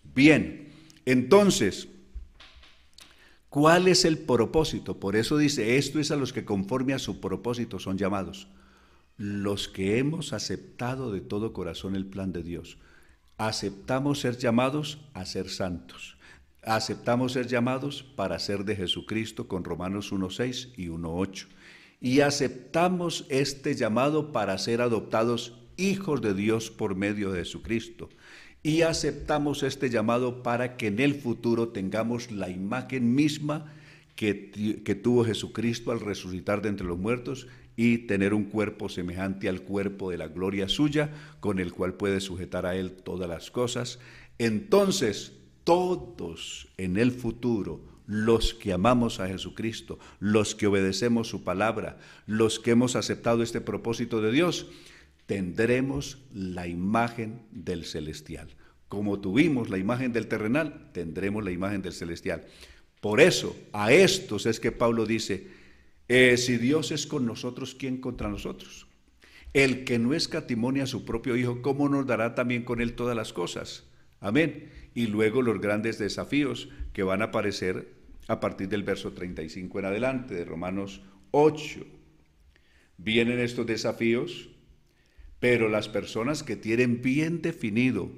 Bien, 0.03 0.69
entonces, 1.07 1.89
¿cuál 3.49 3.89
es 3.89 4.05
el 4.05 4.19
propósito? 4.19 4.99
Por 4.99 5.17
eso 5.17 5.39
dice, 5.39 5.77
esto 5.77 6.01
es 6.01 6.11
a 6.11 6.17
los 6.17 6.33
que 6.33 6.45
conforme 6.45 6.95
a 6.95 6.99
su 6.99 7.21
propósito 7.21 7.79
son 7.79 7.97
llamados, 7.97 8.49
los 9.17 9.69
que 9.69 9.99
hemos 9.99 10.33
aceptado 10.33 11.13
de 11.13 11.21
todo 11.21 11.53
corazón 11.53 11.95
el 11.95 12.07
plan 12.07 12.33
de 12.33 12.43
Dios 12.43 12.79
aceptamos 13.41 14.21
ser 14.21 14.37
llamados 14.37 14.99
a 15.15 15.25
ser 15.25 15.49
santos. 15.49 16.19
Aceptamos 16.63 17.33
ser 17.33 17.47
llamados 17.47 18.03
para 18.03 18.39
ser 18.39 18.65
de 18.65 18.77
Jesucristo 18.77 19.49
con 19.49 19.65
Romanos 19.65 20.13
1.6 20.13 20.75
y 20.77 20.89
1.8. 20.89 21.47
Y 22.01 22.21
aceptamos 22.21 23.27
este 23.29 23.75
llamado 23.75 24.33
para 24.33 24.57
ser 24.59 24.81
adoptados 24.81 25.59
hijos 25.77 26.21
de 26.23 26.35
Dios 26.35 26.71
por 26.71 26.95
medio 26.95 27.33
de 27.33 27.41
Jesucristo. 27.41 28.09
Y 28.63 28.83
aceptamos 28.83 29.63
este 29.63 29.91
llamado 29.91 30.43
para 30.43 30.77
que 30.77 30.89
en 30.89 31.01
el 31.01 31.15
futuro 31.15 31.69
tengamos 31.69 32.31
la 32.31 32.51
imagen 32.51 33.15
misma 33.15 33.73
que, 34.17 34.81
que 34.85 34.95
tuvo 34.95 35.25
Jesucristo 35.25 35.93
al 35.93 36.01
resucitar 36.01 36.61
de 36.61 36.69
entre 36.69 36.87
los 36.87 36.99
muertos 36.99 37.47
y 37.77 37.99
tener 37.99 38.35
un 38.35 38.45
cuerpo 38.45 38.91
semejante 38.91 39.49
al 39.49 39.63
cuerpo 39.63 40.11
de 40.11 40.19
la 40.19 40.29
gloria 40.29 40.69
suya, 40.69 41.11
con 41.41 41.59
el 41.59 41.73
cual 41.73 41.95
puede 41.95 42.21
sujetar 42.21 42.67
a 42.67 42.77
él 42.77 42.93
todas 42.93 43.29
las 43.29 43.51
cosas. 43.51 43.99
Entonces, 44.39 45.33
todos 45.65 46.69
en 46.77 46.99
el 46.99 47.13
futuro, 47.13 47.81
los 48.11 48.55
que 48.55 48.73
amamos 48.73 49.21
a 49.21 49.29
Jesucristo, 49.29 50.01
los 50.19 50.57
que 50.57 50.67
obedecemos 50.67 51.29
su 51.29 51.45
palabra, 51.45 52.01
los 52.27 52.59
que 52.59 52.73
hemos 52.73 52.97
aceptado 52.97 53.45
este 53.45 53.61
propósito 53.61 54.21
de 54.21 54.33
Dios, 54.33 54.67
tendremos 55.27 56.19
la 56.35 56.67
imagen 56.67 57.43
del 57.53 57.85
celestial. 57.85 58.49
Como 58.89 59.21
tuvimos 59.21 59.71
la 59.71 59.79
imagen 59.79 60.13
del 60.13 60.27
terrenal, 60.27 60.91
tendremos 60.93 61.45
la 61.45 61.53
imagen 61.53 61.83
del 61.83 61.93
celestial. 61.93 62.47
Por 63.01 63.21
eso, 63.21 63.57
a 63.73 63.93
estos 63.93 64.45
es 64.47 64.59
que 64.59 64.73
Pablo 64.73 65.07
dice, 65.07 65.47
eh, 66.09 66.37
si 66.37 66.59
Dios 66.59 66.91
es 66.91 67.07
con 67.07 67.27
nosotros, 67.27 67.77
¿quién 67.77 67.99
contra 67.99 68.29
nosotros? 68.29 68.89
El 69.53 69.85
que 69.85 70.01
no 70.01 70.15
escatimonia 70.15 70.83
a 70.83 70.89
su 70.89 71.05
propio 71.05 71.37
Hijo, 71.37 71.63
¿cómo 71.63 71.89
nos 71.89 72.09
dará 72.09 72.35
también 72.35 72.65
con 72.65 72.81
él 72.81 72.95
todas 72.95 73.15
las 73.15 73.33
cosas? 73.33 73.85
Amén. 74.19 74.69
Y 74.97 75.07
luego 75.07 75.43
los 75.43 75.61
grandes 75.61 75.99
desafíos 75.99 76.71
que 76.93 77.05
van 77.05 77.23
a 77.23 77.27
aparecer 77.27 78.00
a 78.31 78.39
partir 78.39 78.68
del 78.68 78.85
verso 78.85 79.12
35 79.12 79.81
en 79.81 79.85
adelante 79.87 80.37
de 80.37 80.45
Romanos 80.45 81.03
8. 81.33 81.85
Vienen 82.97 83.41
estos 83.41 83.66
desafíos, 83.66 84.51
pero 85.41 85.68
las 85.68 85.89
personas 85.89 86.45
que 86.45 86.55
tienen 86.55 87.03
bien 87.03 87.43
definido 87.43 88.12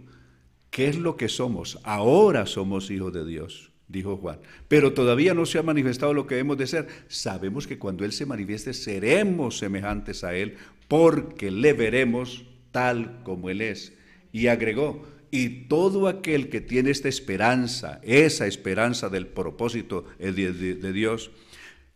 qué 0.68 0.88
es 0.88 0.98
lo 0.98 1.16
que 1.16 1.30
somos, 1.30 1.78
ahora 1.82 2.44
somos 2.44 2.90
hijos 2.90 3.14
de 3.14 3.24
Dios 3.24 3.72
dijo 3.88 4.18
Juan. 4.18 4.38
Pero 4.68 4.92
todavía 4.92 5.34
no 5.34 5.44
se 5.46 5.58
ha 5.58 5.62
manifestado 5.62 6.14
lo 6.14 6.26
que 6.26 6.38
hemos 6.38 6.56
de 6.56 6.66
ser. 6.66 6.88
Sabemos 7.08 7.66
que 7.66 7.78
cuando 7.78 8.06
Él 8.06 8.12
se 8.12 8.24
manifieste 8.24 8.72
seremos 8.72 9.58
semejantes 9.58 10.24
a 10.24 10.34
Él 10.34 10.56
porque 10.88 11.50
le 11.50 11.74
veremos 11.74 12.46
tal 12.70 13.22
como 13.22 13.50
Él 13.50 13.60
es. 13.60 13.92
Y 14.32 14.46
agregó, 14.46 15.06
y 15.32 15.66
todo 15.66 16.06
aquel 16.06 16.48
que 16.48 16.60
tiene 16.60 16.90
esta 16.90 17.08
esperanza, 17.08 18.00
esa 18.04 18.46
esperanza 18.46 19.08
del 19.08 19.26
propósito 19.26 20.04
de, 20.20 20.92
Dios, 20.92 21.32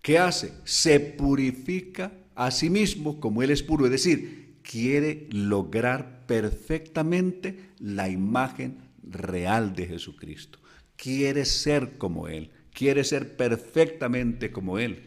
¿qué 0.03 0.18
hace? 0.18 0.55
Se 0.64 0.99
purifica 0.99 2.12
a 2.34 2.51
sí 2.51 2.68
mismo 2.68 3.20
como 3.20 3.45
Él 3.45 3.51
es 3.51 3.62
puro, 3.62 3.84
es 3.84 3.93
decir, 3.93 4.57
quiere 4.62 5.28
lograr 5.30 6.26
perfectamente 6.26 7.70
la 7.78 8.09
imagen 8.09 8.78
real 9.05 9.76
de 9.76 9.87
Jesucristo 9.87 10.59
quiere 10.97 11.45
ser 11.45 11.99
como 11.99 12.28
Él, 12.28 12.51
quiere 12.72 13.05
ser 13.05 13.37
perfectamente 13.37 14.51
como 14.51 14.78
Él. 14.78 15.05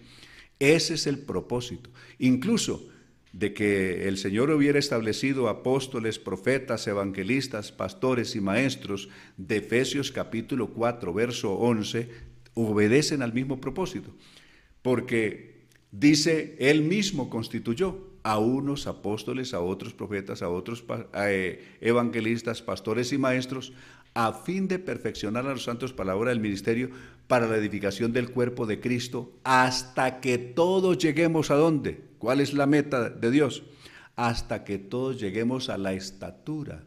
Ese 0.59 0.95
es 0.95 1.07
el 1.07 1.19
propósito. 1.19 1.89
Incluso 2.19 2.87
de 3.33 3.53
que 3.53 4.07
el 4.07 4.17
Señor 4.17 4.49
hubiera 4.49 4.79
establecido 4.79 5.49
apóstoles, 5.49 6.17
profetas, 6.17 6.87
evangelistas, 6.87 7.71
pastores 7.71 8.35
y 8.35 8.41
maestros 8.41 9.09
de 9.37 9.57
Efesios 9.57 10.11
capítulo 10.11 10.69
4, 10.69 11.13
verso 11.13 11.53
11, 11.53 12.09
obedecen 12.55 13.21
al 13.21 13.33
mismo 13.33 13.61
propósito. 13.61 14.11
Porque 14.81 15.65
dice, 15.91 16.55
Él 16.59 16.81
mismo 16.81 17.29
constituyó 17.29 18.09
a 18.23 18.37
unos 18.39 18.87
apóstoles, 18.87 19.53
a 19.53 19.59
otros 19.59 19.93
profetas, 19.93 20.41
a 20.41 20.49
otros 20.49 20.83
eh, 21.15 21.77
evangelistas, 21.81 22.61
pastores 22.61 23.13
y 23.13 23.17
maestros, 23.17 23.73
a 24.13 24.33
fin 24.33 24.67
de 24.67 24.79
perfeccionar 24.79 25.45
a 25.45 25.51
los 25.51 25.63
santos 25.63 25.93
para 25.93 26.07
la 26.07 26.15
obra 26.15 26.31
del 26.31 26.39
ministerio, 26.39 26.89
para 27.27 27.47
la 27.47 27.57
edificación 27.57 28.11
del 28.11 28.31
cuerpo 28.31 28.65
de 28.65 28.79
Cristo, 28.79 29.33
hasta 29.43 30.19
que 30.19 30.37
todos 30.37 30.97
lleguemos 30.97 31.51
a 31.51 31.55
dónde? 31.55 32.01
¿Cuál 32.17 32.41
es 32.41 32.53
la 32.53 32.65
meta 32.65 33.09
de 33.09 33.31
Dios? 33.31 33.63
Hasta 34.15 34.63
que 34.63 34.77
todos 34.77 35.19
lleguemos 35.19 35.69
a 35.69 35.77
la 35.77 35.93
estatura 35.93 36.83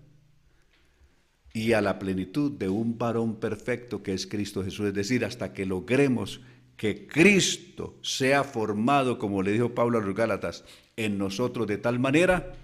y 1.55 1.73
a 1.73 1.81
la 1.81 1.99
plenitud 1.99 2.53
de 2.53 2.69
un 2.69 2.99
varón 2.99 3.37
perfecto 3.37 4.03
que 4.03 4.15
es 4.15 4.27
Cristo 4.27 4.65
Jesús, 4.65 4.89
es 4.89 4.95
decir, 4.95 5.25
hasta 5.25 5.53
que 5.53 5.67
logremos 5.67 6.41
que 6.77 7.07
Cristo 7.07 7.99
sea 8.03 8.43
formado, 8.43 9.19
como 9.19 9.43
le 9.43 9.53
dijo 9.53 9.75
Pablo 9.75 9.99
a 9.99 10.03
los 10.03 10.15
Gálatas, 10.15 10.65
en 10.97 11.19
nosotros 11.19 11.67
de 11.67 11.79
tal 11.79 11.99
manera 11.99 12.55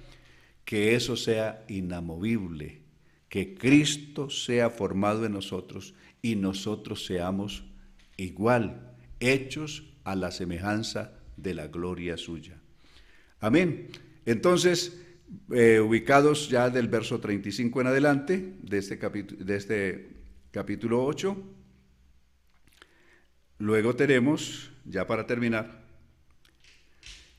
que 0.64 0.94
eso 0.94 1.16
sea 1.16 1.64
inamovible, 1.68 2.82
que 3.28 3.54
Cristo 3.54 4.30
sea 4.30 4.70
formado 4.70 5.26
en 5.26 5.32
nosotros 5.32 5.94
y 6.22 6.36
nosotros 6.36 7.04
seamos 7.04 7.64
igual, 8.16 8.96
hechos 9.20 9.84
a 10.04 10.16
la 10.16 10.30
semejanza 10.30 11.12
de 11.36 11.54
la 11.54 11.68
gloria 11.68 12.16
suya. 12.16 12.60
Amén. 13.40 13.88
Entonces, 14.26 15.00
eh, 15.52 15.80
ubicados 15.80 16.48
ya 16.48 16.70
del 16.70 16.88
verso 16.88 17.20
35 17.20 17.80
en 17.80 17.86
adelante 17.86 18.54
de 18.62 18.78
este, 18.78 18.96
de 18.96 19.56
este 19.56 20.08
capítulo 20.50 21.04
8, 21.04 21.36
luego 23.58 23.94
tenemos, 23.94 24.72
ya 24.84 25.06
para 25.06 25.26
terminar, 25.26 25.77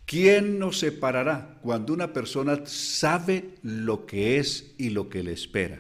¿quién 0.10 0.58
nos 0.58 0.80
separará 0.80 1.60
cuando 1.62 1.94
una 1.94 2.14
persona 2.14 2.66
sabe 2.66 3.54
lo 3.62 4.08
que 4.08 4.40
es 4.40 4.74
y 4.80 4.90
lo 4.90 5.08
que 5.08 5.22
le 5.22 5.34
espera? 5.34 5.80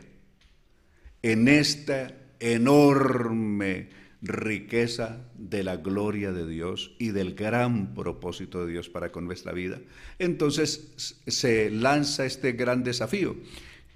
En 1.23 1.47
esta 1.47 2.13
enorme 2.39 3.89
riqueza 4.21 5.25
de 5.35 5.63
la 5.63 5.77
gloria 5.77 6.31
de 6.31 6.47
Dios 6.47 6.95
y 6.99 7.09
del 7.09 7.33
gran 7.33 7.95
propósito 7.95 8.63
de 8.63 8.71
Dios 8.71 8.87
para 8.87 9.11
con 9.11 9.25
nuestra 9.25 9.51
vida. 9.51 9.81
Entonces 10.19 11.15
se 11.25 11.71
lanza 11.71 12.27
este 12.27 12.51
gran 12.51 12.83
desafío. 12.83 13.35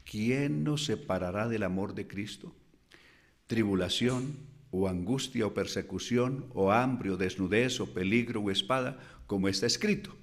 ¿Quién 0.04 0.64
nos 0.64 0.86
separará 0.86 1.48
del 1.48 1.62
amor 1.62 1.94
de 1.94 2.08
Cristo? 2.08 2.56
Tribulación 3.46 4.38
o 4.72 4.88
angustia 4.88 5.46
o 5.46 5.54
persecución 5.54 6.48
o 6.56 6.72
hambre 6.72 7.12
o 7.12 7.18
desnudez 7.18 7.80
o 7.80 7.94
peligro 7.94 8.42
o 8.42 8.50
espada, 8.50 8.98
como 9.28 9.48
está 9.48 9.68
escrito. 9.68 10.23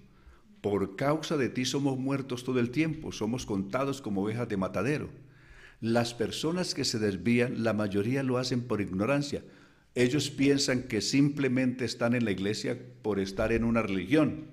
Por 0.61 0.97
causa 0.97 1.37
de 1.37 1.49
ti 1.49 1.65
somos 1.65 1.99
muertos 1.99 2.45
todo 2.45 2.61
el 2.61 2.71
tiempo, 2.71 3.13
somos 3.13 3.47
contados 3.47 4.01
como 4.03 4.23
ovejas 4.23 4.49
de 4.49 4.57
matadero. 4.57 5.09
Las 5.81 6.13
personas 6.13 6.75
que 6.75 6.85
se 6.85 6.99
desvían, 6.99 7.65
la 7.65 7.73
mayoría 7.73 8.23
lo 8.23 8.39
hacen 8.39 8.63
por 8.63 8.81
ignorancia 8.81 9.43
ellos 9.95 10.31
piensan 10.31 10.85
que 10.85 11.01
simplemente 11.01 11.85
están 11.85 12.15
en 12.15 12.25
la 12.25 12.31
iglesia 12.31 12.79
por 13.03 13.19
estar 13.19 13.53
en 13.53 13.65
una 13.65 13.83
religión, 13.83 14.45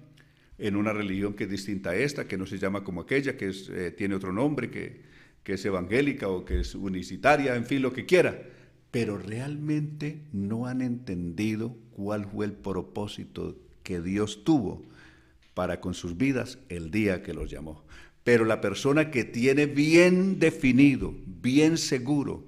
en 0.57 0.75
una 0.75 0.93
religión 0.93 1.33
que 1.33 1.43
es 1.43 1.49
distinta 1.49 1.91
a 1.91 1.95
esta, 1.95 2.27
que 2.27 2.37
no 2.37 2.47
se 2.47 2.57
llama 2.57 2.83
como 2.83 3.01
aquella, 3.01 3.37
que 3.37 3.51
eh, 3.69 3.91
tiene 3.91 4.15
otro 4.15 4.33
nombre, 4.33 4.71
que, 4.71 5.01
que 5.43 5.53
es 5.53 5.65
evangélica 5.65 6.27
o 6.27 6.43
que 6.43 6.61
es 6.61 6.73
unicitaria, 6.73 7.55
en 7.55 7.65
fin, 7.65 7.83
lo 7.83 7.93
que 7.93 8.05
quiera. 8.05 8.41
Pero 8.89 9.17
realmente 9.17 10.21
no 10.33 10.65
han 10.65 10.81
entendido 10.81 11.75
cuál 11.91 12.25
fue 12.25 12.47
el 12.47 12.53
propósito 12.53 13.57
que 13.83 14.01
Dios 14.01 14.43
tuvo 14.43 14.85
para 15.57 15.81
con 15.81 15.95
sus 15.95 16.17
vidas 16.17 16.59
el 16.69 16.91
día 16.91 17.23
que 17.23 17.33
los 17.33 17.49
llamó. 17.49 17.83
Pero 18.23 18.45
la 18.45 18.61
persona 18.61 19.09
que 19.09 19.23
tiene 19.23 19.65
bien 19.65 20.37
definido, 20.37 21.15
bien 21.25 21.79
seguro, 21.79 22.45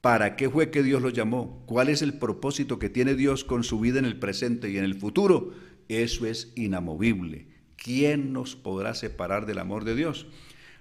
¿Para 0.00 0.34
qué 0.34 0.48
fue 0.48 0.70
que 0.70 0.82
Dios 0.82 1.02
lo 1.02 1.10
llamó? 1.10 1.62
¿Cuál 1.66 1.90
es 1.90 2.00
el 2.00 2.14
propósito 2.14 2.78
que 2.78 2.88
tiene 2.88 3.14
Dios 3.14 3.44
con 3.44 3.64
su 3.64 3.78
vida 3.80 3.98
en 3.98 4.06
el 4.06 4.18
presente 4.18 4.70
y 4.70 4.78
en 4.78 4.84
el 4.84 4.94
futuro? 4.94 5.52
Eso 5.88 6.24
es 6.24 6.52
inamovible. 6.56 7.48
¿Quién 7.76 8.32
nos 8.32 8.56
podrá 8.56 8.94
separar 8.94 9.44
del 9.44 9.58
amor 9.58 9.84
de 9.84 9.94
Dios? 9.94 10.26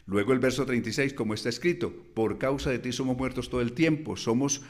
Luego 0.06 0.32
el 0.32 0.40
verso 0.40 0.66
36, 0.66 1.14
como 1.14 1.34
está 1.34 1.50
escrito, 1.50 1.94
por 2.14 2.38
causa 2.38 2.70
de 2.70 2.80
ti 2.80 2.94
somos 2.94 3.18
muertos 3.18 3.50
todo 3.50 3.60
el 3.60 3.74
tiempo, 3.74 4.16
somos 4.16 4.62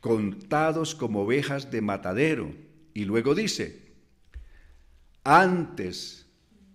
contados 0.00 0.94
como 0.94 1.20
ovejas 1.20 1.70
de 1.70 1.82
matadero. 1.82 2.54
Y 2.94 3.04
luego 3.04 3.34
dice, 3.34 3.92
antes 5.24 6.19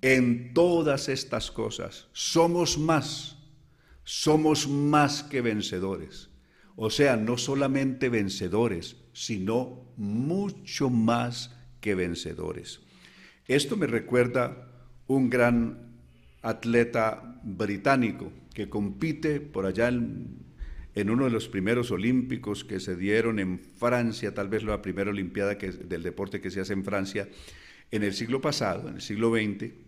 en 0.05 0.53
todas 0.53 1.09
estas 1.09 1.49
cosas. 1.49 2.07
Somos 2.13 2.77
más, 2.77 3.39
somos 4.03 4.67
más 4.67 5.23
que 5.23 5.41
vencedores. 5.41 6.29
O 6.75 6.91
sea, 6.91 7.17
no 7.17 7.39
solamente 7.39 8.09
vencedores, 8.09 8.97
sino 9.13 9.91
mucho 9.97 10.91
más 10.91 11.57
que 11.81 11.95
vencedores. 11.95 12.81
Esto 13.47 13.77
me 13.77 13.87
recuerda 13.87 14.67
un 15.07 15.31
gran 15.31 15.97
atleta 16.43 17.41
británico 17.41 18.31
que 18.53 18.69
compite 18.69 19.39
por 19.39 19.65
allá 19.65 19.87
en, 19.87 21.09
uno 21.09 21.25
de 21.25 21.31
los 21.31 21.47
primeros 21.47 21.89
olímpicos 21.89 22.63
que 22.63 22.79
se 22.79 22.95
dieron 22.95 23.39
en 23.39 23.57
Francia, 23.57 24.35
tal 24.35 24.49
vez 24.49 24.63
la 24.63 24.83
primera 24.83 25.09
olimpiada 25.09 25.55
del 25.55 26.03
deporte 26.03 26.41
que 26.41 26.51
se 26.51 26.61
hace 26.61 26.73
en 26.73 26.85
Francia 26.85 27.27
en 27.89 28.03
el 28.03 28.13
siglo 28.13 28.39
pasado, 28.39 28.89
en 28.89 28.95
el 28.95 29.01
siglo 29.01 29.31
XX, 29.33 29.84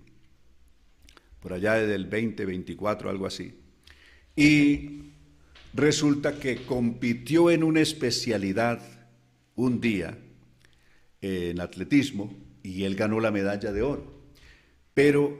por 1.39 1.53
allá 1.53 1.75
desde 1.75 1.95
el 1.95 2.05
20, 2.05 2.45
24, 2.45 3.09
algo 3.09 3.25
así. 3.25 3.53
Y 4.35 5.07
Resulta 5.77 6.39
que 6.39 6.65
compitió 6.65 7.51
en 7.51 7.63
una 7.63 7.81
especialidad 7.81 8.81
un 9.55 9.79
día 9.79 10.17
en 11.21 11.61
atletismo 11.61 12.35
y 12.63 12.85
él 12.85 12.95
ganó 12.95 13.19
la 13.19 13.29
medalla 13.29 13.71
de 13.71 13.83
oro. 13.83 14.11
Pero 14.95 15.39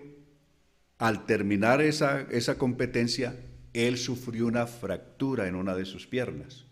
al 0.99 1.25
terminar 1.25 1.81
esa, 1.81 2.21
esa 2.29 2.59
competencia, 2.59 3.35
él 3.73 3.97
sufrió 3.97 4.45
una 4.45 4.67
fractura 4.67 5.47
en 5.47 5.55
una 5.55 5.75
de 5.75 5.85
sus 5.85 6.05
piernas, 6.05 6.67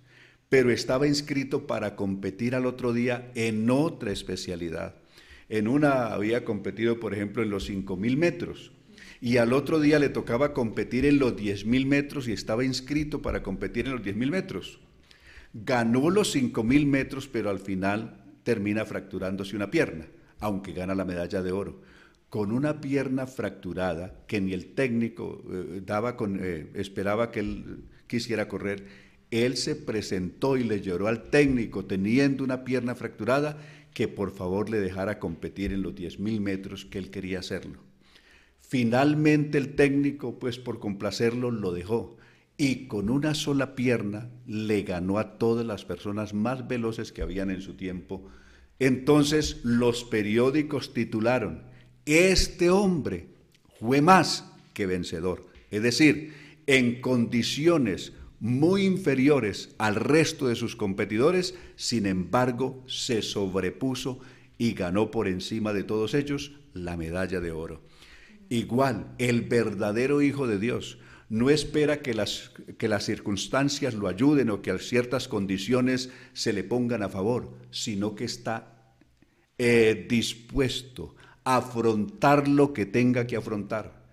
pero 0.47 0.69
estaba 0.69 1.07
inscrito 1.07 1.65
para 1.65 1.95
competir 1.95 2.53
al 2.53 2.67
otro 2.67 2.93
día 2.93 3.31
en 3.33 3.67
otra 3.71 4.11
especialidad. 4.11 4.93
En 5.49 5.67
una 5.67 6.13
había 6.13 6.45
competido, 6.45 6.99
por 6.99 7.15
ejemplo, 7.15 7.41
en 7.41 7.49
los 7.49 7.67
5.000 7.67 8.15
metros 8.15 8.74
y 9.25 9.37
al 9.37 9.53
otro 9.53 9.79
día 9.79 9.97
le 9.97 10.09
tocaba 10.09 10.53
competir 10.53 11.03
en 11.03 11.17
los 11.17 11.35
10.000 11.35 11.87
metros 11.87 12.27
y 12.27 12.31
estaba 12.31 12.63
inscrito 12.63 13.23
para 13.23 13.41
competir 13.41 13.87
en 13.87 13.93
los 13.93 14.03
10.000 14.03 14.29
metros. 14.29 14.79
Ganó 15.51 16.11
los 16.11 16.35
5.000 16.35 16.85
metros, 16.85 17.27
pero 17.27 17.49
al 17.49 17.57
final 17.57 18.23
termina 18.43 18.85
fracturándose 18.85 19.55
una 19.55 19.71
pierna, 19.71 20.05
aunque 20.39 20.73
gana 20.73 20.93
la 20.93 21.05
medalla 21.05 21.41
de 21.41 21.51
oro. 21.51 21.81
Con 22.29 22.51
una 22.51 22.81
pierna 22.81 23.25
fracturada 23.25 24.13
que 24.27 24.39
ni 24.41 24.53
el 24.53 24.75
técnico 24.75 25.43
eh, 25.51 25.81
daba 25.83 26.15
con, 26.17 26.39
eh, 26.39 26.67
esperaba 26.75 27.31
que 27.31 27.39
él 27.39 27.79
quisiera 28.05 28.47
correr, 28.47 28.85
él 29.31 29.57
se 29.57 29.75
presentó 29.75 30.55
y 30.55 30.63
le 30.65 30.81
lloró 30.81 31.07
al 31.07 31.31
técnico 31.31 31.85
teniendo 31.85 32.43
una 32.43 32.63
pierna 32.63 32.93
fracturada 32.93 33.57
que 33.91 34.07
por 34.07 34.29
favor 34.29 34.69
le 34.69 34.79
dejara 34.79 35.17
competir 35.17 35.73
en 35.73 35.81
los 35.81 35.95
10.000 35.95 36.39
metros 36.41 36.85
que 36.85 36.99
él 36.99 37.09
quería 37.09 37.39
hacerlo. 37.39 37.84
Finalmente 38.67 39.57
el 39.57 39.75
técnico, 39.75 40.39
pues 40.39 40.57
por 40.57 40.79
complacerlo, 40.79 41.51
lo 41.51 41.71
dejó 41.71 42.17
y 42.57 42.87
con 42.87 43.09
una 43.09 43.35
sola 43.35 43.75
pierna 43.75 44.29
le 44.47 44.83
ganó 44.83 45.19
a 45.19 45.37
todas 45.37 45.65
las 45.65 45.85
personas 45.85 46.33
más 46.33 46.67
veloces 46.67 47.11
que 47.11 47.21
habían 47.21 47.51
en 47.51 47.61
su 47.61 47.75
tiempo. 47.75 48.25
Entonces 48.79 49.59
los 49.63 50.03
periódicos 50.03 50.93
titularon, 50.93 51.63
este 52.05 52.69
hombre 52.69 53.27
fue 53.79 54.01
más 54.01 54.51
que 54.73 54.85
vencedor. 54.85 55.47
Es 55.69 55.83
decir, 55.83 56.33
en 56.67 57.01
condiciones 57.01 58.13
muy 58.39 58.85
inferiores 58.85 59.75
al 59.77 59.95
resto 59.95 60.47
de 60.47 60.55
sus 60.55 60.75
competidores, 60.75 61.55
sin 61.75 62.05
embargo, 62.05 62.83
se 62.87 63.21
sobrepuso 63.21 64.19
y 64.57 64.73
ganó 64.73 65.11
por 65.11 65.27
encima 65.27 65.73
de 65.73 65.83
todos 65.83 66.13
ellos 66.13 66.53
la 66.73 66.97
medalla 66.97 67.39
de 67.39 67.51
oro. 67.51 67.81
Igual, 68.49 69.13
el 69.17 69.41
verdadero 69.41 70.21
Hijo 70.21 70.47
de 70.47 70.59
Dios 70.59 70.97
no 71.29 71.49
espera 71.49 72.01
que 72.01 72.13
las, 72.13 72.51
que 72.77 72.87
las 72.87 73.05
circunstancias 73.05 73.93
lo 73.95 74.07
ayuden 74.07 74.49
o 74.49 74.61
que 74.61 74.71
a 74.71 74.77
ciertas 74.77 75.27
condiciones 75.27 76.09
se 76.33 76.53
le 76.53 76.63
pongan 76.63 77.01
a 77.01 77.09
favor, 77.09 77.57
sino 77.71 78.15
que 78.15 78.25
está 78.25 78.93
eh, 79.57 80.05
dispuesto 80.07 81.15
a 81.43 81.57
afrontar 81.57 82.47
lo 82.47 82.73
que 82.73 82.85
tenga 82.85 83.25
que 83.25 83.37
afrontar, 83.37 84.03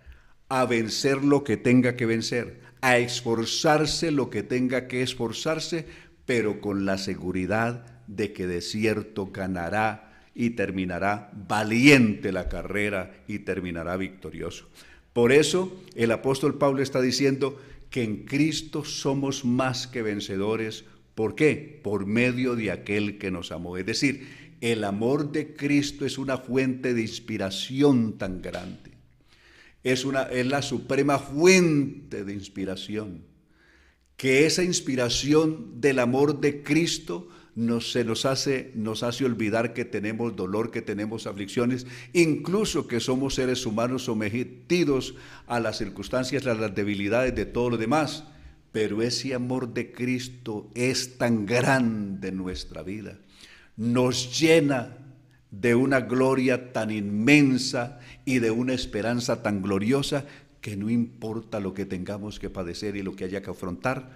a 0.49 0.65
vencer 0.65 1.23
lo 1.23 1.45
que 1.45 1.57
tenga 1.57 1.97
que 1.97 2.07
vencer, 2.07 2.61
a 2.81 2.99
esforzarse 2.99 4.11
lo 4.11 4.31
que 4.31 4.43
tenga 4.43 4.89
que 4.89 5.03
esforzarse, 5.03 5.87
pero 6.25 6.61
con 6.61 6.87
la 6.87 6.97
seguridad 6.97 7.87
de 8.07 8.33
que 8.33 8.47
de 8.47 8.61
cierto 8.61 9.31
ganará 9.33 10.12
y 10.35 10.51
terminará 10.51 11.31
valiente 11.49 12.33
la 12.33 12.49
carrera 12.49 13.23
y 13.29 13.41
terminará 13.41 13.97
victorioso. 13.97 14.69
Por 15.13 15.33
eso 15.33 15.83
el 15.95 16.11
apóstol 16.11 16.59
Pablo 16.59 16.83
está 16.83 17.01
diciendo 17.01 17.61
que 17.91 18.03
en 18.03 18.25
Cristo 18.25 18.85
somos 18.85 19.45
más 19.45 19.87
que 19.87 20.03
vencedores. 20.03 20.85
¿Por 21.15 21.35
qué? 21.35 21.81
Por 21.83 22.07
medio 22.07 22.57
de 22.57 22.71
aquel 22.71 23.19
que 23.19 23.31
nos 23.31 23.53
amó. 23.53 23.77
Es 23.77 23.85
decir, 23.85 24.27
el 24.63 24.85
amor 24.85 25.33
de 25.33 25.55
Cristo 25.55 26.07
es 26.07 26.17
una 26.17 26.39
fuente 26.39 26.95
de 26.95 27.03
inspiración 27.03 28.17
tan 28.17 28.41
grande. 28.41 28.93
Es, 29.85 30.05
una, 30.05 30.23
es 30.23 30.47
la 30.47 30.63
suprema 30.63 31.19
fuente 31.19 32.25
de 32.25 32.33
inspiración. 32.33 33.25
Que 34.17 34.47
esa 34.47 34.63
inspiración 34.63 35.81
del 35.81 35.99
amor 35.99 36.41
de 36.41 36.63
Cristo 36.63 37.29
nos, 37.55 37.93
se 37.93 38.05
nos 38.05 38.25
hace, 38.25 38.73
nos 38.75 39.03
hace 39.03 39.25
olvidar 39.25 39.75
que 39.75 39.85
tenemos 39.85 40.35
dolor, 40.37 40.71
que 40.71 40.83
tenemos 40.83 41.27
aflicciones, 41.27 41.87
incluso 42.13 42.87
que 42.87 43.01
somos 43.01 43.35
seres 43.35 43.67
humanos 43.67 44.05
sometidos 44.05 45.15
a 45.47 45.61
las 45.61 45.79
circunstancias, 45.79 46.47
a 46.47 46.55
las 46.55 46.75
debilidades 46.75 47.35
de 47.35 47.47
todo 47.47 47.71
lo 47.71 47.77
demás. 47.77 48.25
Pero 48.73 49.03
ese 49.03 49.35
amor 49.35 49.75
de 49.75 49.93
Cristo 49.93 50.71
es 50.75 51.19
tan 51.19 51.45
grande 51.45 52.29
en 52.29 52.39
nuestra 52.39 52.83
vida. 52.83 53.19
Nos 53.77 54.41
llena 54.41 54.97
de 55.51 55.75
una 55.75 56.01
gloria 56.01 56.73
tan 56.73 56.91
inmensa 56.91 58.01
y 58.25 58.39
de 58.39 58.51
una 58.51 58.73
esperanza 58.73 59.43
tan 59.43 59.61
gloriosa 59.61 60.25
que 60.63 60.77
no 60.77 60.89
importa 60.89 61.61
lo 61.61 61.75
que 61.75 61.85
tengamos 61.85 62.39
que 62.39 62.49
padecer 62.49 62.97
y 62.97 63.03
lo 63.03 63.15
que 63.15 63.25
haya 63.25 63.43
que 63.43 63.51
afrontar, 63.51 64.11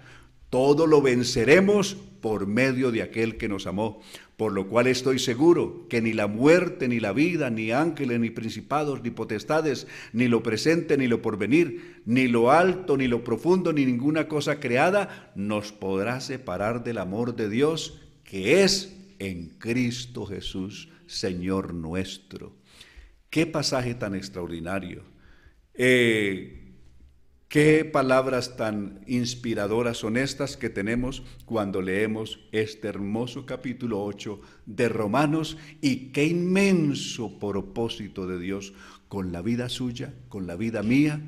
todo 0.49 0.87
lo 0.87 1.01
venceremos 1.01 1.97
por 2.21 2.47
medio 2.47 2.91
de 2.91 3.01
aquel 3.01 3.37
que 3.37 3.49
nos 3.49 3.67
amó, 3.67 4.01
por 4.37 4.51
lo 4.51 4.67
cual 4.67 4.87
estoy 4.87 5.19
seguro 5.19 5.87
que 5.89 6.01
ni 6.01 6.13
la 6.13 6.27
muerte, 6.27 6.87
ni 6.87 6.99
la 6.99 7.13
vida, 7.13 7.49
ni 7.49 7.71
ángeles, 7.71 8.19
ni 8.19 8.29
principados, 8.29 9.01
ni 9.01 9.09
potestades, 9.09 9.87
ni 10.13 10.27
lo 10.27 10.43
presente, 10.43 10.97
ni 10.97 11.07
lo 11.07 11.21
porvenir, 11.21 12.01
ni 12.05 12.27
lo 12.27 12.51
alto, 12.51 12.97
ni 12.97 13.07
lo 13.07 13.23
profundo, 13.23 13.73
ni 13.73 13.85
ninguna 13.85 14.27
cosa 14.27 14.59
creada 14.59 15.31
nos 15.35 15.71
podrá 15.71 16.21
separar 16.21 16.83
del 16.83 16.97
amor 16.97 17.35
de 17.35 17.49
Dios 17.49 17.99
que 18.23 18.63
es 18.63 18.95
en 19.19 19.49
Cristo 19.57 20.25
Jesús, 20.25 20.89
Señor 21.07 21.73
nuestro. 21.73 22.55
Qué 23.29 23.45
pasaje 23.45 23.95
tan 23.95 24.15
extraordinario. 24.15 25.03
Eh, 25.73 26.66
Qué 27.47 27.85
palabras 27.85 28.57
tan 28.57 28.99
inspiradoras 29.07 29.99
son 29.99 30.17
estas 30.17 30.57
que 30.57 30.69
tenemos 30.69 31.23
cuando 31.45 31.81
leemos 31.81 32.41
este 32.51 32.89
hermoso 32.89 33.45
capítulo 33.45 34.03
8 34.03 34.41
de 34.65 34.89
Romanos 34.89 35.57
y 35.79 36.11
qué 36.11 36.25
inmenso 36.25 37.39
propósito 37.39 38.27
de 38.27 38.37
Dios 38.37 38.73
con 39.07 39.31
la 39.31 39.41
vida 39.41 39.69
suya, 39.69 40.13
con 40.27 40.45
la 40.45 40.57
vida 40.57 40.83
mía. 40.83 41.21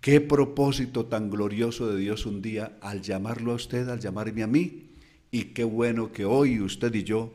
Qué 0.00 0.20
propósito 0.20 1.06
tan 1.06 1.30
glorioso 1.30 1.88
de 1.88 2.00
Dios 2.00 2.26
un 2.26 2.42
día 2.42 2.76
al 2.80 3.02
llamarlo 3.02 3.52
a 3.52 3.56
usted, 3.56 3.88
al 3.90 4.00
llamarme 4.00 4.42
a 4.42 4.48
mí. 4.48 4.90
Y 5.30 5.52
qué 5.54 5.62
bueno 5.62 6.10
que 6.10 6.24
hoy 6.24 6.60
usted 6.60 6.92
y 6.94 7.04
yo 7.04 7.32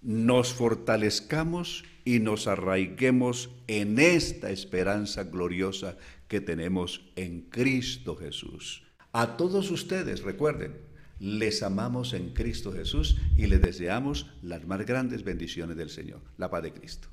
nos 0.00 0.54
fortalezcamos 0.54 1.84
y 2.06 2.20
nos 2.20 2.46
arraiguemos 2.46 3.50
en 3.66 3.98
esta 3.98 4.50
esperanza 4.50 5.24
gloriosa 5.24 5.98
que 6.28 6.40
tenemos 6.40 7.12
en 7.16 7.42
Cristo 7.42 8.16
Jesús. 8.16 8.82
A 9.12 9.36
todos 9.36 9.70
ustedes, 9.70 10.22
recuerden, 10.22 10.76
les 11.20 11.62
amamos 11.62 12.12
en 12.12 12.34
Cristo 12.34 12.72
Jesús 12.72 13.16
y 13.36 13.46
les 13.46 13.62
deseamos 13.62 14.26
las 14.42 14.66
más 14.66 14.84
grandes 14.84 15.22
bendiciones 15.22 15.76
del 15.76 15.90
Señor. 15.90 16.20
La 16.36 16.50
paz 16.50 16.62
de 16.62 16.72
Cristo. 16.72 17.08